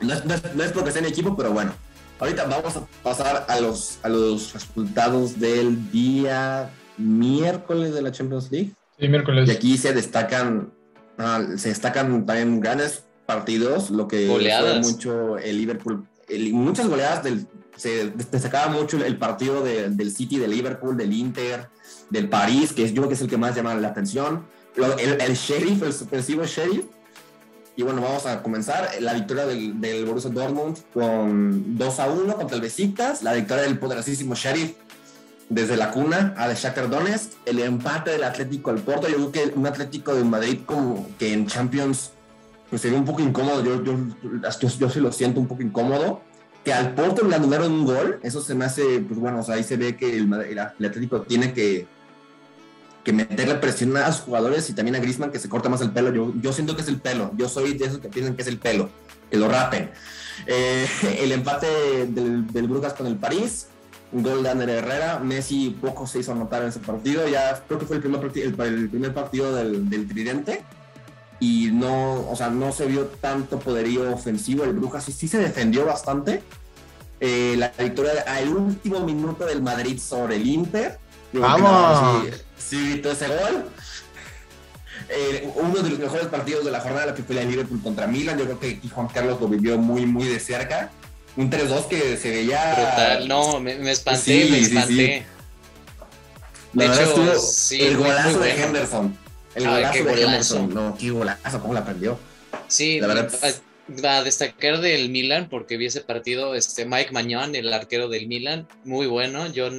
no 0.00 0.64
es 0.64 0.72
porque 0.72 0.90
sea 0.90 1.00
en 1.00 1.08
equipo, 1.08 1.36
pero 1.36 1.52
bueno. 1.52 1.72
Ahorita 2.20 2.46
vamos 2.46 2.76
a 2.76 2.82
pasar 3.02 3.46
a 3.48 3.60
los, 3.60 3.98
a 4.02 4.08
los 4.08 4.52
resultados 4.52 5.38
del 5.38 5.90
día 5.92 6.68
miércoles 6.96 7.94
de 7.94 8.02
la 8.02 8.10
Champions 8.10 8.50
League. 8.50 8.72
Sí, 8.98 9.08
miércoles. 9.08 9.48
Y 9.48 9.52
aquí 9.52 9.78
se 9.78 9.92
destacan, 9.92 10.72
ah, 11.18 11.42
se 11.56 11.68
destacan 11.68 12.26
también 12.26 12.60
grandes 12.60 13.04
partidos, 13.26 13.90
lo 13.90 14.08
que 14.08 14.26
Goleadas. 14.26 14.80
fue 14.80 14.92
mucho 14.92 15.38
el 15.38 15.58
Liverpool, 15.58 16.06
el- 16.28 16.52
muchas 16.52 16.88
goleadas 16.88 17.22
del, 17.22 17.46
se 17.76 18.10
destacaba 18.10 18.68
mucho 18.72 18.96
el 19.04 19.16
partido 19.18 19.62
del 19.62 20.10
City, 20.10 20.38
del 20.38 20.50
Liverpool, 20.50 20.96
del 20.96 21.12
Inter, 21.12 21.68
del 22.10 22.28
París, 22.28 22.72
que 22.72 22.86
yo 22.88 22.94
creo 22.94 23.08
que 23.08 23.14
es 23.14 23.20
el 23.20 23.28
que 23.28 23.36
más 23.36 23.54
llama 23.54 23.74
la 23.74 23.88
atención. 23.88 24.44
El, 24.98 25.20
el 25.20 25.34
Sheriff, 25.34 25.82
el 25.82 25.92
sorpresivo 25.92 26.44
Sheriff. 26.44 26.84
Y 27.76 27.82
bueno, 27.82 28.00
vamos 28.02 28.26
a 28.26 28.42
comenzar. 28.42 28.90
La 29.00 29.12
victoria 29.14 29.46
del, 29.46 29.80
del 29.80 30.04
Borussia 30.04 30.30
Dortmund 30.30 30.78
con 30.92 31.78
2 31.78 32.00
a 32.00 32.10
1 32.10 32.34
contra 32.36 32.56
el 32.56 32.62
Besiktas. 32.62 33.22
La 33.22 33.32
victoria 33.34 33.62
del 33.64 33.78
poderosísimo 33.78 34.34
Sheriff 34.34 34.72
desde 35.48 35.76
la 35.76 35.90
cuna 35.90 36.34
a 36.36 36.48
de 36.48 36.54
Shakhtar 36.54 36.88
Donetsk. 36.88 37.32
El 37.46 37.58
empate 37.60 38.10
del 38.10 38.24
Atlético 38.24 38.70
al 38.70 38.78
Porto. 38.78 39.08
Yo 39.08 39.16
creo 39.16 39.32
que 39.32 39.52
un 39.54 39.66
Atlético 39.66 40.14
de 40.14 40.24
Madrid 40.24 40.60
como 40.66 41.08
que 41.18 41.32
en 41.32 41.46
Champions 41.46 42.12
pues 42.70 42.82
sería 42.82 42.98
un 42.98 43.04
poco 43.04 43.22
incómodo. 43.22 43.64
Yo, 43.64 43.82
yo, 43.82 43.96
yo, 44.22 44.68
yo 44.78 44.90
sí 44.90 45.00
lo 45.00 45.12
siento 45.12 45.40
un 45.40 45.48
poco 45.48 45.62
incómodo 45.62 46.22
que 46.64 46.72
al 46.72 46.94
Porto 46.94 47.26
le 47.26 47.34
anularon 47.34 47.72
un 47.72 47.86
gol, 47.86 48.20
eso 48.22 48.42
se 48.42 48.54
me 48.54 48.64
hace, 48.64 49.00
pues 49.00 49.18
bueno, 49.18 49.40
o 49.40 49.42
sea, 49.42 49.54
ahí 49.54 49.64
se 49.64 49.76
ve 49.76 49.96
que 49.96 50.16
el, 50.16 50.30
el, 50.32 50.58
Atlético 50.58 51.22
tiene 51.22 51.52
que, 51.52 51.86
que 53.04 53.12
meterle 53.12 53.54
presión 53.54 53.96
a 53.96 54.12
sus 54.12 54.24
jugadores 54.24 54.68
y 54.68 54.74
también 54.74 54.96
a 54.96 54.98
Griezmann 54.98 55.30
que 55.30 55.38
se 55.38 55.48
corta 55.48 55.68
más 55.68 55.80
el 55.80 55.92
pelo. 55.92 56.12
Yo, 56.12 56.32
yo 56.40 56.52
siento 56.52 56.76
que 56.76 56.82
es 56.82 56.88
el 56.88 57.00
pelo, 57.00 57.32
yo 57.36 57.48
soy 57.48 57.72
de 57.74 57.86
esos 57.86 58.00
que 58.00 58.08
piensan 58.08 58.36
que 58.36 58.42
es 58.42 58.48
el 58.48 58.58
pelo, 58.58 58.90
que 59.30 59.36
lo 59.36 59.48
rapen. 59.48 59.90
Eh, 60.46 60.86
el 61.20 61.32
empate 61.32 62.06
del, 62.06 62.46
del 62.48 62.66
Brujas 62.66 62.92
con 62.92 63.06
el 63.06 63.16
París, 63.16 63.68
un 64.12 64.22
gol 64.22 64.42
de 64.42 64.50
Ander 64.50 64.70
Herrera, 64.70 65.18
Messi 65.18 65.76
poco 65.80 66.06
se 66.06 66.20
hizo 66.20 66.32
anotar 66.32 66.62
en 66.62 66.68
ese 66.68 66.80
partido, 66.80 67.28
ya 67.28 67.62
creo 67.66 67.78
que 67.78 67.86
fue 67.86 67.96
el 67.96 68.02
primer, 68.02 68.20
partido, 68.20 68.46
el, 68.64 68.88
primer 68.88 69.12
partido 69.12 69.54
del, 69.54 69.88
del 69.88 70.08
Tridente 70.08 70.64
y 71.40 71.70
no, 71.72 72.28
o 72.28 72.34
sea, 72.36 72.50
no 72.50 72.72
se 72.72 72.86
vio 72.86 73.06
tanto 73.06 73.58
poderío 73.58 74.12
ofensivo. 74.12 74.64
El 74.64 74.72
Brujas 74.72 75.04
sí, 75.04 75.12
sí 75.12 75.28
se 75.28 75.38
defendió 75.38 75.84
bastante. 75.84 76.42
Eh, 77.20 77.54
la 77.56 77.72
victoria 77.78 78.24
al 78.26 78.48
último 78.48 79.00
minuto 79.00 79.46
del 79.46 79.62
Madrid 79.62 79.98
sobre 80.00 80.36
el 80.36 80.46
Inter. 80.46 80.98
¡Vamos! 81.32 82.24
Sí, 82.56 83.00
sí, 83.02 83.02
ese 83.04 83.28
gol. 83.28 83.64
Eh, 85.10 85.50
uno 85.54 85.74
de 85.74 85.90
los 85.90 85.98
mejores 85.98 86.26
partidos 86.26 86.64
de 86.64 86.70
la 86.70 86.80
jornada, 86.80 87.06
la 87.06 87.14
que 87.14 87.22
fue 87.22 87.36
la 87.36 87.44
Liverpool 87.44 87.80
contra 87.82 88.06
Milan. 88.06 88.36
Yo 88.36 88.44
creo 88.44 88.58
que 88.58 88.80
Juan 88.88 89.08
Carlos 89.08 89.40
lo 89.40 89.48
vivió 89.48 89.78
muy, 89.78 90.06
muy 90.06 90.26
de 90.26 90.40
cerca. 90.40 90.90
Un 91.38 91.50
3-2 91.50 91.86
que 91.86 92.16
se 92.16 92.30
veía. 92.30 92.74
Brutal, 92.74 93.28
no, 93.28 93.60
me, 93.60 93.76
me 93.76 93.92
espanté, 93.92 94.20
sí, 94.20 94.50
me 94.50 94.58
espanté. 94.58 95.24
Sí, 95.26 95.38
de 96.74 96.86
hecho, 96.86 97.86
el 97.86 97.96
golazo 97.96 98.40
de 98.40 98.62
Henderson 98.62 99.18
el 99.58 99.68
golazo 99.68 100.04
de 100.04 100.22
Emerson, 100.22 100.74
no, 100.74 100.96
qué 100.98 101.10
golazo, 101.10 101.60
cómo 101.60 101.74
la 101.74 101.84
perdió. 101.84 102.18
Sí, 102.68 103.00
la 103.00 103.08
verdad. 103.08 103.32
A, 103.42 104.18
a, 104.18 104.22
destacar 104.22 104.80
del 104.80 105.08
Milan, 105.08 105.48
porque 105.48 105.76
vi 105.76 105.86
ese 105.86 106.00
partido, 106.00 106.54
este 106.54 106.84
Mike 106.84 107.12
Mañón, 107.12 107.54
el 107.54 107.72
arquero 107.72 108.08
del 108.08 108.26
Milan, 108.26 108.68
muy 108.84 109.06
bueno. 109.06 109.46
Yo 109.50 109.70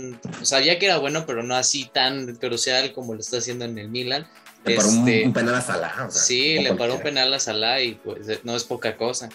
sabía 0.41 0.79
que 0.79 0.87
era 0.87 0.97
bueno, 0.97 1.25
pero 1.25 1.43
no 1.43 1.55
así 1.55 1.89
tan 1.93 2.35
crucial 2.35 2.91
como 2.93 3.13
lo 3.13 3.19
está 3.19 3.37
haciendo 3.37 3.65
en 3.65 3.77
el 3.77 3.89
Milan. 3.89 4.27
Le 4.65 4.75
paró 4.75 4.89
este, 4.89 5.25
un, 5.25 5.33
penal 5.33 5.55
a 5.55 5.61
Salah. 5.61 5.93
O 6.07 6.11
sea, 6.11 6.21
sí, 6.21 6.59
le 6.59 6.73
paró 6.73 6.95
un 6.95 7.01
penal 7.01 7.33
a 7.33 7.39
Salah 7.39 7.81
y 7.81 7.93
pues 7.93 8.43
no 8.43 8.55
es 8.55 8.63
poca 8.63 8.97
cosa. 8.97 9.29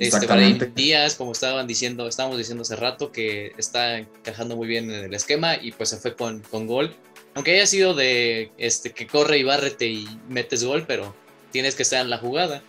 Este, 0.00 0.26
Brahim 0.26 0.58
Díaz, 0.74 1.14
como 1.14 1.32
estaban 1.32 1.66
diciendo, 1.66 2.08
estábamos 2.08 2.38
diciendo 2.38 2.62
hace 2.62 2.74
rato, 2.74 3.12
que 3.12 3.52
está 3.56 3.98
encajando 3.98 4.56
muy 4.56 4.66
bien 4.66 4.90
en 4.90 5.04
el 5.04 5.14
esquema 5.14 5.56
y 5.56 5.70
pues 5.70 5.90
se 5.90 5.98
fue 5.98 6.16
con, 6.16 6.40
con 6.40 6.66
gol 6.66 6.96
aunque 7.34 7.54
haya 7.54 7.66
sido 7.66 7.94
de 7.94 8.52
este 8.58 8.92
que 8.92 9.06
corre 9.06 9.38
y 9.38 9.44
bárrete 9.44 9.86
y 9.86 10.20
metes 10.28 10.64
gol, 10.64 10.84
pero 10.86 11.14
tienes 11.50 11.74
que 11.74 11.82
estar 11.82 12.00
en 12.00 12.10
la 12.10 12.18
jugada. 12.18 12.62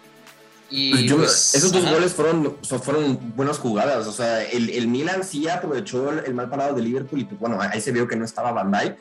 Y 0.69 1.09
pues 1.09 1.19
pues, 1.19 1.55
esos 1.55 1.71
dos 1.73 1.89
goles 1.89 2.13
fueron, 2.13 2.57
fueron 2.61 3.35
buenas 3.35 3.57
jugadas. 3.59 4.07
O 4.07 4.11
sea, 4.13 4.41
el, 4.43 4.69
el 4.69 4.87
Milan 4.87 5.23
sí 5.23 5.49
aprovechó 5.49 6.11
el, 6.11 6.33
mal 6.33 6.49
parado 6.49 6.75
de 6.75 6.81
Liverpool 6.81 7.19
y 7.19 7.25
pues 7.25 7.39
bueno, 7.39 7.59
ahí 7.59 7.81
se 7.81 7.91
vio 7.91 8.07
que 8.07 8.15
no 8.15 8.23
estaba 8.23 8.51
Van 8.51 8.71
Dijk. 8.71 8.95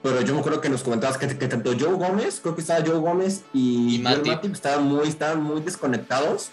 Pero 0.00 0.20
yo 0.20 0.34
me 0.34 0.40
acuerdo 0.40 0.60
que 0.60 0.68
nos 0.68 0.84
comentabas 0.84 1.18
que, 1.18 1.36
que 1.36 1.48
tanto 1.48 1.72
Joe 1.76 1.94
Gómez, 1.94 2.38
creo 2.40 2.54
que 2.54 2.60
estaba 2.60 2.86
Joe 2.86 2.98
Gómez 2.98 3.42
y, 3.52 3.96
y 3.96 3.98
Matip 3.98 4.52
estaban 4.52 4.84
muy, 4.84 5.08
estaban 5.08 5.42
muy 5.42 5.60
desconectados. 5.60 6.50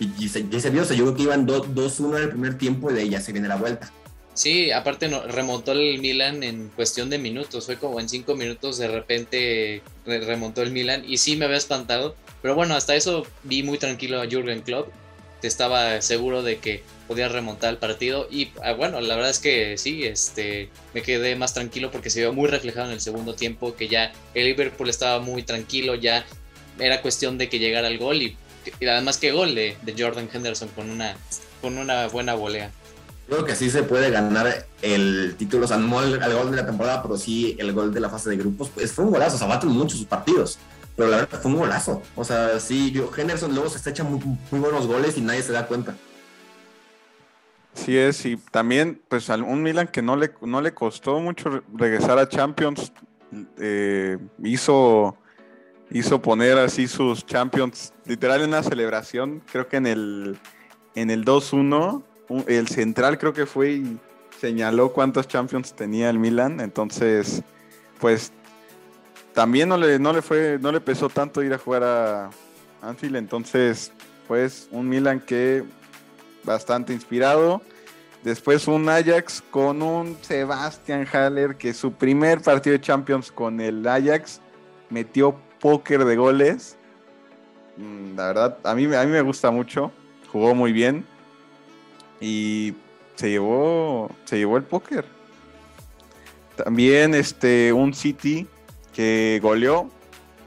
Y, 0.00 0.28
se, 0.28 0.60
se, 0.60 0.70
vio, 0.70 0.82
o 0.82 0.84
sea, 0.84 0.96
yo 0.96 1.04
creo 1.04 1.16
que 1.16 1.22
iban 1.24 1.46
2-1 1.46 2.16
en 2.16 2.22
el 2.22 2.28
primer 2.28 2.56
tiempo 2.56 2.90
y 2.90 2.94
de 2.94 3.00
ahí 3.00 3.08
ya 3.10 3.20
se 3.20 3.32
viene 3.32 3.48
la 3.48 3.56
vuelta. 3.56 3.92
Sí, 4.38 4.70
aparte 4.70 5.08
no, 5.08 5.26
remontó 5.26 5.72
el 5.72 5.98
Milan 5.98 6.44
en 6.44 6.68
cuestión 6.68 7.10
de 7.10 7.18
minutos, 7.18 7.66
fue 7.66 7.76
como 7.76 7.98
en 7.98 8.08
cinco 8.08 8.36
minutos 8.36 8.78
de 8.78 8.86
repente 8.86 9.82
remontó 10.06 10.62
el 10.62 10.70
Milan 10.70 11.02
y 11.04 11.18
sí 11.18 11.34
me 11.34 11.46
había 11.46 11.56
espantado, 11.56 12.14
pero 12.40 12.54
bueno, 12.54 12.76
hasta 12.76 12.94
eso 12.94 13.26
vi 13.42 13.64
muy 13.64 13.78
tranquilo 13.78 14.20
a 14.20 14.26
Jürgen 14.28 14.62
Klopp, 14.62 14.90
estaba 15.42 16.00
seguro 16.02 16.44
de 16.44 16.58
que 16.58 16.84
podía 17.08 17.26
remontar 17.28 17.70
el 17.70 17.78
partido 17.78 18.28
y 18.30 18.52
ah, 18.62 18.74
bueno, 18.74 19.00
la 19.00 19.16
verdad 19.16 19.32
es 19.32 19.40
que 19.40 19.76
sí, 19.76 20.04
este, 20.04 20.68
me 20.94 21.02
quedé 21.02 21.34
más 21.34 21.52
tranquilo 21.52 21.90
porque 21.90 22.08
se 22.08 22.20
vio 22.20 22.32
muy 22.32 22.48
reflejado 22.48 22.86
en 22.86 22.92
el 22.92 23.00
segundo 23.00 23.34
tiempo, 23.34 23.74
que 23.74 23.88
ya 23.88 24.12
el 24.34 24.44
Liverpool 24.44 24.88
estaba 24.88 25.18
muy 25.18 25.42
tranquilo, 25.42 25.96
ya 25.96 26.24
era 26.78 27.02
cuestión 27.02 27.38
de 27.38 27.48
que 27.48 27.58
llegara 27.58 27.88
el 27.88 27.98
gol 27.98 28.22
y, 28.22 28.36
además 28.82 29.18
que 29.18 29.32
gol 29.32 29.54
de, 29.54 29.76
de 29.82 29.94
Jordan 29.96 30.28
Henderson 30.32 30.68
con 30.70 30.90
una, 30.90 31.16
con 31.60 31.78
una 31.78 32.08
buena 32.08 32.34
volea. 32.34 32.70
Creo 33.28 33.44
que 33.44 33.54
sí 33.54 33.68
se 33.68 33.82
puede 33.82 34.10
ganar 34.10 34.66
el 34.80 35.34
título, 35.36 35.66
o 35.66 35.68
sea, 35.68 35.76
no 35.76 36.02
el, 36.02 36.18
gol 36.18 36.50
de 36.50 36.56
la 36.56 36.66
temporada, 36.66 37.02
pero 37.02 37.18
sí 37.18 37.56
el 37.58 37.72
gol 37.72 37.92
de 37.92 38.00
la 38.00 38.08
fase 38.08 38.30
de 38.30 38.38
grupos. 38.38 38.70
Pues 38.70 38.92
fue 38.92 39.04
un 39.04 39.10
golazo, 39.10 39.36
o 39.36 39.38
sea, 39.38 39.46
baten 39.46 39.68
mucho 39.68 39.96
sus 39.96 40.06
partidos, 40.06 40.58
pero 40.96 41.10
la 41.10 41.18
verdad 41.18 41.40
fue 41.40 41.50
un 41.50 41.58
golazo. 41.58 42.02
O 42.16 42.24
sea, 42.24 42.58
sí, 42.58 42.90
yo, 42.90 43.10
Henderson 43.14 43.54
luego 43.54 43.68
se 43.68 43.90
echa 43.90 44.02
muy, 44.02 44.18
muy 44.50 44.60
buenos 44.60 44.86
goles 44.86 45.18
y 45.18 45.20
nadie 45.20 45.42
se 45.42 45.52
da 45.52 45.66
cuenta. 45.66 45.94
Sí 47.74 47.96
es, 47.96 48.24
y 48.24 48.36
también, 48.36 49.00
pues, 49.08 49.28
un 49.28 49.62
Milan 49.62 49.88
que 49.88 50.02
no 50.02 50.16
le, 50.16 50.32
no 50.40 50.60
le 50.60 50.72
costó 50.72 51.20
mucho 51.20 51.62
regresar 51.74 52.18
a 52.18 52.28
Champions, 52.28 52.92
eh, 53.58 54.18
hizo, 54.42 55.16
hizo 55.90 56.20
poner 56.20 56.58
así 56.58 56.86
sus 56.88 57.24
Champions, 57.24 57.92
literal 58.04 58.42
en 58.42 58.48
una 58.48 58.62
celebración, 58.62 59.42
creo 59.50 59.68
que 59.68 59.76
en 59.76 59.86
el, 59.86 60.38
en 60.94 61.10
el 61.10 61.24
2-1 61.24 62.02
el 62.46 62.68
central 62.68 63.18
creo 63.18 63.32
que 63.32 63.46
fue 63.46 63.72
y 63.72 63.98
señaló 64.40 64.92
cuántos 64.92 65.26
Champions 65.28 65.74
tenía 65.74 66.10
el 66.10 66.18
Milan, 66.18 66.60
entonces 66.60 67.42
pues 67.98 68.32
también 69.32 69.68
no 69.68 69.76
le, 69.76 69.98
no 69.98 70.12
le 70.12 70.22
fue, 70.22 70.58
no 70.60 70.72
le 70.72 70.80
pesó 70.80 71.08
tanto 71.08 71.42
ir 71.42 71.54
a 71.54 71.58
jugar 71.58 71.84
a 71.84 72.30
Anfield, 72.82 73.16
entonces 73.16 73.92
pues 74.26 74.68
un 74.70 74.88
Milan 74.88 75.20
que 75.20 75.64
bastante 76.44 76.92
inspirado. 76.92 77.62
Después 78.22 78.66
un 78.66 78.88
Ajax 78.88 79.42
con 79.50 79.80
un 79.80 80.18
Sebastian 80.22 81.06
Haller 81.06 81.56
que 81.56 81.72
su 81.72 81.92
primer 81.92 82.42
partido 82.42 82.72
de 82.74 82.80
Champions 82.80 83.30
con 83.30 83.60
el 83.60 83.86
Ajax 83.86 84.40
metió 84.90 85.38
póker 85.60 86.04
de 86.04 86.16
goles. 86.16 86.76
Mm, 87.76 88.16
la 88.16 88.26
verdad, 88.28 88.58
a 88.64 88.74
mí, 88.74 88.84
a 88.84 89.04
mí 89.04 89.10
me 89.10 89.22
gusta 89.22 89.50
mucho. 89.50 89.92
Jugó 90.30 90.54
muy 90.54 90.72
bien 90.72 91.06
y 92.20 92.74
se 93.16 93.30
llevó, 93.30 94.10
se 94.24 94.38
llevó 94.38 94.56
el 94.56 94.64
póker. 94.64 95.04
También 96.56 97.14
este, 97.14 97.72
un 97.72 97.94
City 97.94 98.46
que 98.92 99.38
goleó 99.42 99.90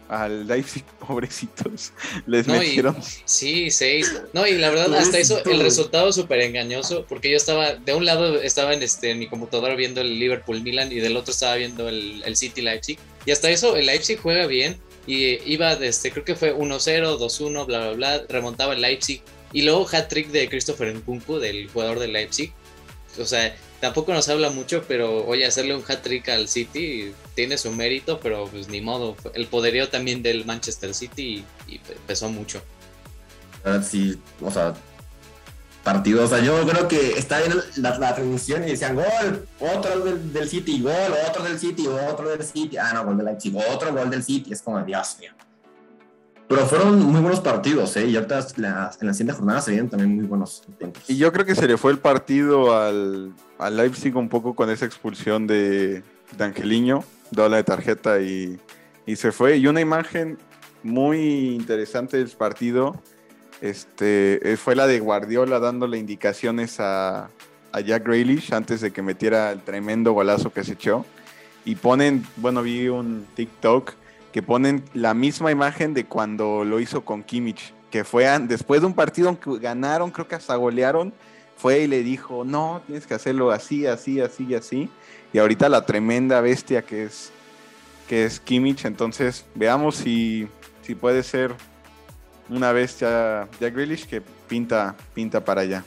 al 0.10 0.46
Leipzig, 0.46 0.84
pobrecitos. 1.08 1.94
Les 2.28 2.46
metieron. 2.48 2.98
sí, 3.24 3.72
seis. 3.72 4.14
No, 4.34 4.46
y 4.46 4.58
la 4.58 4.70
verdad, 4.70 4.94
hasta 4.96 5.18
eso, 5.18 5.42
el 5.46 5.62
resultado 5.62 6.12
súper 6.12 6.42
engañoso, 6.42 7.06
porque 7.08 7.32
yo 7.32 7.38
estaba, 7.38 7.76
de 7.76 7.94
un 7.94 8.06
lado 8.06 8.42
estaba 8.42 8.74
en, 8.74 8.84
este, 8.84 9.12
en 9.12 9.20
mi 9.20 9.28
computadora 9.28 9.76
viendo 9.76 10.02
el 10.02 10.20
Liverpool 10.20 10.62
Milan 10.62 10.92
y 10.92 10.96
del 10.96 11.16
otro 11.16 11.32
estaba 11.32 11.56
viendo 11.56 11.88
el, 11.88 12.22
el 12.26 12.36
City 12.36 12.62
Leipzig. 12.62 13.00
Y 13.26 13.32
hasta 13.32 13.50
eso, 13.50 13.78
el 13.78 13.86
Leipzig 13.86 14.20
juega 14.22 14.48
bien 14.48 14.78
y 15.08 15.52
iba, 15.52 15.74
este, 15.74 16.12
creo 16.12 16.24
que 16.24 16.36
fue 16.36 16.56
1-0, 16.56 17.18
2-1, 17.18 17.66
bla, 17.66 17.80
bla, 17.80 17.92
bla, 17.94 18.24
remontaba 18.30 18.74
el 18.74 18.82
Leipzig 18.82 19.22
y 19.54 19.64
luego 19.64 19.88
hat-trick 19.92 20.30
de 20.30 20.48
Christopher 20.50 20.94
Nkunku, 20.96 21.40
del 21.40 21.70
jugador 21.70 22.00
de 22.00 22.08
Leipzig. 22.08 22.54
O 23.20 23.26
sea, 23.26 23.56
tampoco 23.82 24.14
nos 24.14 24.30
habla 24.30 24.50
mucho, 24.50 24.84
pero 24.88 25.26
oye, 25.26 25.46
hacerle 25.46 25.76
un 25.76 25.84
hat-trick 25.86 26.30
al 26.30 26.48
City 26.48 27.14
tiene 27.36 27.58
su 27.58 27.72
mérito, 27.72 28.20
pero 28.20 28.48
pues 28.48 28.70
ni 28.70 28.80
modo. 28.80 29.18
El 29.34 29.48
poderío 29.48 29.90
también 29.90 30.24
del 30.24 30.46
Manchester 30.46 30.94
City 30.94 31.44
y, 31.68 31.80
pesó 32.08 32.30
mucho. 32.30 32.62
Sí, 33.84 34.18
o 34.42 34.50
sea, 34.50 34.74
partido. 35.84 36.24
O 36.24 36.28
sea, 36.28 36.40
yo 36.40 36.66
creo 36.66 36.88
que 36.88 37.14
está 37.18 37.40
bien 37.40 37.54
la, 37.78 37.98
la 37.98 38.16
transmisión 38.16 38.64
y 38.64 38.72
decían 38.72 38.96
gol, 38.96 39.48
otro 39.60 40.00
del, 40.00 40.34
del, 40.34 40.48
City, 40.48 40.82
gol, 40.82 40.94
otro 41.28 41.44
del 41.44 41.60
City, 41.60 41.88
otro 41.88 42.30
del 42.30 42.44
City. 42.44 42.78
Ah, 42.78 42.92
no, 42.94 43.06
gol 43.06 43.18
del 43.18 43.26
Leipzig, 43.26 43.56
otro 43.56 43.94
gol 43.94 44.10
del 44.10 44.24
City. 44.24 44.54
Es 44.54 44.62
como, 44.62 44.82
Dios 44.84 45.18
mío. 45.20 45.32
Pero 46.48 46.66
fueron 46.66 47.02
muy 47.02 47.22
buenos 47.22 47.40
partidos, 47.40 47.96
¿eh? 47.96 48.08
Y 48.08 48.16
ahorita 48.18 48.46
en 48.58 49.08
la 49.08 49.14
siguiente 49.14 49.32
jornada 49.32 49.62
se 49.62 49.72
vienen 49.72 49.90
también 49.90 50.14
muy 50.14 50.26
buenos 50.26 50.64
tiempos. 50.78 51.02
Y 51.10 51.16
yo 51.16 51.32
creo 51.32 51.46
que 51.46 51.56
se 51.56 51.66
le 51.66 51.78
fue 51.78 51.94
el 51.94 52.00
partido 52.00 52.76
al, 52.76 53.32
al 53.58 53.78
Leipzig 53.78 54.14
un 54.18 54.28
poco 54.28 54.54
con 54.54 54.70
esa 54.70 54.86
expulsión 54.86 55.48
de, 55.48 56.04
de 56.38 56.44
Angeliño, 56.44 57.06
doble 57.32 57.56
de 57.56 57.64
tarjeta 57.64 58.20
y, 58.20 58.60
y, 59.06 59.16
se 59.16 59.32
fue. 59.32 59.58
Y 59.60 59.68
una 59.68 59.80
imagen 59.80 60.38
muy 60.84 61.56
interesante 61.56 62.18
del 62.18 62.28
partido 62.32 63.02
este, 63.62 64.58
fue 64.58 64.76
la 64.76 64.88
de 64.88 65.00
Guardiola 65.00 65.60
dándole 65.60 65.98
indicaciones 65.98 66.80
a, 66.80 67.30
a 67.72 67.80
Jack 67.80 68.06
Grealish 68.06 68.54
antes 68.54 68.82
de 68.82 68.92
que 68.92 69.02
metiera 69.02 69.52
el 69.52 69.62
tremendo 69.62 70.14
golazo 70.14 70.52
que 70.52 70.64
se 70.64 70.74
echó. 70.74 71.06
Y 71.64 71.76
ponen, 71.76 72.26
bueno, 72.38 72.64
vi 72.64 72.88
un 72.88 73.28
TikTok 73.36 73.94
que 74.32 74.42
ponen 74.42 74.84
la 74.94 75.14
misma 75.14 75.52
imagen 75.52 75.94
de 75.94 76.06
cuando 76.06 76.64
lo 76.64 76.80
hizo 76.80 77.02
con 77.06 77.24
Kimmich, 77.24 77.74
que 77.92 78.04
fue 78.04 78.26
después 78.48 78.82
de 78.82 78.88
un 78.88 78.94
partido 78.94 79.40
que 79.40 79.60
ganaron, 79.60 80.10
creo 80.10 80.28
que 80.28 80.36
hasta 80.36 80.56
golearon, 80.56 81.14
fue 81.58 81.82
y 81.82 81.88
le 81.88 82.02
dijo, 82.02 82.44
no, 82.44 82.82
tienes 82.88 83.06
que 83.06 83.14
hacerlo 83.14 83.52
así, 83.52 83.86
así, 83.86 84.20
así 84.20 84.48
y 84.50 84.56
así. 84.56 84.90
Y 85.34 85.38
ahorita 85.38 85.70
la 85.70 85.86
tremenda 85.86 86.42
bestia 86.42 86.82
que 86.82 87.04
es, 87.04 87.32
que 88.08 88.26
es 88.26 88.40
Kimmich, 88.40 88.86
entonces 88.86 89.46
veamos 89.54 89.98
si, 89.98 90.48
si 90.82 90.96
puede 90.96 91.22
ser 91.24 91.54
una 92.52 92.72
bestia 92.72 93.48
Jack 93.60 93.74
Grealish 93.74 94.06
que 94.06 94.22
pinta, 94.22 94.96
pinta 95.16 95.44
para 95.44 95.62
allá 95.62 95.84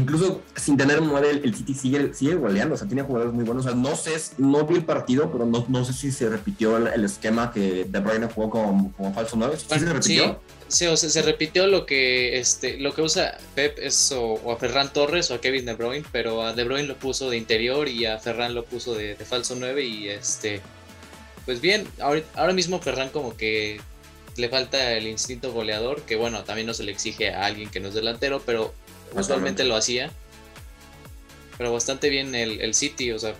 incluso 0.00 0.42
sin 0.56 0.76
tener 0.76 1.00
un 1.00 1.10
el 1.24 1.54
City 1.54 1.74
sigue, 1.74 2.14
sigue 2.14 2.34
goleando, 2.34 2.74
o 2.74 2.78
sea, 2.78 2.86
tiene 2.86 3.02
jugadores 3.02 3.34
muy 3.34 3.44
buenos. 3.44 3.66
O 3.66 3.68
sea, 3.68 3.76
no 3.76 3.94
sé, 3.96 4.12
no 4.38 4.64
vi 4.64 4.76
el 4.76 4.84
partido, 4.84 5.30
pero 5.30 5.44
no, 5.44 5.64
no 5.68 5.84
sé 5.84 5.92
si 5.92 6.10
se 6.10 6.28
repitió 6.28 6.76
el, 6.76 7.04
esquema 7.04 7.52
que 7.52 7.84
De 7.84 8.00
Bruyne 8.00 8.26
jugó 8.26 8.50
como, 8.50 8.92
como 8.92 9.12
falso 9.12 9.36
9. 9.36 9.56
¿Sí 9.56 9.66
se 9.68 9.92
repitió? 9.92 10.40
Sí, 10.68 10.86
o 10.86 10.96
sea, 10.96 11.10
se 11.10 11.22
repitió 11.22 11.66
lo 11.66 11.84
que 11.84 12.38
este 12.38 12.78
lo 12.78 12.94
que 12.94 13.02
usa 13.02 13.38
Pep 13.56 13.78
es 13.78 14.12
o, 14.12 14.52
a 14.52 14.56
Ferran 14.56 14.92
Torres 14.92 15.30
o 15.30 15.34
a 15.34 15.40
Kevin 15.40 15.66
De 15.66 15.74
Bruyne, 15.74 16.04
pero 16.12 16.42
a 16.42 16.52
De 16.52 16.64
Bruyne 16.64 16.86
lo 16.86 16.96
puso 16.96 17.28
de 17.28 17.36
interior 17.36 17.88
y 17.88 18.06
a 18.06 18.18
Ferran 18.18 18.54
lo 18.54 18.64
puso 18.64 18.94
de, 18.94 19.16
falso 19.16 19.56
9 19.58 19.84
y 19.84 20.08
este 20.08 20.60
pues 21.44 21.60
bien, 21.60 21.88
ahora, 22.00 22.22
ahora 22.36 22.52
mismo 22.52 22.80
Ferran 22.80 23.08
como 23.08 23.36
que 23.36 23.80
le 24.40 24.48
falta 24.48 24.92
el 24.92 25.06
instinto 25.06 25.52
goleador, 25.52 26.02
que 26.02 26.16
bueno, 26.16 26.44
también 26.44 26.66
no 26.66 26.74
se 26.74 26.82
le 26.82 26.92
exige 26.92 27.32
a 27.32 27.46
alguien 27.46 27.70
que 27.70 27.80
no 27.80 27.88
es 27.88 27.94
delantero, 27.94 28.42
pero 28.44 28.74
usualmente 29.14 29.64
lo 29.64 29.76
hacía. 29.76 30.10
Pero 31.58 31.72
bastante 31.72 32.08
bien 32.08 32.34
el, 32.34 32.60
el 32.60 32.74
City, 32.74 33.12
o 33.12 33.18
sea, 33.18 33.34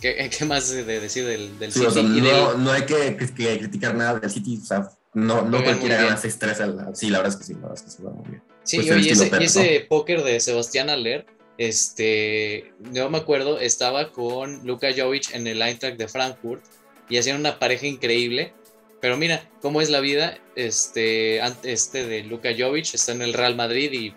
¿qué, 0.00 0.30
qué 0.38 0.44
más 0.44 0.70
de 0.70 0.84
decir 0.84 1.24
del, 1.24 1.58
del 1.58 1.72
City? 1.72 2.02
no, 2.02 2.54
no, 2.54 2.72
hay 2.72 2.82
que, 2.82 3.16
que, 3.16 3.58
criticar 3.58 3.94
nada 3.94 4.18
del 4.18 4.30
City, 4.30 4.58
o 4.62 4.66
sea, 4.66 4.90
no, 5.14 5.42
no 5.42 5.62
cualquiera 5.62 5.96
gana 5.96 6.16
6-3. 6.16 6.94
Sí, 6.94 7.10
la 7.10 7.18
verdad 7.18 7.32
es 7.32 7.38
que 7.38 7.44
sí, 7.44 7.54
la 7.54 7.60
verdad 7.60 7.74
es 7.76 7.82
que 7.82 7.90
sí, 7.90 8.02
va 8.02 8.10
muy 8.10 8.28
bien. 8.28 8.42
Sí, 8.64 8.76
pues 8.78 9.06
y, 9.06 9.10
ese, 9.10 9.30
y 9.40 9.44
ese 9.44 9.86
póker 9.88 10.22
de 10.22 10.40
Sebastián 10.40 10.88
Aller, 10.88 11.26
este, 11.58 12.72
yo 12.92 13.10
me 13.10 13.18
acuerdo, 13.18 13.58
estaba 13.58 14.10
con 14.10 14.66
Luka 14.66 14.88
Jovic 14.96 15.34
en 15.34 15.46
el 15.46 15.60
Eintracht 15.62 15.98
de 15.98 16.08
Frankfurt 16.08 16.62
y 17.08 17.18
hacían 17.18 17.38
una 17.38 17.58
pareja 17.58 17.86
increíble. 17.86 18.54
Pero 19.02 19.16
mira, 19.16 19.42
cómo 19.60 19.80
es 19.80 19.90
la 19.90 19.98
vida, 19.98 20.38
este, 20.54 21.40
este 21.64 22.06
de 22.06 22.22
Luka 22.22 22.50
Jovic 22.56 22.94
está 22.94 23.10
en 23.10 23.22
el 23.22 23.32
Real 23.32 23.56
Madrid 23.56 23.92
y 23.92 24.14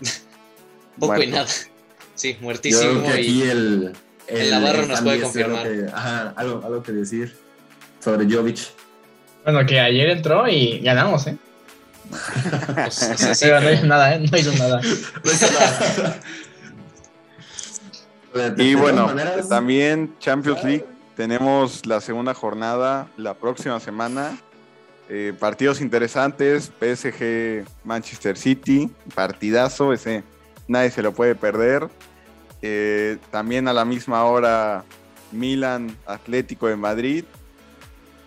Poco 0.98 1.22
y 1.22 1.26
nada. 1.26 1.46
Sí, 2.14 2.34
muertísimo. 2.40 3.06
y 3.06 3.12
aquí 3.12 3.42
el, 3.42 3.92
el, 4.26 4.50
Navarro 4.50 4.86
nos 4.86 5.02
puede 5.02 5.20
confirmar. 5.20 5.68
ajá, 5.92 6.32
algo, 6.34 6.62
algo 6.64 6.82
que 6.82 6.92
decir 6.92 7.36
sobre 8.02 8.24
Jovic. 8.24 8.60
Bueno, 9.44 9.66
que 9.66 9.78
ayer 9.78 10.08
entró 10.08 10.48
y 10.48 10.78
ganamos, 10.78 11.26
¿eh? 11.26 11.36
Pues, 12.74 13.20
no 13.42 13.70
hizo 13.70 13.86
nada, 13.86 14.14
¿eh? 14.14 14.26
No 14.32 14.38
hizo 14.38 14.52
nada. 14.54 14.80
y 18.56 18.74
bueno, 18.76 19.14
también 19.46 20.16
Champions 20.20 20.64
League. 20.64 20.95
Tenemos 21.16 21.86
la 21.86 22.02
segunda 22.02 22.34
jornada 22.34 23.08
la 23.16 23.34
próxima 23.34 23.80
semana. 23.80 24.38
Eh, 25.08 25.32
partidos 25.38 25.80
interesantes, 25.80 26.70
PSG, 26.78 27.64
Manchester 27.84 28.36
City, 28.36 28.90
partidazo, 29.14 29.92
ese 29.92 30.24
nadie 30.68 30.90
se 30.90 31.02
lo 31.02 31.12
puede 31.12 31.34
perder. 31.34 31.88
Eh, 32.60 33.16
también 33.30 33.66
a 33.66 33.72
la 33.72 33.84
misma 33.84 34.24
hora, 34.24 34.84
Milan, 35.32 35.96
Atlético 36.06 36.66
de 36.66 36.76
Madrid. 36.76 37.24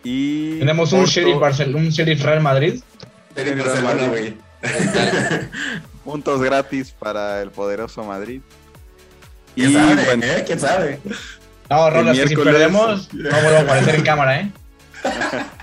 Y 0.03 0.57
Tenemos 0.57 0.91
un 0.91 1.05
Sheriff, 1.05 1.37
un 1.75 1.89
Sheriff 1.89 2.23
Real 2.23 2.41
Madrid. 2.41 2.81
Puntos 6.03 6.41
gratis 6.41 6.91
para 6.97 7.41
el 7.41 7.51
poderoso 7.51 8.03
Madrid. 8.03 8.41
¿Quién 9.53 9.73
sabe? 9.73 10.13
¿eh? 10.23 10.43
¿Quién 10.45 10.59
sabe? 10.59 10.99
No, 11.69 11.89
Rolas, 11.89 12.17
que 12.17 12.27
si 12.27 12.35
perdemos, 12.35 13.13
no 13.13 13.29
vuelvo 13.29 13.57
a 13.57 13.61
aparecer 13.61 13.95
en 13.95 14.03
cámara, 14.03 14.41
¿eh? 14.41 14.51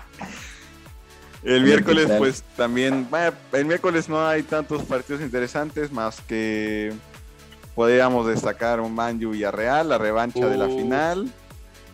El 1.46 1.62
miércoles, 1.62 2.08
pues 2.18 2.42
también, 2.56 3.06
el 3.52 3.64
miércoles 3.66 4.08
no 4.08 4.26
hay 4.26 4.42
tantos 4.42 4.82
partidos 4.82 5.22
interesantes 5.22 5.92
más 5.92 6.20
que 6.22 6.92
podríamos 7.76 8.26
destacar 8.26 8.80
un 8.80 8.92
Man 8.92 9.20
y 9.22 9.44
a 9.44 9.52
Real, 9.52 9.88
la 9.90 9.96
revancha 9.96 10.44
de 10.44 10.56
la 10.56 10.66
uh. 10.66 10.76
final. 10.76 11.30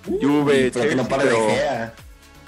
Juve, 0.07 0.71
Chelsea, 0.71 1.07
pero, 1.07 1.49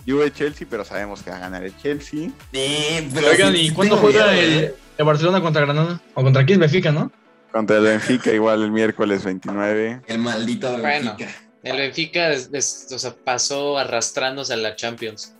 Juve, 0.07 0.33
Chelsea, 0.33 0.67
pero 0.69 0.85
sabemos 0.85 1.23
que 1.23 1.31
va 1.31 1.37
a 1.37 1.41
ganar 1.41 1.62
el 1.62 1.77
Chelsea. 1.77 2.31
Oigan, 2.53 3.55
¿y 3.55 3.71
cuándo 3.71 3.99
juega 3.99 4.35
el, 4.35 4.75
el, 4.97 5.05
Barcelona 5.05 5.43
contra 5.43 5.61
Granada? 5.61 6.01
O 6.15 6.23
contra 6.23 6.47
quién 6.47 6.59
Benfica, 6.59 6.91
¿no? 6.91 7.12
Contra 7.53 7.77
el 7.77 7.85
Benfica, 7.85 8.33
igual 8.33 8.62
el 8.62 8.71
miércoles 8.71 9.25
29. 9.25 10.01
El 10.07 10.19
maldito 10.19 10.73
Benfica. 10.73 10.89
Bueno, 10.89 11.17
el 11.65 11.77
Benfica 11.77 12.31
o 12.33 12.99
sea, 12.99 13.15
pasó 13.25 13.79
arrastrándose 13.79 14.53
a 14.53 14.57
la 14.57 14.77
Champions 14.77 15.35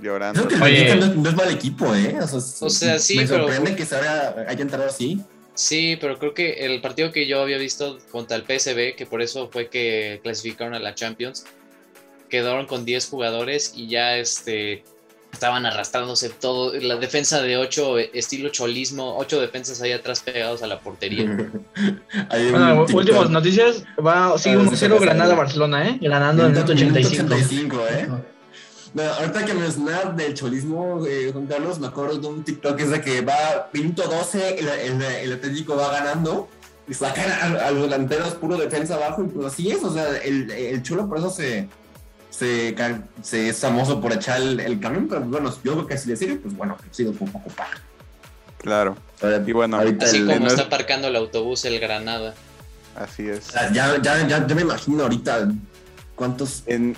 llorando. 0.00 0.46
Creo 0.46 0.60
que 0.60 0.94
no, 0.96 1.28
es 1.28 1.36
mal 1.36 1.50
equipo, 1.50 1.94
¿eh? 1.94 2.16
O 2.20 2.70
sea, 2.70 2.98
sí, 2.98 3.16
me 3.16 3.26
sorprende 3.26 3.76
que 3.76 3.86
se 3.86 3.96
haya, 3.96 4.50
entrado 4.50 4.86
así. 4.86 5.20
Sí, 5.54 5.96
pero 6.00 6.18
creo 6.18 6.34
que 6.34 6.66
el 6.66 6.80
partido 6.80 7.12
que 7.12 7.26
yo 7.26 7.40
había 7.40 7.58
visto 7.58 7.98
contra 8.10 8.36
el 8.36 8.42
PSB, 8.42 8.96
que 8.96 9.06
por 9.08 9.22
eso 9.22 9.48
fue 9.52 9.68
que 9.68 10.20
clasificaron 10.22 10.74
a 10.74 10.80
la 10.80 10.94
Champions, 10.94 11.44
quedaron 12.28 12.66
con 12.66 12.84
10 12.84 13.08
jugadores 13.08 13.72
y 13.76 13.86
ya 13.86 14.16
este 14.16 14.82
estaban 15.34 15.66
arrastrándose 15.66 16.30
todo, 16.30 16.72
la 16.74 16.96
defensa 16.96 17.42
de 17.42 17.56
8, 17.56 17.98
estilo 18.14 18.48
cholismo, 18.48 19.16
8 19.18 19.40
defensas 19.40 19.82
ahí 19.82 19.92
atrás 19.92 20.20
pegados 20.20 20.62
a 20.62 20.66
la 20.66 20.80
portería. 20.80 21.24
bueno, 22.50 22.86
últimas 22.92 23.30
noticias, 23.30 23.84
va, 24.04 24.38
sigue 24.38 24.56
1-0 24.56 25.00
Granada 25.00 25.34
Barcelona, 25.34 25.88
¿eh? 25.88 25.98
Ganando 26.00 26.46
en 26.46 26.56
el 26.56 26.62
85. 26.62 27.34
85 27.34 27.80
¿eh? 27.90 28.08
ahorita 29.02 29.44
que 29.44 29.54
mencionas 29.54 30.16
del 30.16 30.34
cholismo, 30.34 31.04
eh, 31.06 31.30
Juan 31.32 31.46
Carlos, 31.46 31.78
me 31.80 31.88
acuerdo 31.88 32.18
de 32.18 32.26
un 32.28 32.44
TikTok 32.44 32.78
es 32.80 32.90
de 32.90 33.00
que 33.00 33.20
va 33.22 33.68
minuto 33.72 34.04
12, 34.04 34.58
el, 34.58 35.02
el, 35.02 35.32
Atlético 35.32 35.76
va 35.76 35.92
ganando 35.92 36.48
y 36.86 36.94
sacan 36.94 37.30
a, 37.30 37.70
los 37.72 37.82
delanteros 37.82 38.34
puro 38.34 38.56
defensa 38.56 38.94
abajo 38.94 39.24
y 39.24 39.26
pues 39.26 39.46
así 39.46 39.70
es, 39.70 39.82
o 39.82 39.92
sea, 39.92 40.16
el, 40.18 40.50
el 40.50 40.82
chulo 40.82 41.08
por 41.08 41.18
eso 41.18 41.30
se, 41.30 41.68
se, 42.36 42.74
se 43.22 43.48
es 43.48 43.60
famoso 43.60 44.00
por 44.00 44.12
echar 44.12 44.40
el, 44.40 44.80
camión, 44.80 45.06
pero 45.08 45.20
bueno, 45.22 45.54
yo 45.62 45.72
creo 45.74 45.86
que 45.86 45.98
si 45.98 46.08
le 46.08 46.16
sirve, 46.16 46.36
pues 46.36 46.56
bueno, 46.56 46.76
sido 46.90 47.12
un 47.12 47.30
poco 47.30 47.48
para. 47.50 47.70
Claro. 48.58 48.96
Y 49.46 49.52
bueno, 49.52 49.78
así 50.00 50.24
como 50.24 50.46
está 50.46 50.62
aparcando 50.62 51.08
el 51.08 51.16
autobús 51.16 51.64
el 51.64 51.78
Granada. 51.78 52.34
Así 52.96 53.28
es. 53.28 53.52
Ya, 53.72 54.00
ya, 54.00 54.26
ya, 54.26 54.46
ya 54.46 54.54
me 54.54 54.62
imagino 54.62 55.02
ahorita 55.02 55.48
cuántos... 56.14 56.62
En, 56.66 56.96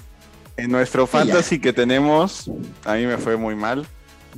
en 0.57 0.71
nuestro 0.71 1.07
fantasy 1.07 1.61
que 1.61 1.73
tenemos, 1.73 2.51
a 2.85 2.95
mí 2.95 3.07
me 3.07 3.19
fue 3.19 3.37
muy 3.37 3.55
mal. 3.55 3.87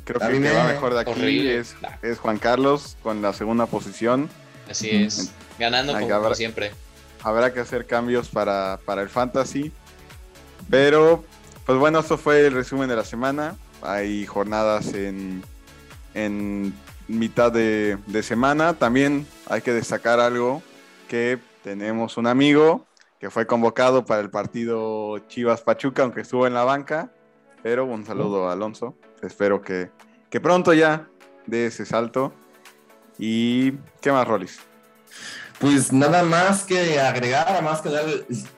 Creo 0.04 0.20
que 0.20 0.36
el 0.36 0.42
que 0.42 0.52
va 0.52 0.64
mejor 0.64 0.94
de 0.94 1.00
aquí 1.00 1.48
es, 1.48 1.76
es, 2.02 2.18
Juan 2.18 2.38
Carlos 2.38 2.96
con 3.02 3.22
la 3.22 3.32
segunda 3.32 3.66
posición. 3.66 4.28
Así 4.68 4.90
es, 4.90 5.30
ganando 5.58 5.92
como, 5.92 6.34
siempre. 6.34 6.72
Habrá 7.22 7.52
que 7.52 7.60
hacer 7.60 7.86
cambios 7.86 8.28
para, 8.28 8.80
para, 8.84 9.02
el 9.02 9.08
fantasy. 9.08 9.72
Pero, 10.70 11.24
pues 11.64 11.78
bueno, 11.78 12.00
esto 12.00 12.18
fue 12.18 12.46
el 12.46 12.54
resumen 12.54 12.88
de 12.88 12.96
la 12.96 13.04
semana. 13.04 13.56
Hay 13.82 14.26
jornadas 14.26 14.94
en, 14.94 15.42
en 16.14 16.74
mitad 17.06 17.52
de, 17.52 17.98
de 18.06 18.22
semana. 18.22 18.74
También 18.74 19.26
hay 19.46 19.62
que 19.62 19.72
destacar 19.72 20.20
algo 20.20 20.62
que 21.08 21.38
tenemos 21.62 22.16
un 22.16 22.26
amigo 22.26 22.86
que 23.18 23.30
fue 23.30 23.46
convocado 23.46 24.04
para 24.04 24.20
el 24.20 24.30
partido 24.30 25.18
Chivas 25.28 25.62
Pachuca, 25.62 26.02
aunque 26.02 26.20
estuvo 26.20 26.46
en 26.46 26.54
la 26.54 26.64
banca. 26.64 27.10
Pero 27.62 27.84
un 27.86 28.06
saludo 28.06 28.48
a 28.48 28.52
Alonso. 28.52 28.96
Espero 29.22 29.60
que, 29.60 29.90
que 30.30 30.40
pronto 30.40 30.72
ya 30.72 31.08
dé 31.46 31.66
ese 31.66 31.84
salto. 31.84 32.32
¿Y 33.18 33.72
qué 34.00 34.12
más, 34.12 34.28
Rolis? 34.28 34.60
Pues 35.58 35.92
nada 35.92 36.22
más 36.22 36.62
que 36.62 37.00
agregar, 37.00 37.62
más 37.64 37.80
que 37.80 37.88
dar 37.88 38.04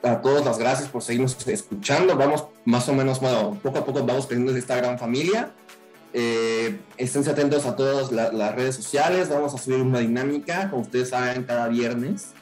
a 0.03 0.21
todos 0.21 0.45
las 0.45 0.59
gracias 0.59 0.87
por 0.87 1.01
seguirnos 1.01 1.35
escuchando. 1.47 2.15
Vamos 2.15 2.45
más 2.63 2.87
o 2.89 2.93
menos, 2.93 3.19
bueno, 3.19 3.59
poco 3.63 3.79
a 3.79 3.85
poco 3.85 4.05
vamos 4.05 4.27
creciendo 4.27 4.55
esta 4.55 4.75
gran 4.75 4.99
familia. 4.99 5.51
Eh, 6.13 6.79
estén 6.97 7.27
atentos 7.27 7.65
a 7.65 7.75
todas 7.75 8.11
las 8.11 8.55
redes 8.55 8.75
sociales. 8.75 9.29
Vamos 9.29 9.53
a 9.55 9.57
subir 9.57 9.81
una 9.81 9.97
dinámica, 9.99 10.69
como 10.69 10.83
ustedes 10.83 11.09
saben, 11.09 11.43
cada 11.43 11.67
viernes. 11.69 12.33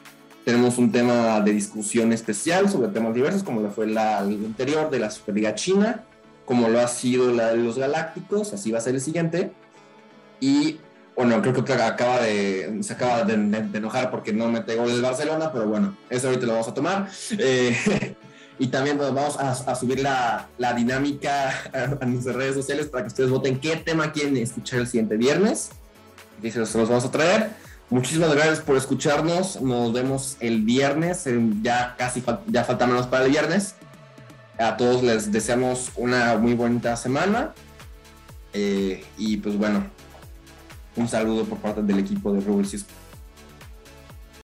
Tenemos 0.44 0.76
un 0.76 0.92
tema 0.92 1.40
de 1.40 1.52
discusión 1.52 2.12
especial 2.12 2.68
sobre 2.68 2.88
temas 2.88 3.14
diversos, 3.14 3.42
como 3.42 3.60
lo 3.60 3.70
fue 3.70 3.86
la 3.86 4.20
liga 4.22 4.44
anterior 4.44 4.90
de 4.90 4.98
la 4.98 5.10
Superliga 5.10 5.54
China, 5.54 6.04
como 6.44 6.68
lo 6.68 6.80
ha 6.80 6.88
sido 6.88 7.32
la 7.32 7.52
de 7.52 7.58
los 7.58 7.78
Galácticos, 7.78 8.52
así 8.52 8.70
va 8.70 8.78
a 8.78 8.80
ser 8.82 8.94
el 8.94 9.00
siguiente. 9.00 9.52
Y 10.40 10.80
Bueno, 11.20 11.42
creo 11.42 11.62
que 11.62 11.74
acaba 11.74 12.18
de, 12.22 12.78
se 12.80 12.94
acaba 12.94 13.24
de, 13.24 13.34
enojar 13.34 14.10
porque 14.10 14.32
no 14.32 14.48
mete 14.48 14.74
gol 14.76 14.88
el 14.88 15.02
Barcelona, 15.02 15.52
pero 15.52 15.66
bueno, 15.66 15.94
eso 16.08 16.28
ahorita 16.28 16.46
lo 16.46 16.52
vamos 16.52 16.68
a 16.68 16.72
tomar. 16.72 17.10
Eh, 17.38 18.16
y 18.58 18.68
también 18.68 18.96
pues, 18.96 19.12
vamos 19.12 19.36
a, 19.38 19.74
subir 19.74 20.00
la, 20.00 20.48
la 20.56 20.72
dinámica 20.72 21.50
a, 21.74 22.06
nuestras 22.06 22.36
redes 22.36 22.54
sociales 22.54 22.86
para 22.86 23.04
que 23.04 23.08
ustedes 23.08 23.28
voten 23.28 23.60
qué 23.60 23.76
tema 23.76 24.12
quieren 24.12 24.34
escuchar 24.38 24.80
el 24.80 24.86
siguiente 24.86 25.18
viernes. 25.18 25.72
Y 26.42 26.50
se 26.50 26.58
los, 26.58 26.74
los 26.74 26.88
vamos 26.88 27.04
a 27.04 27.10
traer. 27.10 27.50
Muchísimas 27.90 28.32
gracias 28.34 28.60
por 28.60 28.78
escucharnos. 28.78 29.60
Nos 29.60 29.92
vemos 29.92 30.38
el 30.40 30.62
viernes. 30.62 31.26
Ya 31.60 31.96
casi 31.98 32.24
ya 32.46 32.64
falta 32.64 32.86
menos 32.86 33.06
para 33.08 33.26
el 33.26 33.30
viernes. 33.30 33.74
A 34.58 34.78
todos 34.78 35.02
les 35.02 35.30
deseamos 35.30 35.90
una 35.96 36.38
muy 36.38 36.54
bonita 36.54 36.96
semana. 36.96 37.52
Eh, 38.54 39.04
y 39.18 39.36
pues 39.36 39.58
bueno, 39.58 39.84
un 41.00 41.08
saludo 41.08 41.44
por 41.44 41.58
parte 41.58 41.82
del 41.82 41.98
equipo 41.98 42.32
de 42.32 42.40
Rubel. 42.40 42.66